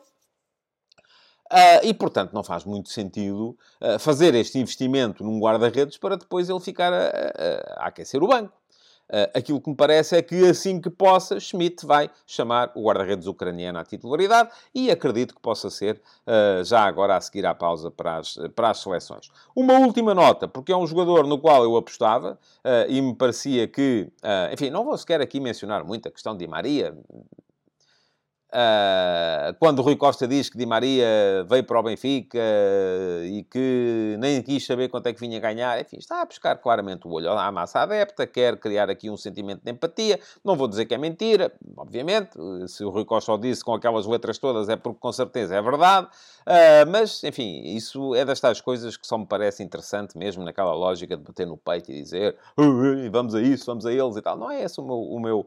Uh, 1.52 1.84
e, 1.84 1.92
portanto, 1.92 2.32
não 2.32 2.42
faz 2.42 2.64
muito 2.64 2.88
sentido 2.88 3.54
uh, 3.78 3.98
fazer 3.98 4.34
este 4.34 4.58
investimento 4.58 5.22
num 5.22 5.38
guarda-redes 5.38 5.98
para 5.98 6.16
depois 6.16 6.48
ele 6.48 6.60
ficar 6.60 6.90
a, 6.94 6.96
a, 6.96 7.84
a 7.84 7.86
aquecer 7.88 8.22
o 8.22 8.26
banco. 8.26 8.54
Uh, 9.10 9.28
aquilo 9.34 9.60
que 9.60 9.68
me 9.68 9.76
parece 9.76 10.16
é 10.16 10.22
que 10.22 10.48
assim 10.48 10.80
que 10.80 10.88
possa, 10.88 11.38
Schmidt 11.38 11.84
vai 11.84 12.10
chamar 12.26 12.72
o 12.74 12.84
guarda-redes 12.84 13.26
ucraniano 13.26 13.78
à 13.78 13.84
titularidade 13.84 14.48
e 14.74 14.90
acredito 14.90 15.34
que 15.34 15.42
possa 15.42 15.68
ser 15.68 16.00
já 16.64 16.84
agora 16.84 17.16
a 17.16 17.20
seguir 17.20 17.44
à 17.44 17.54
pausa 17.54 17.90
para 17.90 18.16
as, 18.16 18.38
para 18.56 18.70
as 18.70 18.78
seleções. 18.78 19.30
Uma 19.54 19.74
última 19.74 20.14
nota, 20.14 20.48
porque 20.48 20.72
é 20.72 20.76
um 20.76 20.86
jogador 20.86 21.26
no 21.26 21.38
qual 21.38 21.62
eu 21.62 21.76
apostava 21.76 22.38
e 22.88 23.02
me 23.02 23.14
parecia 23.14 23.68
que, 23.68 24.10
enfim, 24.50 24.70
não 24.70 24.84
vou 24.84 24.96
sequer 24.96 25.20
aqui 25.20 25.38
mencionar 25.40 25.84
muito 25.84 26.08
a 26.08 26.10
questão 26.10 26.34
de 26.34 26.46
Maria, 26.46 26.96
Uh, 28.52 29.54
quando 29.58 29.78
o 29.78 29.82
Rui 29.82 29.96
Costa 29.96 30.28
diz 30.28 30.50
que 30.50 30.58
Di 30.58 30.66
Maria 30.66 31.42
veio 31.48 31.64
para 31.64 31.80
o 31.80 31.82
Benfica 31.82 32.38
uh, 32.38 33.24
e 33.24 33.44
que 33.44 34.14
nem 34.18 34.42
quis 34.42 34.66
saber 34.66 34.90
quanto 34.90 35.06
é 35.06 35.14
que 35.14 35.20
vinha 35.20 35.40
ganhar, 35.40 35.80
enfim, 35.80 35.96
está 35.96 36.20
a 36.20 36.26
pescar 36.26 36.60
claramente 36.60 37.08
o 37.08 37.12
olho 37.12 37.30
à 37.30 37.50
massa 37.50 37.80
adepta, 37.80 38.26
quer 38.26 38.58
criar 38.58 38.90
aqui 38.90 39.08
um 39.08 39.16
sentimento 39.16 39.62
de 39.64 39.72
empatia. 39.72 40.20
Não 40.44 40.54
vou 40.54 40.68
dizer 40.68 40.84
que 40.84 40.92
é 40.92 40.98
mentira, 40.98 41.50
obviamente, 41.78 42.32
se 42.68 42.84
o 42.84 42.90
Rui 42.90 43.06
Costa 43.06 43.32
o 43.32 43.38
disse 43.38 43.64
com 43.64 43.72
aquelas 43.72 44.04
letras 44.06 44.36
todas 44.36 44.68
é 44.68 44.76
porque 44.76 45.00
com 45.00 45.12
certeza 45.12 45.56
é 45.56 45.62
verdade, 45.62 46.08
uh, 46.08 46.90
mas 46.90 47.24
enfim, 47.24 47.62
isso 47.74 48.14
é 48.14 48.22
das 48.22 48.38
tais 48.38 48.60
coisas 48.60 48.98
que 48.98 49.06
só 49.06 49.16
me 49.16 49.24
parece 49.24 49.62
interessante 49.62 50.18
mesmo 50.18 50.44
naquela 50.44 50.74
lógica 50.74 51.16
de 51.16 51.22
bater 51.22 51.46
no 51.46 51.56
peito 51.56 51.90
e 51.90 52.02
dizer 52.02 52.36
vamos 53.10 53.34
a 53.34 53.40
isso, 53.40 53.64
vamos 53.64 53.86
a 53.86 53.92
eles 53.92 54.14
e 54.14 54.20
tal. 54.20 54.36
Não 54.36 54.50
é 54.50 54.62
esse 54.62 54.78
o 54.78 54.84
meu. 54.84 54.98
O 54.98 55.18
meu 55.18 55.46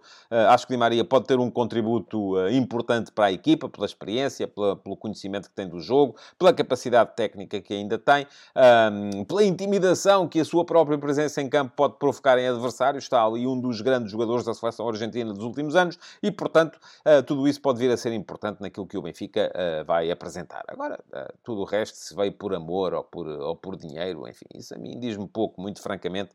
acho 0.49 0.65
que 0.65 0.73
Di 0.73 0.77
Maria 0.77 1.05
pode 1.05 1.25
ter 1.25 1.37
um 1.37 1.51
contributo 1.51 2.35
importante 2.49 2.94
importante 2.95 3.11
para 3.11 3.25
a 3.25 3.31
equipa, 3.31 3.67
pela 3.69 3.85
experiência, 3.85 4.47
pela, 4.47 4.75
pelo 4.75 4.95
conhecimento 4.95 5.49
que 5.49 5.55
tem 5.55 5.67
do 5.67 5.79
jogo, 5.79 6.15
pela 6.37 6.53
capacidade 6.53 7.15
técnica 7.15 7.61
que 7.61 7.73
ainda 7.73 7.97
tem, 7.97 8.27
um, 8.55 9.23
pela 9.25 9.43
intimidação 9.43 10.27
que 10.27 10.39
a 10.39 10.45
sua 10.45 10.65
própria 10.65 10.97
presença 10.97 11.41
em 11.41 11.49
campo 11.49 11.73
pode 11.75 11.97
provocar 11.97 12.37
em 12.37 12.47
adversários. 12.47 13.03
Está 13.03 13.23
ali 13.23 13.45
um 13.45 13.59
dos 13.59 13.81
grandes 13.81 14.11
jogadores 14.11 14.45
da 14.45 14.53
seleção 14.53 14.87
argentina 14.87 15.33
dos 15.33 15.43
últimos 15.43 15.75
anos 15.75 15.97
e, 16.21 16.31
portanto, 16.31 16.79
uh, 17.05 17.21
tudo 17.23 17.47
isso 17.47 17.61
pode 17.61 17.79
vir 17.79 17.91
a 17.91 17.97
ser 17.97 18.13
importante 18.13 18.61
naquilo 18.61 18.87
que 18.87 18.97
o 18.97 19.01
Benfica 19.01 19.51
uh, 19.51 19.85
vai 19.85 20.09
apresentar. 20.11 20.63
Agora, 20.67 20.99
uh, 21.11 21.33
tudo 21.43 21.61
o 21.61 21.65
resto, 21.65 21.95
se 21.95 22.15
veio 22.15 22.31
por 22.31 22.53
amor 22.53 22.93
ou 22.93 23.03
por, 23.03 23.27
ou 23.27 23.55
por 23.55 23.75
dinheiro, 23.75 24.27
enfim, 24.27 24.45
isso 24.55 24.73
a 24.73 24.77
mim 24.77 24.99
diz-me 24.99 25.27
pouco, 25.27 25.61
muito 25.61 25.81
francamente, 25.81 26.31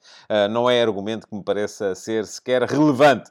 não 0.51 0.69
é 0.69 0.83
argumento 0.83 1.27
que 1.27 1.35
me 1.35 1.43
pareça 1.43 1.95
ser 1.95 2.27
sequer 2.27 2.63
relevante. 2.63 3.31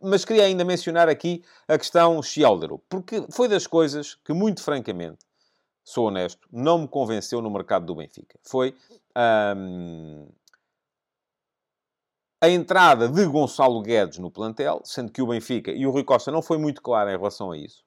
mas 0.00 0.24
queria 0.24 0.44
ainda 0.44 0.64
mencionar 0.64 1.08
aqui 1.08 1.42
a 1.68 1.78
questão 1.78 2.01
Schialdero, 2.22 2.78
porque 2.88 3.24
foi 3.30 3.48
das 3.48 3.66
coisas 3.66 4.14
que, 4.24 4.32
muito 4.32 4.62
francamente, 4.62 5.24
sou 5.84 6.06
honesto, 6.08 6.48
não 6.50 6.78
me 6.78 6.88
convenceu 6.88 7.42
no 7.42 7.50
mercado 7.50 7.86
do 7.86 7.94
Benfica. 7.94 8.38
Foi 8.42 8.74
a 12.40 12.48
entrada 12.48 13.08
de 13.08 13.24
Gonçalo 13.26 13.80
Guedes 13.82 14.18
no 14.18 14.30
plantel, 14.30 14.80
sendo 14.84 15.12
que 15.12 15.22
o 15.22 15.26
Benfica, 15.26 15.70
e 15.70 15.86
o 15.86 15.90
Rui 15.90 16.02
Costa 16.02 16.32
não 16.32 16.42
foi 16.42 16.58
muito 16.58 16.82
claro 16.82 17.08
em 17.08 17.16
relação 17.16 17.52
a 17.52 17.56
isso, 17.56 17.84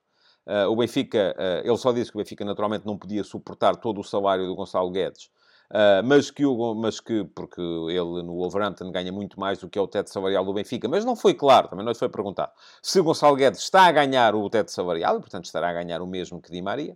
uh, 0.47 0.69
o 0.69 0.75
Benfica, 0.77 1.35
uh, 1.37 1.67
ele 1.67 1.77
só 1.77 1.91
disse 1.91 2.09
que 2.11 2.17
o 2.17 2.19
Benfica 2.19 2.45
naturalmente 2.45 2.85
não 2.85 2.97
podia 2.97 3.23
suportar 3.23 3.75
todo 3.75 3.99
o 3.99 4.03
salário 4.03 4.45
do 4.45 4.55
Gonçalo 4.55 4.89
Guedes, 4.91 5.29
Uh, 5.71 6.05
mas, 6.05 6.29
que 6.29 6.45
o, 6.45 6.75
mas 6.75 6.99
que, 6.99 7.23
porque 7.35 7.59
ele 7.59 8.21
no 8.23 8.35
Wolverhampton 8.35 8.91
ganha 8.91 9.11
muito 9.11 9.39
mais 9.39 9.57
do 9.57 9.67
que 9.67 9.79
é 9.79 9.81
o 9.81 9.87
teto 9.87 10.11
salarial 10.11 10.45
do 10.45 10.53
Benfica, 10.53 10.87
mas 10.87 11.03
não 11.03 11.15
foi 11.15 11.33
claro, 11.33 11.67
também 11.67 11.83
não 11.83 11.91
lhe 11.91 11.97
foi 11.97 12.07
perguntado, 12.07 12.51
se 12.81 13.01
Gonçalo 13.01 13.35
Guedes 13.35 13.61
está 13.61 13.85
a 13.85 13.91
ganhar 13.91 14.35
o 14.35 14.47
teto 14.49 14.71
salarial, 14.71 15.17
e 15.17 15.19
portanto 15.19 15.45
estará 15.45 15.69
a 15.69 15.73
ganhar 15.73 16.01
o 16.01 16.07
mesmo 16.07 16.39
que 16.39 16.51
Di 16.51 16.61
Maria. 16.61 16.95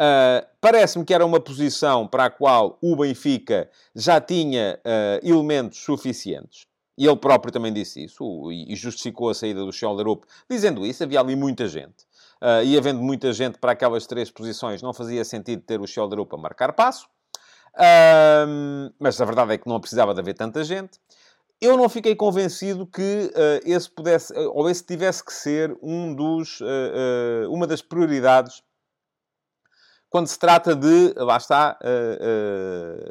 Uh, 0.00 0.46
Parece-me 0.62 1.04
que 1.04 1.12
era 1.12 1.26
uma 1.26 1.38
posição 1.38 2.08
para 2.08 2.24
a 2.24 2.30
qual 2.30 2.78
o 2.82 2.96
Benfica 2.96 3.70
já 3.94 4.18
tinha 4.18 4.80
uh, 4.80 5.26
elementos 5.26 5.78
suficientes. 5.78 6.66
E 6.96 7.06
ele 7.06 7.16
próprio 7.16 7.52
também 7.52 7.72
disse 7.72 8.04
isso, 8.04 8.50
e 8.50 8.74
justificou 8.76 9.30
a 9.30 9.34
saída 9.34 9.64
do 9.64 9.72
Schelderup, 9.72 10.24
dizendo 10.50 10.84
isso. 10.84 11.02
Havia 11.02 11.20
ali 11.20 11.34
muita 11.34 11.66
gente. 11.66 12.04
Uh, 12.42 12.64
e 12.64 12.76
havendo 12.76 13.00
muita 13.00 13.32
gente 13.32 13.58
para 13.58 13.72
aquelas 13.72 14.06
três 14.06 14.30
posições, 14.30 14.82
não 14.82 14.92
fazia 14.92 15.24
sentido 15.24 15.62
ter 15.62 15.80
o 15.80 15.86
Schelderup 15.86 16.34
a 16.34 16.38
marcar 16.38 16.72
passo. 16.72 17.06
Um, 17.78 18.92
mas 18.98 19.20
a 19.20 19.24
verdade 19.24 19.52
é 19.54 19.58
que 19.58 19.68
não 19.68 19.80
precisava 19.80 20.12
de 20.12 20.20
haver 20.20 20.34
tanta 20.34 20.62
gente. 20.64 20.98
Eu 21.60 21.76
não 21.76 21.90
fiquei 21.90 22.16
convencido 22.16 22.86
que 22.86 23.30
uh, 23.34 23.60
esse 23.64 23.90
pudesse, 23.90 24.32
uh, 24.32 24.50
ou 24.54 24.68
esse 24.70 24.82
tivesse 24.82 25.22
que 25.22 25.32
ser 25.32 25.76
um 25.82 26.14
dos, 26.14 26.60
uh, 26.60 27.50
uma 27.50 27.66
das 27.66 27.82
prioridades 27.82 28.62
quando 30.08 30.26
se 30.26 30.38
trata 30.38 30.74
de, 30.74 31.14
lá 31.16 31.36
está, 31.36 31.78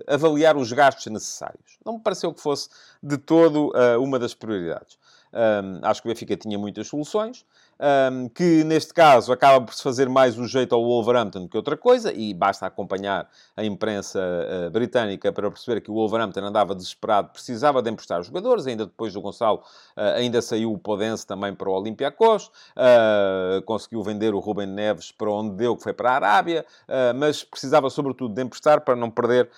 avaliar 0.05 0.57
os 0.57 0.69
gastos 0.73 1.05
necessários. 1.05 1.77
Não 1.85 1.93
me 1.93 1.99
pareceu 2.01 2.33
que 2.33 2.41
fosse 2.41 2.67
de 3.01 3.17
todo 3.17 3.71
uma 4.01 4.19
das 4.19 4.33
prioridades. 4.33 4.97
Um, 5.31 5.79
acho 5.81 6.01
que 6.01 6.09
o 6.09 6.11
Benfica 6.11 6.35
tinha 6.35 6.59
muitas 6.59 6.87
soluções. 6.87 7.45
Um, 7.81 8.27
que 8.27 8.61
neste 8.65 8.93
caso 8.93 9.31
acaba 9.31 9.65
por 9.65 9.73
se 9.73 9.81
fazer 9.81 10.09
mais 10.09 10.37
o 10.37 10.45
jeito 10.45 10.75
ao 10.75 10.83
Wolverhampton 10.83 11.47
que 11.47 11.55
outra 11.55 11.77
coisa, 11.77 12.11
e 12.11 12.33
basta 12.33 12.65
acompanhar 12.65 13.29
a 13.55 13.63
imprensa 13.63 14.19
uh, 14.19 14.69
britânica 14.69 15.31
para 15.31 15.49
perceber 15.49 15.79
que 15.79 15.89
o 15.89 15.93
Wolverhampton 15.93 16.41
andava 16.41 16.75
desesperado, 16.75 17.29
precisava 17.29 17.81
de 17.81 17.89
emprestar 17.89 18.21
jogadores, 18.21 18.67
ainda 18.67 18.85
depois 18.85 19.13
do 19.13 19.21
Gonçalo, 19.21 19.59
uh, 19.95 20.17
ainda 20.17 20.41
saiu 20.41 20.73
o 20.73 20.77
Podense 20.77 21.25
também 21.25 21.55
para 21.55 21.69
o 21.69 21.73
Olympiacos, 21.73 22.47
uh, 22.47 23.61
conseguiu 23.63 24.03
vender 24.03 24.33
o 24.33 24.39
Ruben 24.39 24.67
Neves 24.67 25.13
para 25.13 25.31
onde 25.31 25.55
deu, 25.55 25.77
que 25.77 25.83
foi 25.83 25.93
para 25.93 26.11
a 26.11 26.15
Arábia, 26.15 26.65
mas 27.15 27.43
precisava 27.43 27.89
sobretudo 27.89 28.33
de 28.33 28.41
emprestar 28.41 28.81
para 28.81 28.95
não 28.95 29.09
perder 29.09 29.49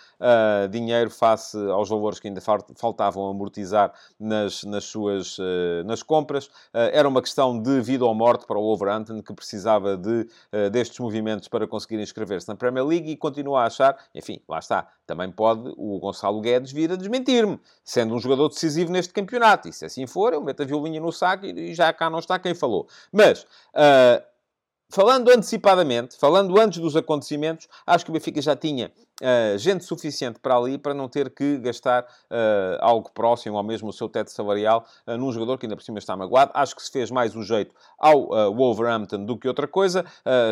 dinheiro 0.70 1.10
face 1.10 1.58
aos 1.70 1.90
valores 1.90 2.20
que 2.20 2.28
ainda 2.28 2.42
faltavam 2.76 3.30
amortizar 3.30 3.92
nas, 4.20 4.64
nas 4.64 4.84
suas 4.86 5.38
nas 5.86 6.04
compras. 6.04 6.50
era 6.74 7.08
uma 7.08 7.22
questão 7.22 7.60
de 7.60 7.82
vida 7.82 8.06
ou 8.06 8.11
morte 8.14 8.46
para 8.46 8.58
o 8.58 8.62
Wolverhampton, 8.62 9.22
que 9.22 9.34
precisava 9.34 9.98
de, 9.98 10.28
uh, 10.54 10.70
destes 10.70 11.00
movimentos 11.00 11.48
para 11.48 11.68
conseguir 11.68 12.00
inscrever-se 12.02 12.48
na 12.48 12.56
Premier 12.56 12.86
League 12.86 13.10
e 13.10 13.18
continua 13.18 13.62
a 13.62 13.66
achar, 13.66 13.98
enfim, 14.14 14.42
lá 14.48 14.60
está, 14.60 14.88
também 15.06 15.32
pode 15.32 15.74
o 15.78 16.00
Gonçalo 16.00 16.42
Guedes 16.42 16.72
vir 16.72 16.92
a 16.92 16.96
desmentir-me, 16.96 17.60
sendo 17.84 18.14
um 18.16 18.20
jogador 18.20 18.50
decisivo 18.50 18.92
neste 18.92 19.14
campeonato. 19.14 19.68
E 19.68 19.74
se 19.74 19.86
assim 19.86 20.08
for, 20.08 20.34
eu 20.34 20.42
meto 20.42 20.64
a 20.64 20.66
violinha 20.66 21.00
no 21.00 21.12
saco 21.12 21.46
e 21.46 21.74
já 21.74 21.92
cá 21.94 22.10
não 22.10 22.20
está 22.20 22.40
quem 22.40 22.54
falou. 22.54 22.88
Mas, 23.12 23.44
uh, 23.44 24.24
falando 24.90 25.30
antecipadamente, 25.30 26.18
falando 26.18 26.60
antes 26.60 26.80
dos 26.80 26.96
acontecimentos, 26.96 27.68
acho 27.88 28.06
que 28.06 28.12
o 28.12 28.14
Benfica 28.14 28.42
já 28.42 28.56
tinha 28.56 28.92
uh, 29.22 29.58
gente 29.58 29.84
suficiente 29.84 30.40
para 30.40 30.56
ali 30.56 30.78
para 30.78 30.94
não 30.94 31.08
ter 31.08 31.30
que 31.30 31.58
gastar 31.58 32.04
uh, 32.04 32.78
algo 32.80 33.12
próximo 33.12 33.58
ao 33.58 33.64
mesmo 33.64 33.90
o 33.90 33.94
seu 33.94 34.10
teto 34.10 34.32
salarial 34.32 34.86
uh, 35.08 35.18
num 35.18 35.32
jogador 35.32 35.58
que 35.58 35.66
ainda 35.66 35.76
por 35.76 35.84
cima 35.84 36.00
está 36.00 36.16
magoado. 36.16 36.52
Acho 36.54 36.76
que 36.76 36.82
se 36.82 36.92
fez 36.92 37.12
mais 37.12 37.36
o 37.36 37.44
jeito 37.44 37.76
ao 37.98 38.30
Wolverhampton 38.54 39.26
do 39.26 39.38
que 39.38 39.48
outra 39.48 39.68
coisa. 39.68 40.04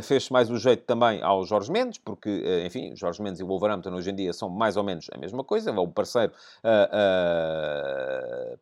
Fez-se 0.03 0.32
mais 0.32 0.49
o 0.51 0.58
jeito 0.58 0.84
também 0.84 1.21
ao 1.23 1.43
Jorge 1.45 1.71
Mendes, 1.71 1.97
porque, 1.97 2.63
enfim, 2.65 2.95
Jorge 2.95 3.21
Mendes 3.21 3.39
e 3.39 3.43
Wolverhampton 3.43 3.91
hoje 3.93 4.12
em 4.12 4.15
dia 4.15 4.34
são 4.34 4.49
mais 4.49 4.77
ou 4.77 4.84
menos 4.84 5.08
a 5.12 5.17
mesma 5.17 5.43
coisa. 5.43 5.71
É 5.71 5.73
um 5.73 5.89
parceiro 5.89 6.32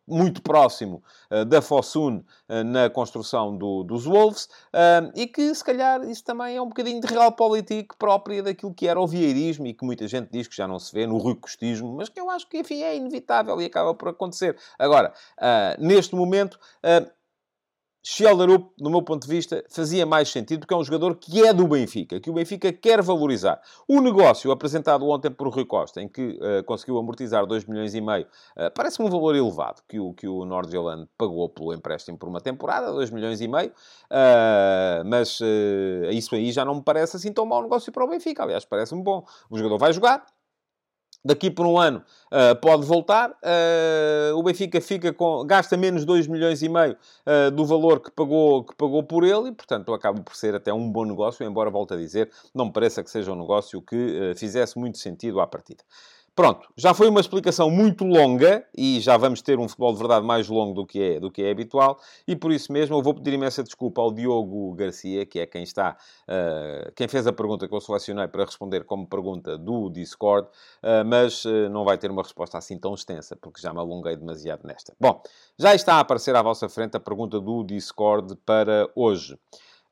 muito 0.07 0.41
próximo 0.41 1.03
da 1.47 1.61
Fosun 1.61 2.23
na 2.47 2.89
construção 2.89 3.57
do, 3.57 3.83
dos 3.83 4.05
Wolves 4.05 4.47
e 5.15 5.27
que, 5.27 5.53
se 5.53 5.63
calhar, 5.63 6.01
isso 6.09 6.23
também 6.23 6.55
é 6.55 6.61
um 6.61 6.67
bocadinho 6.67 7.01
de 7.01 7.07
realpolitik 7.07 7.95
própria 7.97 8.41
daquilo 8.41 8.73
que 8.73 8.87
era 8.87 8.99
o 8.99 9.07
vieirismo 9.07 9.67
e 9.67 9.73
que 9.73 9.85
muito 9.85 9.96
muita 9.97 10.07
gente 10.07 10.29
diz 10.31 10.47
que 10.47 10.55
já 10.55 10.67
não 10.67 10.77
se 10.77 10.93
vê 10.93 11.07
no 11.07 11.17
ricostismo, 11.17 11.91
mas 11.93 12.07
que 12.07 12.19
eu 12.19 12.29
acho 12.29 12.47
que, 12.47 12.59
enfim, 12.59 12.83
é 12.83 12.95
inevitável 12.95 13.59
e 13.59 13.65
acaba 13.65 13.95
por 13.95 14.09
acontecer. 14.09 14.55
Agora, 14.77 15.11
uh, 15.37 15.83
neste 15.83 16.15
momento, 16.15 16.59
uh, 16.83 17.11
Schelderup, 18.09 18.71
no 18.79 18.89
meu 18.89 19.01
ponto 19.01 19.27
de 19.27 19.35
vista, 19.35 19.61
fazia 19.69 20.05
mais 20.05 20.29
sentido 20.29 20.61
porque 20.61 20.73
é 20.73 20.77
um 20.77 20.83
jogador 20.83 21.17
que 21.17 21.45
é 21.45 21.51
do 21.51 21.67
Benfica, 21.67 22.21
que 22.21 22.29
o 22.29 22.33
Benfica 22.33 22.71
quer 22.71 23.01
valorizar. 23.01 23.61
O 23.85 23.99
negócio 23.99 24.49
apresentado 24.49 25.05
ontem 25.09 25.29
por 25.29 25.49
Rui 25.49 25.65
Costa, 25.65 26.01
em 26.01 26.07
que 26.07 26.39
uh, 26.39 26.63
conseguiu 26.63 26.97
amortizar 26.97 27.45
2 27.45 27.65
milhões 27.65 27.93
e 27.93 27.99
meio, 27.99 28.25
uh, 28.55 28.71
parece-me 28.73 29.05
um 29.05 29.11
valor 29.11 29.35
elevado 29.35 29.81
que 29.89 29.99
o, 29.99 30.13
que 30.13 30.25
o 30.25 30.45
Nordjylland 30.45 31.05
pagou 31.17 31.49
pelo 31.49 31.73
empréstimo 31.73 32.17
por 32.17 32.29
uma 32.29 32.39
temporada, 32.39 32.93
2 32.93 33.09
milhões 33.09 33.41
e 33.41 33.47
meio, 33.49 33.71
uh, 33.71 35.03
mas 35.05 35.41
isso 36.13 36.33
aí 36.33 36.53
já 36.53 36.63
não 36.63 36.75
me 36.75 36.81
parece 36.81 37.17
assim 37.17 37.33
tão 37.33 37.45
mau 37.45 37.61
negócio 37.61 37.91
para 37.91 38.05
o 38.05 38.07
Benfica. 38.07 38.41
Aliás, 38.41 38.63
parece-me 38.63 39.03
bom. 39.03 39.25
O 39.49 39.57
jogador 39.57 39.77
vai 39.77 39.91
jogar, 39.91 40.25
daqui 41.23 41.51
por 41.51 41.65
um 41.65 41.77
ano 41.77 42.03
uh, 42.31 42.55
pode 42.59 42.85
voltar. 42.85 43.31
Uh, 43.31 44.35
o 44.35 44.43
Benfica 44.43 44.79
fica 44.79 45.13
com, 45.13 45.45
gasta 45.45 45.75
menos 45.75 46.05
2 46.05 46.27
milhões 46.27 46.61
e 46.61 46.69
meio 46.69 46.95
uh, 47.25 47.51
do 47.51 47.65
valor 47.65 47.99
que 47.99 48.11
pagou, 48.11 48.63
que 48.63 48.75
pagou 48.75 49.03
por 49.03 49.23
ele 49.23 49.49
e, 49.49 49.51
portanto, 49.51 49.93
acaba 49.93 50.21
por 50.21 50.35
ser 50.35 50.55
até 50.55 50.73
um 50.73 50.91
bom 50.91 51.05
negócio, 51.05 51.45
embora, 51.45 51.69
volto 51.69 51.93
a 51.93 51.97
dizer, 51.97 52.31
não 52.53 52.65
me 52.65 52.71
pareça 52.71 53.03
que 53.03 53.09
seja 53.09 53.31
um 53.31 53.39
negócio 53.39 53.81
que 53.81 54.33
fizesse 54.35 54.77
muito 54.79 54.97
sentido 54.97 55.39
à 55.39 55.47
partida. 55.47 55.83
Pronto, 56.37 56.69
já 56.77 56.93
foi 56.93 57.09
uma 57.09 57.19
explicação 57.19 57.71
muito 57.71 58.05
longa 58.05 58.63
e 58.77 58.99
já 58.99 59.17
vamos 59.17 59.41
ter 59.41 59.57
um 59.57 59.67
futebol 59.67 59.91
de 59.91 59.97
verdade 59.97 60.23
mais 60.23 60.47
longo 60.47 60.71
do 60.71 60.85
que 60.85 61.01
é, 61.01 61.19
do 61.19 61.31
que 61.31 61.41
é 61.41 61.49
habitual 61.49 61.99
e 62.27 62.35
por 62.35 62.51
isso 62.51 62.71
mesmo 62.71 62.95
eu 62.95 63.01
vou 63.01 63.15
pedir 63.15 63.33
imensa 63.33 63.63
desculpa 63.63 64.01
ao 64.01 64.11
Diogo 64.11 64.71
Garcia, 64.75 65.25
que 65.25 65.39
é 65.39 65.47
quem 65.47 65.63
está, 65.63 65.97
uh, 66.29 66.91
quem 66.91 67.07
fez 67.07 67.25
a 67.25 67.33
pergunta 67.33 67.67
que 67.67 67.73
eu 67.73 67.81
selecionei 67.81 68.27
para 68.27 68.45
responder 68.45 68.83
como 68.83 69.07
pergunta 69.07 69.57
do 69.57 69.89
Discord, 69.89 70.47
uh, 70.47 71.03
mas 71.03 71.43
uh, 71.43 71.69
não 71.71 71.83
vai 71.83 71.97
ter 71.97 72.11
uma 72.11 72.21
resposta 72.21 72.55
assim 72.55 72.77
tão 72.77 72.93
extensa, 72.93 73.35
porque 73.35 73.59
já 73.59 73.73
me 73.73 73.79
alonguei 73.79 74.15
demasiado 74.15 74.61
nesta. 74.63 74.93
Bom, 74.99 75.19
já 75.57 75.73
está 75.73 75.95
a 75.95 76.01
aparecer 76.01 76.35
à 76.35 76.43
vossa 76.43 76.69
frente 76.69 76.95
a 76.95 76.99
pergunta 76.99 77.39
do 77.39 77.63
Discord 77.63 78.35
para 78.45 78.87
hoje. 78.95 79.35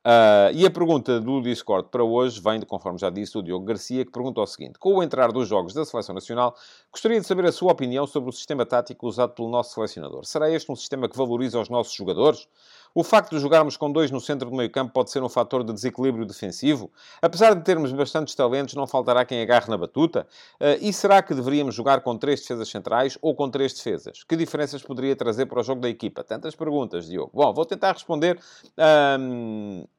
Uh, 0.05 0.53
e 0.53 0.63
a 0.67 0.69
pergunta 0.69 1.19
do 1.19 1.41
Discord 1.41 1.89
para 1.89 2.03
hoje 2.03 2.39
vem, 2.39 2.59
de, 2.59 2.65
conforme 2.67 2.99
já 2.99 3.09
disse, 3.09 3.35
o 3.39 3.41
Diogo 3.41 3.65
Garcia, 3.65 4.05
que 4.05 4.11
pergunta 4.11 4.39
o 4.39 4.45
seguinte: 4.45 4.77
Com 4.77 4.93
o 4.93 5.01
entrar 5.01 5.31
dos 5.31 5.47
jogos 5.47 5.73
da 5.73 5.83
Seleção 5.83 6.13
Nacional, 6.13 6.55
gostaria 6.91 7.19
de 7.19 7.25
saber 7.25 7.45
a 7.45 7.51
sua 7.51 7.71
opinião 7.71 8.05
sobre 8.05 8.29
o 8.29 8.31
sistema 8.31 8.67
tático 8.67 9.07
usado 9.07 9.33
pelo 9.33 9.49
nosso 9.49 9.73
selecionador. 9.73 10.23
Será 10.23 10.47
este 10.47 10.71
um 10.71 10.75
sistema 10.75 11.09
que 11.09 11.17
valoriza 11.17 11.59
os 11.59 11.69
nossos 11.69 11.91
jogadores? 11.91 12.47
O 12.97 13.03
facto 13.03 13.35
de 13.35 13.41
jogarmos 13.41 13.75
com 13.75 13.91
dois 13.91 14.09
no 14.09 14.21
centro 14.21 14.49
do 14.49 14.55
meio 14.55 14.71
campo 14.71 14.93
pode 14.93 15.11
ser 15.11 15.21
um 15.21 15.27
fator 15.27 15.65
de 15.65 15.73
desequilíbrio 15.73 16.25
defensivo? 16.25 16.89
Apesar 17.21 17.53
de 17.53 17.61
termos 17.61 17.91
bastantes 17.91 18.33
talentos, 18.33 18.73
não 18.73 18.87
faltará 18.87 19.25
quem 19.25 19.41
agarre 19.41 19.69
na 19.69 19.77
batuta? 19.77 20.25
Uh, 20.53 20.79
e 20.79 20.93
será 20.93 21.21
que 21.21 21.33
deveríamos 21.33 21.75
jogar 21.75 21.99
com 21.99 22.17
três 22.17 22.39
defesas 22.39 22.69
centrais 22.69 23.17
ou 23.21 23.35
com 23.35 23.49
três 23.49 23.73
defesas? 23.73 24.23
Que 24.23 24.37
diferenças 24.37 24.81
poderia 24.81 25.13
trazer 25.13 25.45
para 25.45 25.59
o 25.59 25.63
jogo 25.63 25.81
da 25.81 25.89
equipa? 25.89 26.23
Tantas 26.23 26.55
perguntas, 26.55 27.05
Diogo. 27.05 27.31
Bom, 27.33 27.53
vou 27.53 27.65
tentar 27.65 27.91
responder 27.91 28.39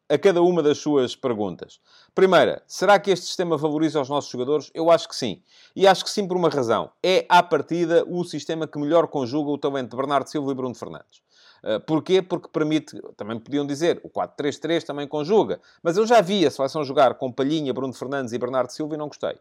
a 0.09 0.19
cada 0.19 0.41
uma 0.41 0.63
das 0.63 0.79
suas 0.79 1.15
perguntas. 1.15 1.79
Primeira, 2.15 2.63
será 2.67 2.99
que 2.99 3.11
este 3.11 3.27
sistema 3.27 3.59
valoriza 3.59 4.01
os 4.01 4.09
nossos 4.09 4.31
jogadores? 4.31 4.71
Eu 4.73 4.91
acho 4.91 5.07
que 5.07 5.17
sim. 5.17 5.43
E 5.75 5.87
acho 5.87 6.03
que 6.03 6.09
sim 6.09 6.27
por 6.27 6.39
uma 6.39 6.49
razão. 6.49 6.91
É, 7.03 7.27
à 7.29 7.43
partida, 7.43 8.07
o 8.09 8.25
sistema 8.25 8.67
que 8.67 8.79
melhor 8.79 9.07
conjuga 9.09 9.51
o 9.51 9.59
talento 9.59 9.91
de 9.91 9.97
Bernardo 9.99 10.29
Silva 10.31 10.51
e 10.51 10.55
Bruno 10.55 10.75
Fernandes. 10.75 11.26
Eh, 11.67 11.81
porquê? 11.81 12.23
Porque 12.23 12.49
permite, 12.49 12.97
também 13.17 13.41
podiam 13.41 13.67
dizer, 13.67 14.01
o 14.05 14.09
4-3-3 14.09 14.85
também 14.85 15.09
conjuga. 15.09 15.61
Mas 15.83 15.97
eu 15.97 16.07
já 16.07 16.21
vi 16.21 16.47
a 16.47 16.51
seleção 16.51 16.85
jogar 16.85 17.15
com 17.15 17.33
Palhinha, 17.33 17.75
Bruno 17.75 17.93
Fernandes 17.93 18.33
e 18.33 18.39
Bernardo 18.39 18.71
Silva 18.71 18.95
e 18.95 18.99
não 18.99 19.09
gostei. 19.09 19.35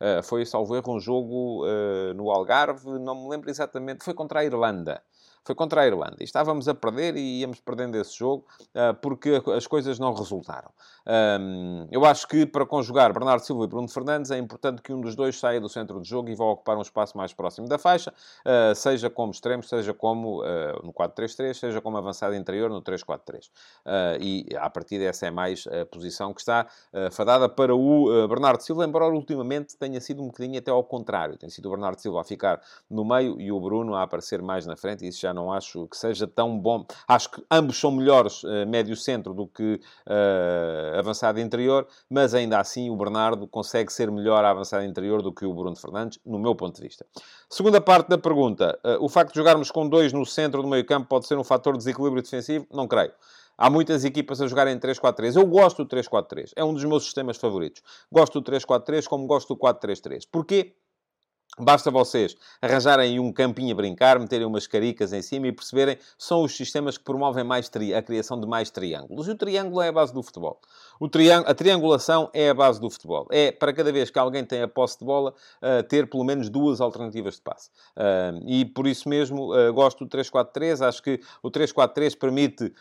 Uh, 0.00 0.22
foi, 0.22 0.46
salvo 0.46 0.74
erro, 0.74 0.94
um 0.94 1.00
jogo 1.00 1.66
uh, 1.66 2.14
no 2.14 2.30
Algarve, 2.30 2.98
não 2.98 3.14
me 3.14 3.28
lembro 3.28 3.50
exatamente, 3.50 4.04
foi 4.04 4.14
contra 4.14 4.40
a 4.40 4.44
Irlanda 4.44 5.02
foi 5.46 5.54
contra 5.54 5.82
a 5.82 5.86
Irlanda. 5.86 6.16
E 6.20 6.24
estávamos 6.24 6.66
a 6.68 6.74
perder 6.74 7.16
e 7.16 7.40
íamos 7.40 7.60
perdendo 7.60 7.96
esse 7.96 8.18
jogo 8.18 8.44
uh, 8.74 8.92
porque 9.00 9.40
as 9.56 9.66
coisas 9.66 9.98
não 9.98 10.12
resultaram. 10.12 10.70
Um, 11.06 11.86
eu 11.92 12.04
acho 12.04 12.26
que 12.26 12.44
para 12.44 12.66
conjugar 12.66 13.12
Bernardo 13.12 13.40
Silva 13.40 13.64
e 13.64 13.68
Bruno 13.68 13.88
Fernandes 13.88 14.32
é 14.32 14.38
importante 14.38 14.82
que 14.82 14.92
um 14.92 15.00
dos 15.00 15.14
dois 15.14 15.38
saia 15.38 15.60
do 15.60 15.68
centro 15.68 16.00
do 16.00 16.04
jogo 16.04 16.28
e 16.28 16.34
vá 16.34 16.46
ocupar 16.46 16.76
um 16.76 16.82
espaço 16.82 17.16
mais 17.16 17.32
próximo 17.32 17.68
da 17.68 17.78
faixa, 17.78 18.12
uh, 18.44 18.74
seja 18.74 19.08
como 19.08 19.30
extremo, 19.30 19.62
seja 19.62 19.94
como 19.94 20.42
uh, 20.42 20.84
no 20.84 20.92
4-3-3, 20.92 21.54
seja 21.54 21.80
como 21.80 21.96
avançado 21.96 22.34
interior 22.34 22.68
no 22.68 22.82
3-4-3. 22.82 23.48
e 24.20 24.46
a 24.56 24.68
partir 24.68 24.98
dessa 24.98 25.26
é 25.26 25.30
mais 25.30 25.64
a 25.68 25.86
posição 25.86 26.34
que 26.34 26.40
está 26.40 26.66
fadada 27.12 27.48
para 27.48 27.74
o 27.74 28.26
Bernardo 28.28 28.62
Silva, 28.62 28.84
embora 28.84 29.06
ultimamente 29.06 29.76
tenha 29.76 30.00
sido 30.00 30.22
um 30.22 30.26
bocadinho 30.26 30.58
até 30.58 30.70
ao 30.70 30.82
contrário. 30.82 31.36
Tem 31.36 31.48
sido 31.48 31.66
o 31.66 31.70
Bernardo 31.70 32.00
Silva 32.00 32.20
a 32.20 32.24
ficar 32.24 32.60
no 32.90 33.04
meio 33.04 33.40
e 33.40 33.52
o 33.52 33.60
Bruno 33.60 33.94
a 33.94 34.02
aparecer 34.02 34.42
mais 34.42 34.66
na 34.66 34.76
frente, 34.76 35.04
e 35.04 35.08
isso 35.08 35.20
já 35.20 35.32
não 35.36 35.52
acho 35.52 35.86
que 35.86 35.96
seja 35.96 36.26
tão 36.26 36.58
bom. 36.58 36.84
Acho 37.06 37.30
que 37.30 37.44
ambos 37.50 37.78
são 37.78 37.90
melhores 37.90 38.42
uh, 38.42 38.66
médio-centro 38.66 39.34
do 39.34 39.46
que 39.46 39.80
uh, 40.06 40.98
avançado 40.98 41.38
interior, 41.38 41.86
mas 42.10 42.34
ainda 42.34 42.58
assim 42.58 42.90
o 42.90 42.96
Bernardo 42.96 43.46
consegue 43.46 43.92
ser 43.92 44.10
melhor 44.10 44.44
a 44.44 44.50
avançado 44.50 44.84
interior 44.84 45.22
do 45.22 45.32
que 45.32 45.44
o 45.44 45.52
Bruno 45.52 45.76
Fernandes, 45.76 46.18
no 46.24 46.38
meu 46.38 46.54
ponto 46.54 46.76
de 46.76 46.82
vista. 46.82 47.06
Segunda 47.48 47.80
parte 47.80 48.08
da 48.08 48.18
pergunta. 48.18 48.78
Uh, 48.82 49.04
o 49.04 49.08
facto 49.08 49.32
de 49.32 49.38
jogarmos 49.38 49.70
com 49.70 49.86
dois 49.86 50.12
no 50.12 50.24
centro 50.24 50.62
do 50.62 50.68
meio 50.68 50.84
campo 50.84 51.06
pode 51.06 51.26
ser 51.26 51.36
um 51.36 51.44
fator 51.44 51.74
de 51.74 51.78
desequilíbrio 51.78 52.22
defensivo? 52.22 52.66
Não 52.72 52.88
creio. 52.88 53.12
Há 53.58 53.70
muitas 53.70 54.04
equipas 54.04 54.40
a 54.40 54.46
jogarem 54.46 54.78
3-4-3. 54.78 55.36
Eu 55.36 55.46
gosto 55.46 55.84
do 55.84 55.96
3-4-3. 55.96 56.52
É 56.56 56.64
um 56.64 56.74
dos 56.74 56.84
meus 56.84 57.04
sistemas 57.04 57.38
favoritos. 57.38 57.82
Gosto 58.12 58.40
do 58.40 58.52
3-4-3 58.52 59.06
como 59.06 59.26
gosto 59.26 59.54
do 59.54 59.56
4-3-3. 59.58 60.24
Porquê? 60.30 60.74
Basta 61.58 61.90
vocês 61.90 62.34
arranjarem 62.60 63.18
um 63.18 63.32
campinho 63.32 63.72
a 63.72 63.74
brincar, 63.74 64.18
meterem 64.18 64.46
umas 64.46 64.66
caricas 64.66 65.12
em 65.14 65.22
cima 65.22 65.46
e 65.46 65.52
perceberem 65.52 65.96
são 66.18 66.42
os 66.42 66.54
sistemas 66.54 66.98
que 66.98 67.04
promovem 67.04 67.44
mais 67.44 67.70
a 67.96 68.02
criação 68.02 68.38
de 68.38 68.46
mais 68.46 68.70
triângulos. 68.70 69.26
E 69.26 69.30
o 69.30 69.34
triângulo 69.34 69.80
é 69.80 69.88
a 69.88 69.92
base 69.92 70.12
do 70.12 70.22
futebol. 70.22 70.60
A 71.46 71.54
triangulação 71.54 72.30
é 72.32 72.50
a 72.50 72.54
base 72.54 72.80
do 72.80 72.90
futebol. 72.90 73.26
É, 73.30 73.52
para 73.52 73.72
cada 73.72 73.92
vez 73.92 74.10
que 74.10 74.18
alguém 74.18 74.44
tem 74.44 74.62
a 74.62 74.68
posse 74.68 74.98
de 74.98 75.04
bola, 75.04 75.34
uh, 75.62 75.82
ter 75.84 76.08
pelo 76.08 76.24
menos 76.24 76.48
duas 76.48 76.80
alternativas 76.80 77.34
de 77.34 77.42
passe. 77.42 77.70
Uh, 77.96 78.42
e 78.46 78.64
por 78.64 78.86
isso 78.86 79.08
mesmo 79.08 79.54
uh, 79.54 79.72
gosto 79.72 80.04
do 80.04 80.16
3-4-3. 80.16 80.86
Acho 80.86 81.02
que 81.02 81.20
o 81.42 81.50
3-4-3 81.50 82.16
permite 82.18 82.72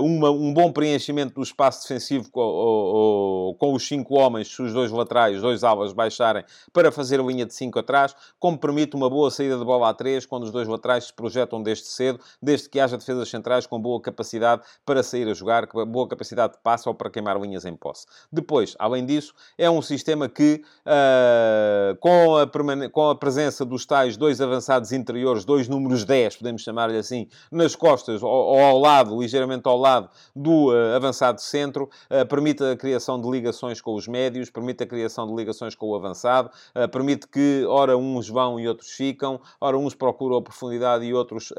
uma, 0.00 0.30
um 0.30 0.52
bom 0.52 0.72
preenchimento 0.72 1.34
do 1.34 1.42
espaço 1.42 1.82
defensivo 1.82 2.30
com, 2.30 3.56
com 3.58 3.74
os 3.74 3.86
cinco 3.86 4.18
homens, 4.18 4.48
se 4.48 4.62
os 4.62 4.72
dois 4.72 4.90
laterais, 4.90 5.36
os 5.36 5.42
dois 5.42 5.64
alas 5.64 5.92
baixarem, 5.92 6.44
para 6.72 6.90
fazer 6.92 7.20
a 7.20 7.22
linha 7.22 7.44
de 7.44 7.54
5 7.54 7.78
atrás, 7.78 8.14
como 8.38 8.58
permite 8.58 8.96
uma 8.96 9.08
boa 9.08 9.30
saída 9.30 9.58
de 9.58 9.64
bola 9.64 9.90
a 9.90 9.94
3, 9.94 10.26
quando 10.26 10.44
os 10.44 10.50
dois 10.50 10.68
laterais 10.68 11.04
se 11.04 11.12
projetam 11.12 11.62
desde 11.62 11.86
cedo, 11.86 12.20
desde 12.40 12.68
que 12.68 12.78
haja 12.78 12.96
defesas 12.96 13.28
centrais 13.28 13.66
com 13.66 13.80
boa 13.80 14.00
capacidade 14.00 14.62
para 14.84 15.02
sair 15.02 15.28
a 15.28 15.34
jogar, 15.34 15.66
boa 15.66 16.08
capacidade 16.08 16.54
de 16.54 16.58
passe 16.60 16.88
ou 16.88 16.94
para 16.94 17.10
queimar 17.10 17.36
linhas 17.40 17.64
em 17.64 17.74
posse. 17.74 18.06
Depois, 18.32 18.76
além 18.78 19.04
disso, 19.04 19.34
é 19.56 19.70
um 19.70 19.82
sistema 19.82 20.28
que, 20.28 20.62
uh, 20.86 21.96
com, 21.98 22.36
a 22.36 22.90
com 22.90 23.10
a 23.10 23.14
presença 23.14 23.64
dos 23.64 23.86
tais 23.86 24.16
dois 24.16 24.40
avançados 24.40 24.92
interiores, 24.92 25.44
dois 25.44 25.68
números 25.68 26.04
10, 26.04 26.36
podemos 26.36 26.62
chamar-lhe 26.62 26.98
assim, 26.98 27.28
nas 27.50 27.74
costas 27.76 28.22
ou, 28.22 28.30
ou, 28.30 28.60
ao 28.60 28.78
lado, 28.78 29.20
ligeiramente 29.20 29.66
ao 29.66 29.76
lado 29.76 30.08
do 30.34 30.70
uh, 30.70 30.96
avançado 30.96 31.40
centro, 31.40 31.88
uh, 32.10 32.26
permite 32.26 32.62
a 32.62 32.76
criação 32.76 33.20
de 33.20 33.28
ligações 33.28 33.80
com 33.80 33.94
os 33.94 34.06
médios, 34.06 34.50
permite 34.50 34.82
a 34.82 34.86
criação 34.86 35.26
de 35.26 35.34
ligações 35.34 35.74
com 35.74 35.86
o 35.86 35.94
avançado, 35.94 36.50
permite 36.92 37.26
que, 37.26 37.64
ora, 37.66 37.96
uns 37.96 38.28
vão 38.28 38.58
e 38.58 38.66
outros 38.66 38.90
ficam, 38.90 39.40
ora, 39.60 39.76
uns 39.76 39.94
procuram 39.94 40.36
a 40.36 40.42
profundidade 40.42 41.04
e 41.04 41.12
outros 41.12 41.52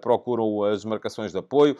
procuram 0.00 0.64
as 0.64 0.84
marcações 0.84 1.32
de 1.32 1.38
apoio. 1.38 1.76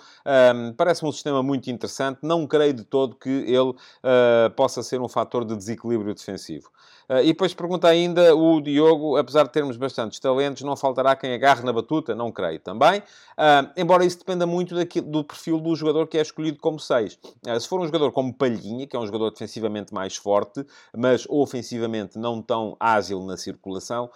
Parece-me 0.76 1.08
um 1.08 1.12
sistema 1.12 1.42
muito 1.42 1.70
interessante. 1.70 2.18
Não 2.22 2.46
creio 2.46 2.72
de 2.72 2.84
todo 2.84 3.01
que 3.08 3.28
ele 3.28 3.70
uh, 3.70 4.50
possa 4.56 4.82
ser 4.82 5.00
um 5.00 5.08
fator 5.08 5.44
de 5.44 5.56
desequilíbrio 5.56 6.14
defensivo. 6.14 6.70
Uh, 7.08 7.20
e 7.22 7.26
depois 7.26 7.52
pergunta 7.52 7.88
ainda 7.88 8.34
o 8.34 8.60
Diogo, 8.60 9.16
apesar 9.16 9.44
de 9.44 9.50
termos 9.50 9.76
bastantes 9.76 10.18
talentos, 10.18 10.62
não 10.62 10.76
faltará 10.76 11.14
quem 11.16 11.34
agarre 11.34 11.64
na 11.64 11.72
batuta? 11.72 12.14
Não 12.14 12.30
creio 12.30 12.60
também. 12.60 13.00
Uh, 13.00 13.70
embora 13.76 14.04
isso 14.04 14.18
dependa 14.18 14.46
muito 14.46 14.74
daquilo, 14.74 15.10
do 15.10 15.24
perfil 15.24 15.58
do 15.58 15.74
jogador 15.74 16.06
que 16.06 16.16
é 16.16 16.22
escolhido 16.22 16.58
como 16.58 16.78
6. 16.78 17.18
se 17.60 17.68
for 17.68 17.80
um 17.80 17.86
jogador 17.86 18.12
como 18.12 18.32
Palhinha, 18.32 18.86
que 18.86 18.96
é 18.96 18.98
um 18.98 19.06
jogador 19.06 19.30
defensivamente 19.30 19.92
mais 19.92 20.16
forte, 20.16 20.64
mas 20.96 21.26
ofensivamente 21.28 22.18
não 22.18 22.40
tão 22.40 22.76
ágil 22.78 23.22
na 23.24 23.36
circulação, 23.36 24.10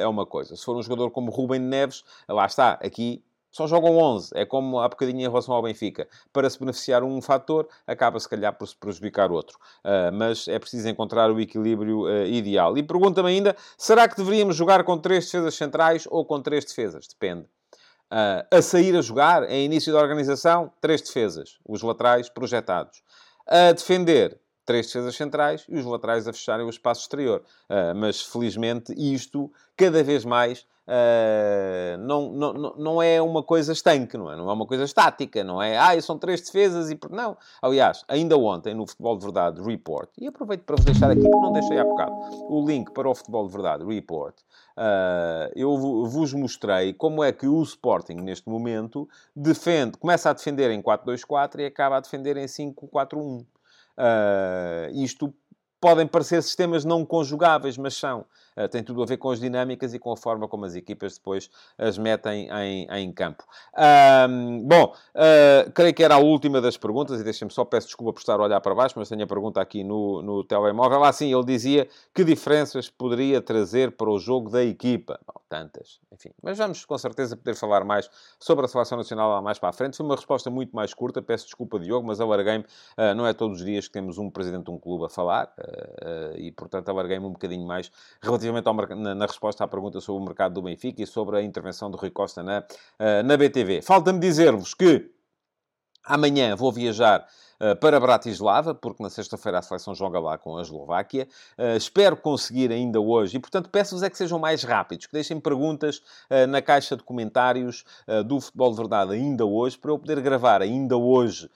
é 0.00 0.06
uma 0.06 0.24
coisa. 0.24 0.56
Se 0.56 0.64
for 0.64 0.76
um 0.76 0.82
jogador 0.82 1.10
como 1.10 1.30
Rubem 1.30 1.60
Neves, 1.60 2.04
lá 2.28 2.46
está, 2.46 2.72
aqui 2.82 3.22
só 3.56 3.66
jogam 3.66 3.96
11. 3.96 4.32
É 4.34 4.44
como 4.44 4.78
há 4.78 4.88
bocadinho 4.88 5.20
em 5.20 5.28
relação 5.28 5.54
ao 5.54 5.62
Benfica. 5.62 6.06
Para 6.30 6.50
se 6.50 6.58
beneficiar 6.58 7.02
um 7.02 7.22
fator, 7.22 7.66
acaba 7.86 8.20
se 8.20 8.28
calhar 8.28 8.52
por 8.52 8.68
se 8.68 8.76
prejudicar 8.76 9.32
outro. 9.32 9.58
Uh, 9.82 10.12
mas 10.12 10.46
é 10.46 10.58
preciso 10.58 10.86
encontrar 10.90 11.30
o 11.30 11.40
equilíbrio 11.40 12.02
uh, 12.02 12.26
ideal. 12.26 12.76
E 12.76 12.82
pergunta-me 12.82 13.30
ainda, 13.30 13.56
será 13.78 14.06
que 14.06 14.16
deveríamos 14.16 14.54
jogar 14.54 14.84
com 14.84 14.98
três 14.98 15.24
defesas 15.24 15.54
centrais 15.54 16.06
ou 16.10 16.26
com 16.26 16.38
três 16.42 16.66
defesas? 16.66 17.06
Depende. 17.08 17.46
Uh, 18.12 18.44
a 18.50 18.60
sair 18.60 18.94
a 18.94 19.00
jogar, 19.00 19.50
em 19.50 19.64
início 19.64 19.90
da 19.90 20.00
organização, 20.00 20.70
três 20.78 21.00
defesas. 21.00 21.56
Os 21.66 21.80
laterais 21.80 22.28
projetados. 22.28 23.02
A 23.46 23.72
defender, 23.72 24.38
três 24.66 24.86
defesas 24.86 25.16
centrais 25.16 25.64
e 25.68 25.78
os 25.78 25.86
laterais 25.86 26.28
a 26.28 26.32
fecharem 26.32 26.66
o 26.66 26.70
espaço 26.70 27.02
exterior. 27.02 27.42
mas, 27.94 28.20
felizmente, 28.20 28.92
isto, 28.96 29.50
cada 29.76 30.02
vez 30.02 30.24
mais 30.24 30.66
Uh, 30.86 31.98
não, 31.98 32.30
não, 32.30 32.52
não 32.76 33.02
é 33.02 33.20
uma 33.20 33.42
coisa 33.42 33.72
estanque, 33.72 34.16
não 34.16 34.30
é? 34.30 34.36
Não 34.36 34.48
é 34.48 34.52
uma 34.52 34.66
coisa 34.66 34.84
estática, 34.84 35.42
não 35.42 35.60
é? 35.60 35.76
Ah, 35.76 36.00
são 36.00 36.16
três 36.16 36.40
defesas 36.40 36.90
e... 36.90 36.98
Não. 37.10 37.36
Aliás, 37.60 38.04
ainda 38.06 38.38
ontem, 38.38 38.72
no 38.72 38.86
Futebol 38.86 39.18
de 39.18 39.24
Verdade 39.24 39.62
Report, 39.62 40.08
e 40.16 40.28
aproveito 40.28 40.62
para 40.62 40.76
vos 40.76 40.84
deixar 40.84 41.10
aqui, 41.10 41.22
que 41.22 41.28
não 41.28 41.52
deixei 41.52 41.78
há 41.78 41.84
bocado, 41.84 42.12
o 42.48 42.64
link 42.64 42.92
para 42.92 43.10
o 43.10 43.14
Futebol 43.16 43.48
de 43.48 43.52
Verdade 43.52 43.84
Report, 43.84 44.36
uh, 44.38 45.50
eu 45.56 45.76
vos 46.06 46.32
mostrei 46.32 46.92
como 46.92 47.24
é 47.24 47.32
que 47.32 47.48
o 47.48 47.60
Sporting, 47.62 48.18
neste 48.18 48.48
momento, 48.48 49.08
defende, 49.34 49.98
começa 49.98 50.30
a 50.30 50.32
defender 50.32 50.70
em 50.70 50.80
4-2-4 50.80 51.58
e 51.58 51.64
acaba 51.64 51.96
a 51.96 52.00
defender 52.00 52.36
em 52.36 52.46
5-4-1. 52.46 53.44
Uh, 53.98 54.90
isto 55.02 55.32
podem 55.80 56.06
parecer 56.06 56.42
sistemas 56.42 56.84
não 56.84 57.04
conjugáveis, 57.04 57.76
mas 57.76 57.94
são. 57.94 58.26
Uh, 58.56 58.68
tem 58.68 58.82
tudo 58.82 59.02
a 59.02 59.06
ver 59.06 59.16
com 59.18 59.30
as 59.30 59.38
dinâmicas 59.38 59.92
e 59.92 59.98
com 59.98 60.12
a 60.12 60.16
forma 60.16 60.48
como 60.48 60.64
as 60.64 60.74
equipas 60.74 61.18
depois 61.18 61.50
as 61.76 61.98
metem 61.98 62.48
em, 62.50 62.86
em 62.90 63.12
campo. 63.12 63.44
Um, 63.76 64.62
bom, 64.62 64.94
uh, 65.14 65.70
creio 65.72 65.92
que 65.92 66.02
era 66.02 66.14
a 66.14 66.18
última 66.18 66.60
das 66.60 66.76
perguntas, 66.76 67.20
e 67.20 67.24
deixem-me 67.24 67.52
só, 67.52 67.64
peço 67.64 67.88
desculpa 67.88 68.14
por 68.14 68.20
estar 68.20 68.40
a 68.40 68.42
olhar 68.42 68.60
para 68.60 68.74
baixo, 68.74 68.94
mas 68.96 69.08
tenho 69.08 69.22
a 69.22 69.26
pergunta 69.26 69.60
aqui 69.60 69.84
no, 69.84 70.22
no 70.22 70.42
telemóvel. 70.42 71.04
Ah, 71.04 71.12
sim, 71.12 71.32
ele 71.32 71.44
dizia 71.44 71.86
que 72.14 72.24
diferenças 72.24 72.88
poderia 72.88 73.42
trazer 73.42 73.92
para 73.92 74.10
o 74.10 74.18
jogo 74.18 74.50
da 74.50 74.64
equipa. 74.64 75.20
Bom, 75.26 75.40
tantas, 75.48 76.00
enfim. 76.10 76.30
Mas 76.42 76.56
vamos 76.58 76.84
com 76.84 76.96
certeza 76.96 77.36
poder 77.36 77.54
falar 77.54 77.84
mais 77.84 78.10
sobre 78.40 78.64
a 78.64 78.68
Seleção 78.68 78.98
Nacional 78.98 79.30
lá 79.30 79.42
mais 79.42 79.58
para 79.58 79.68
a 79.68 79.72
frente. 79.72 79.96
Foi 79.96 80.06
uma 80.06 80.16
resposta 80.16 80.50
muito 80.50 80.74
mais 80.74 80.94
curta, 80.94 81.20
peço 81.20 81.44
desculpa, 81.44 81.78
Diogo, 81.78 82.06
mas 82.06 82.20
alarguei-me. 82.20 82.64
Uh, 82.96 83.14
não 83.14 83.26
é 83.26 83.34
todos 83.34 83.60
os 83.60 83.64
dias 83.64 83.86
que 83.86 83.92
temos 83.92 84.18
um 84.18 84.30
presidente 84.30 84.64
de 84.64 84.70
um 84.70 84.78
clube 84.78 85.04
a 85.04 85.08
falar, 85.08 85.52
e 86.36 86.50
portanto 86.52 86.88
alarguei-me 86.88 87.26
um 87.26 87.32
bocadinho 87.32 87.66
mais 87.66 87.90
relativamente 88.20 88.45
relativamente 88.46 88.66
ao, 88.68 88.96
na, 88.96 89.14
na, 89.14 89.26
resposta 89.26 89.64
à 89.64 89.68
pergunta 89.68 90.00
sobre 90.00 90.22
o 90.22 90.24
mercado 90.24 90.54
do 90.54 90.62
Benfica 90.62 91.02
e 91.02 91.06
sobre 91.06 91.38
a 91.38 91.42
intervenção 91.42 91.90
do 91.90 91.96
Rui 91.96 92.10
Costa 92.10 92.42
na, 92.42 92.60
uh, 92.60 93.22
na 93.24 93.36
BTV. 93.36 93.82
Falta-me 93.82 94.18
dizer-vos 94.18 94.74
que 94.74 95.10
amanhã 96.04 96.54
vou 96.54 96.70
viajar 96.70 97.26
eh, 97.55 97.55
para 97.80 97.98
Bratislava, 97.98 98.74
porque 98.74 99.02
na 99.02 99.10
sexta-feira 99.10 99.58
a 99.58 99.62
seleção 99.62 99.94
joga 99.94 100.18
lá 100.20 100.36
com 100.36 100.56
a 100.56 100.62
Eslováquia. 100.62 101.26
Uh, 101.58 101.76
espero 101.76 102.16
conseguir 102.16 102.70
ainda 102.70 103.00
hoje, 103.00 103.36
e 103.36 103.40
portanto 103.40 103.70
peço-vos 103.70 104.02
é 104.02 104.10
que 104.10 104.16
sejam 104.16 104.38
mais 104.38 104.62
rápidos, 104.62 105.06
que 105.06 105.12
deixem 105.12 105.40
perguntas 105.40 105.98
uh, 106.30 106.46
na 106.48 106.60
caixa 106.60 106.96
de 106.96 107.02
comentários 107.02 107.84
do 108.26 108.40
Futebol 108.40 108.70
de 108.70 108.76
Verdade 108.76 109.12
ainda 109.12 109.44
hoje, 109.44 109.78
para 109.78 109.90
eu 109.90 109.98
poder 109.98 110.20
gravar 110.20 110.62
ainda 110.62 110.96
hoje 110.96 111.50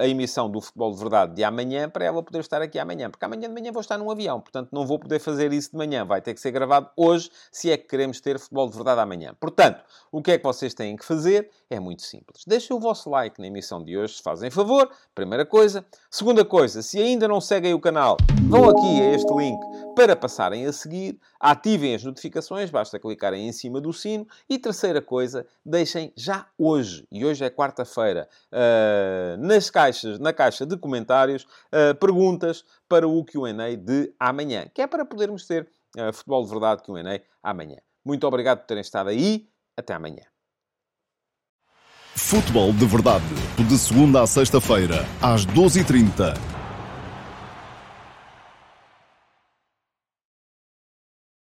a 0.00 0.06
emissão 0.06 0.50
do 0.50 0.60
Futebol 0.60 0.92
de 0.92 0.98
Verdade 0.98 1.34
de 1.34 1.44
amanhã, 1.44 1.88
para 1.88 2.04
ela 2.04 2.22
poder 2.22 2.40
estar 2.40 2.60
aqui 2.62 2.78
amanhã, 2.78 3.10
porque 3.10 3.24
amanhã 3.24 3.48
de 3.48 3.54
manhã 3.54 3.72
vou 3.72 3.80
estar 3.80 3.98
num 3.98 4.10
avião, 4.10 4.40
portanto 4.40 4.70
não 4.72 4.86
vou 4.86 4.98
poder 4.98 5.18
fazer 5.18 5.52
isso 5.52 5.72
de 5.72 5.76
manhã, 5.76 6.04
vai 6.04 6.20
ter 6.20 6.34
que 6.34 6.40
ser 6.40 6.50
gravado 6.50 6.90
hoje, 6.96 7.30
se 7.50 7.70
é 7.70 7.76
que 7.76 7.86
queremos 7.86 8.20
ter 8.20 8.38
Futebol 8.38 8.68
de 8.68 8.74
Verdade 8.74 9.00
amanhã. 9.00 9.34
Portanto, 9.38 9.82
o 10.10 10.22
que 10.22 10.32
é 10.32 10.38
que 10.38 10.44
vocês 10.44 10.74
têm 10.74 10.96
que 10.96 11.04
fazer? 11.04 11.50
É 11.70 11.78
muito 11.78 12.02
simples. 12.02 12.44
Deixem 12.46 12.76
o 12.76 12.80
vosso 12.80 13.08
like 13.10 13.40
na 13.40 13.46
emissão 13.46 13.82
de 13.82 13.96
hoje, 13.96 14.14
se 14.14 14.22
fazem 14.22 14.50
favor. 14.50 14.90
Primeira 15.14 15.41
Primeira 15.42 15.46
coisa. 15.46 15.84
Segunda 16.10 16.44
coisa, 16.44 16.82
se 16.82 17.00
ainda 17.00 17.26
não 17.26 17.40
seguem 17.40 17.74
o 17.74 17.80
canal, 17.80 18.16
vão 18.48 18.68
aqui 18.68 19.00
a 19.00 19.14
este 19.14 19.32
link 19.34 19.58
para 19.94 20.14
passarem 20.14 20.66
a 20.66 20.72
seguir, 20.72 21.18
ativem 21.40 21.94
as 21.94 22.04
notificações, 22.04 22.70
basta 22.70 22.98
clicarem 22.98 23.48
em 23.48 23.52
cima 23.52 23.80
do 23.80 23.92
sino. 23.92 24.26
E 24.48 24.58
terceira 24.58 25.00
coisa, 25.00 25.46
deixem 25.64 26.12
já 26.16 26.46
hoje, 26.58 27.06
e 27.10 27.24
hoje 27.24 27.44
é 27.44 27.50
quarta-feira, 27.50 28.28
uh, 28.52 29.36
nas 29.38 29.70
caixas, 29.70 30.18
na 30.18 30.32
caixa 30.32 30.66
de 30.66 30.76
comentários, 30.76 31.44
uh, 31.44 31.94
perguntas 31.98 32.64
para 32.88 33.08
o 33.08 33.24
Q&A 33.24 33.76
de 33.76 34.12
amanhã, 34.18 34.66
que 34.72 34.82
é 34.82 34.86
para 34.86 35.04
podermos 35.04 35.46
ter 35.46 35.68
uh, 35.96 36.12
futebol 36.12 36.44
de 36.44 36.50
verdade 36.50 36.82
Q&A 36.82 37.20
amanhã. 37.42 37.78
Muito 38.04 38.26
obrigado 38.26 38.60
por 38.60 38.66
terem 38.66 38.82
estado 38.82 39.08
aí. 39.08 39.48
Até 39.76 39.94
amanhã. 39.94 40.31
Futebol 42.14 42.72
de 42.72 42.84
Verdade, 42.84 43.24
de 43.58 43.78
segunda 43.78 44.22
a 44.22 44.26
sexta-feira, 44.26 45.06
às 45.20 45.46
12h30 45.46 46.51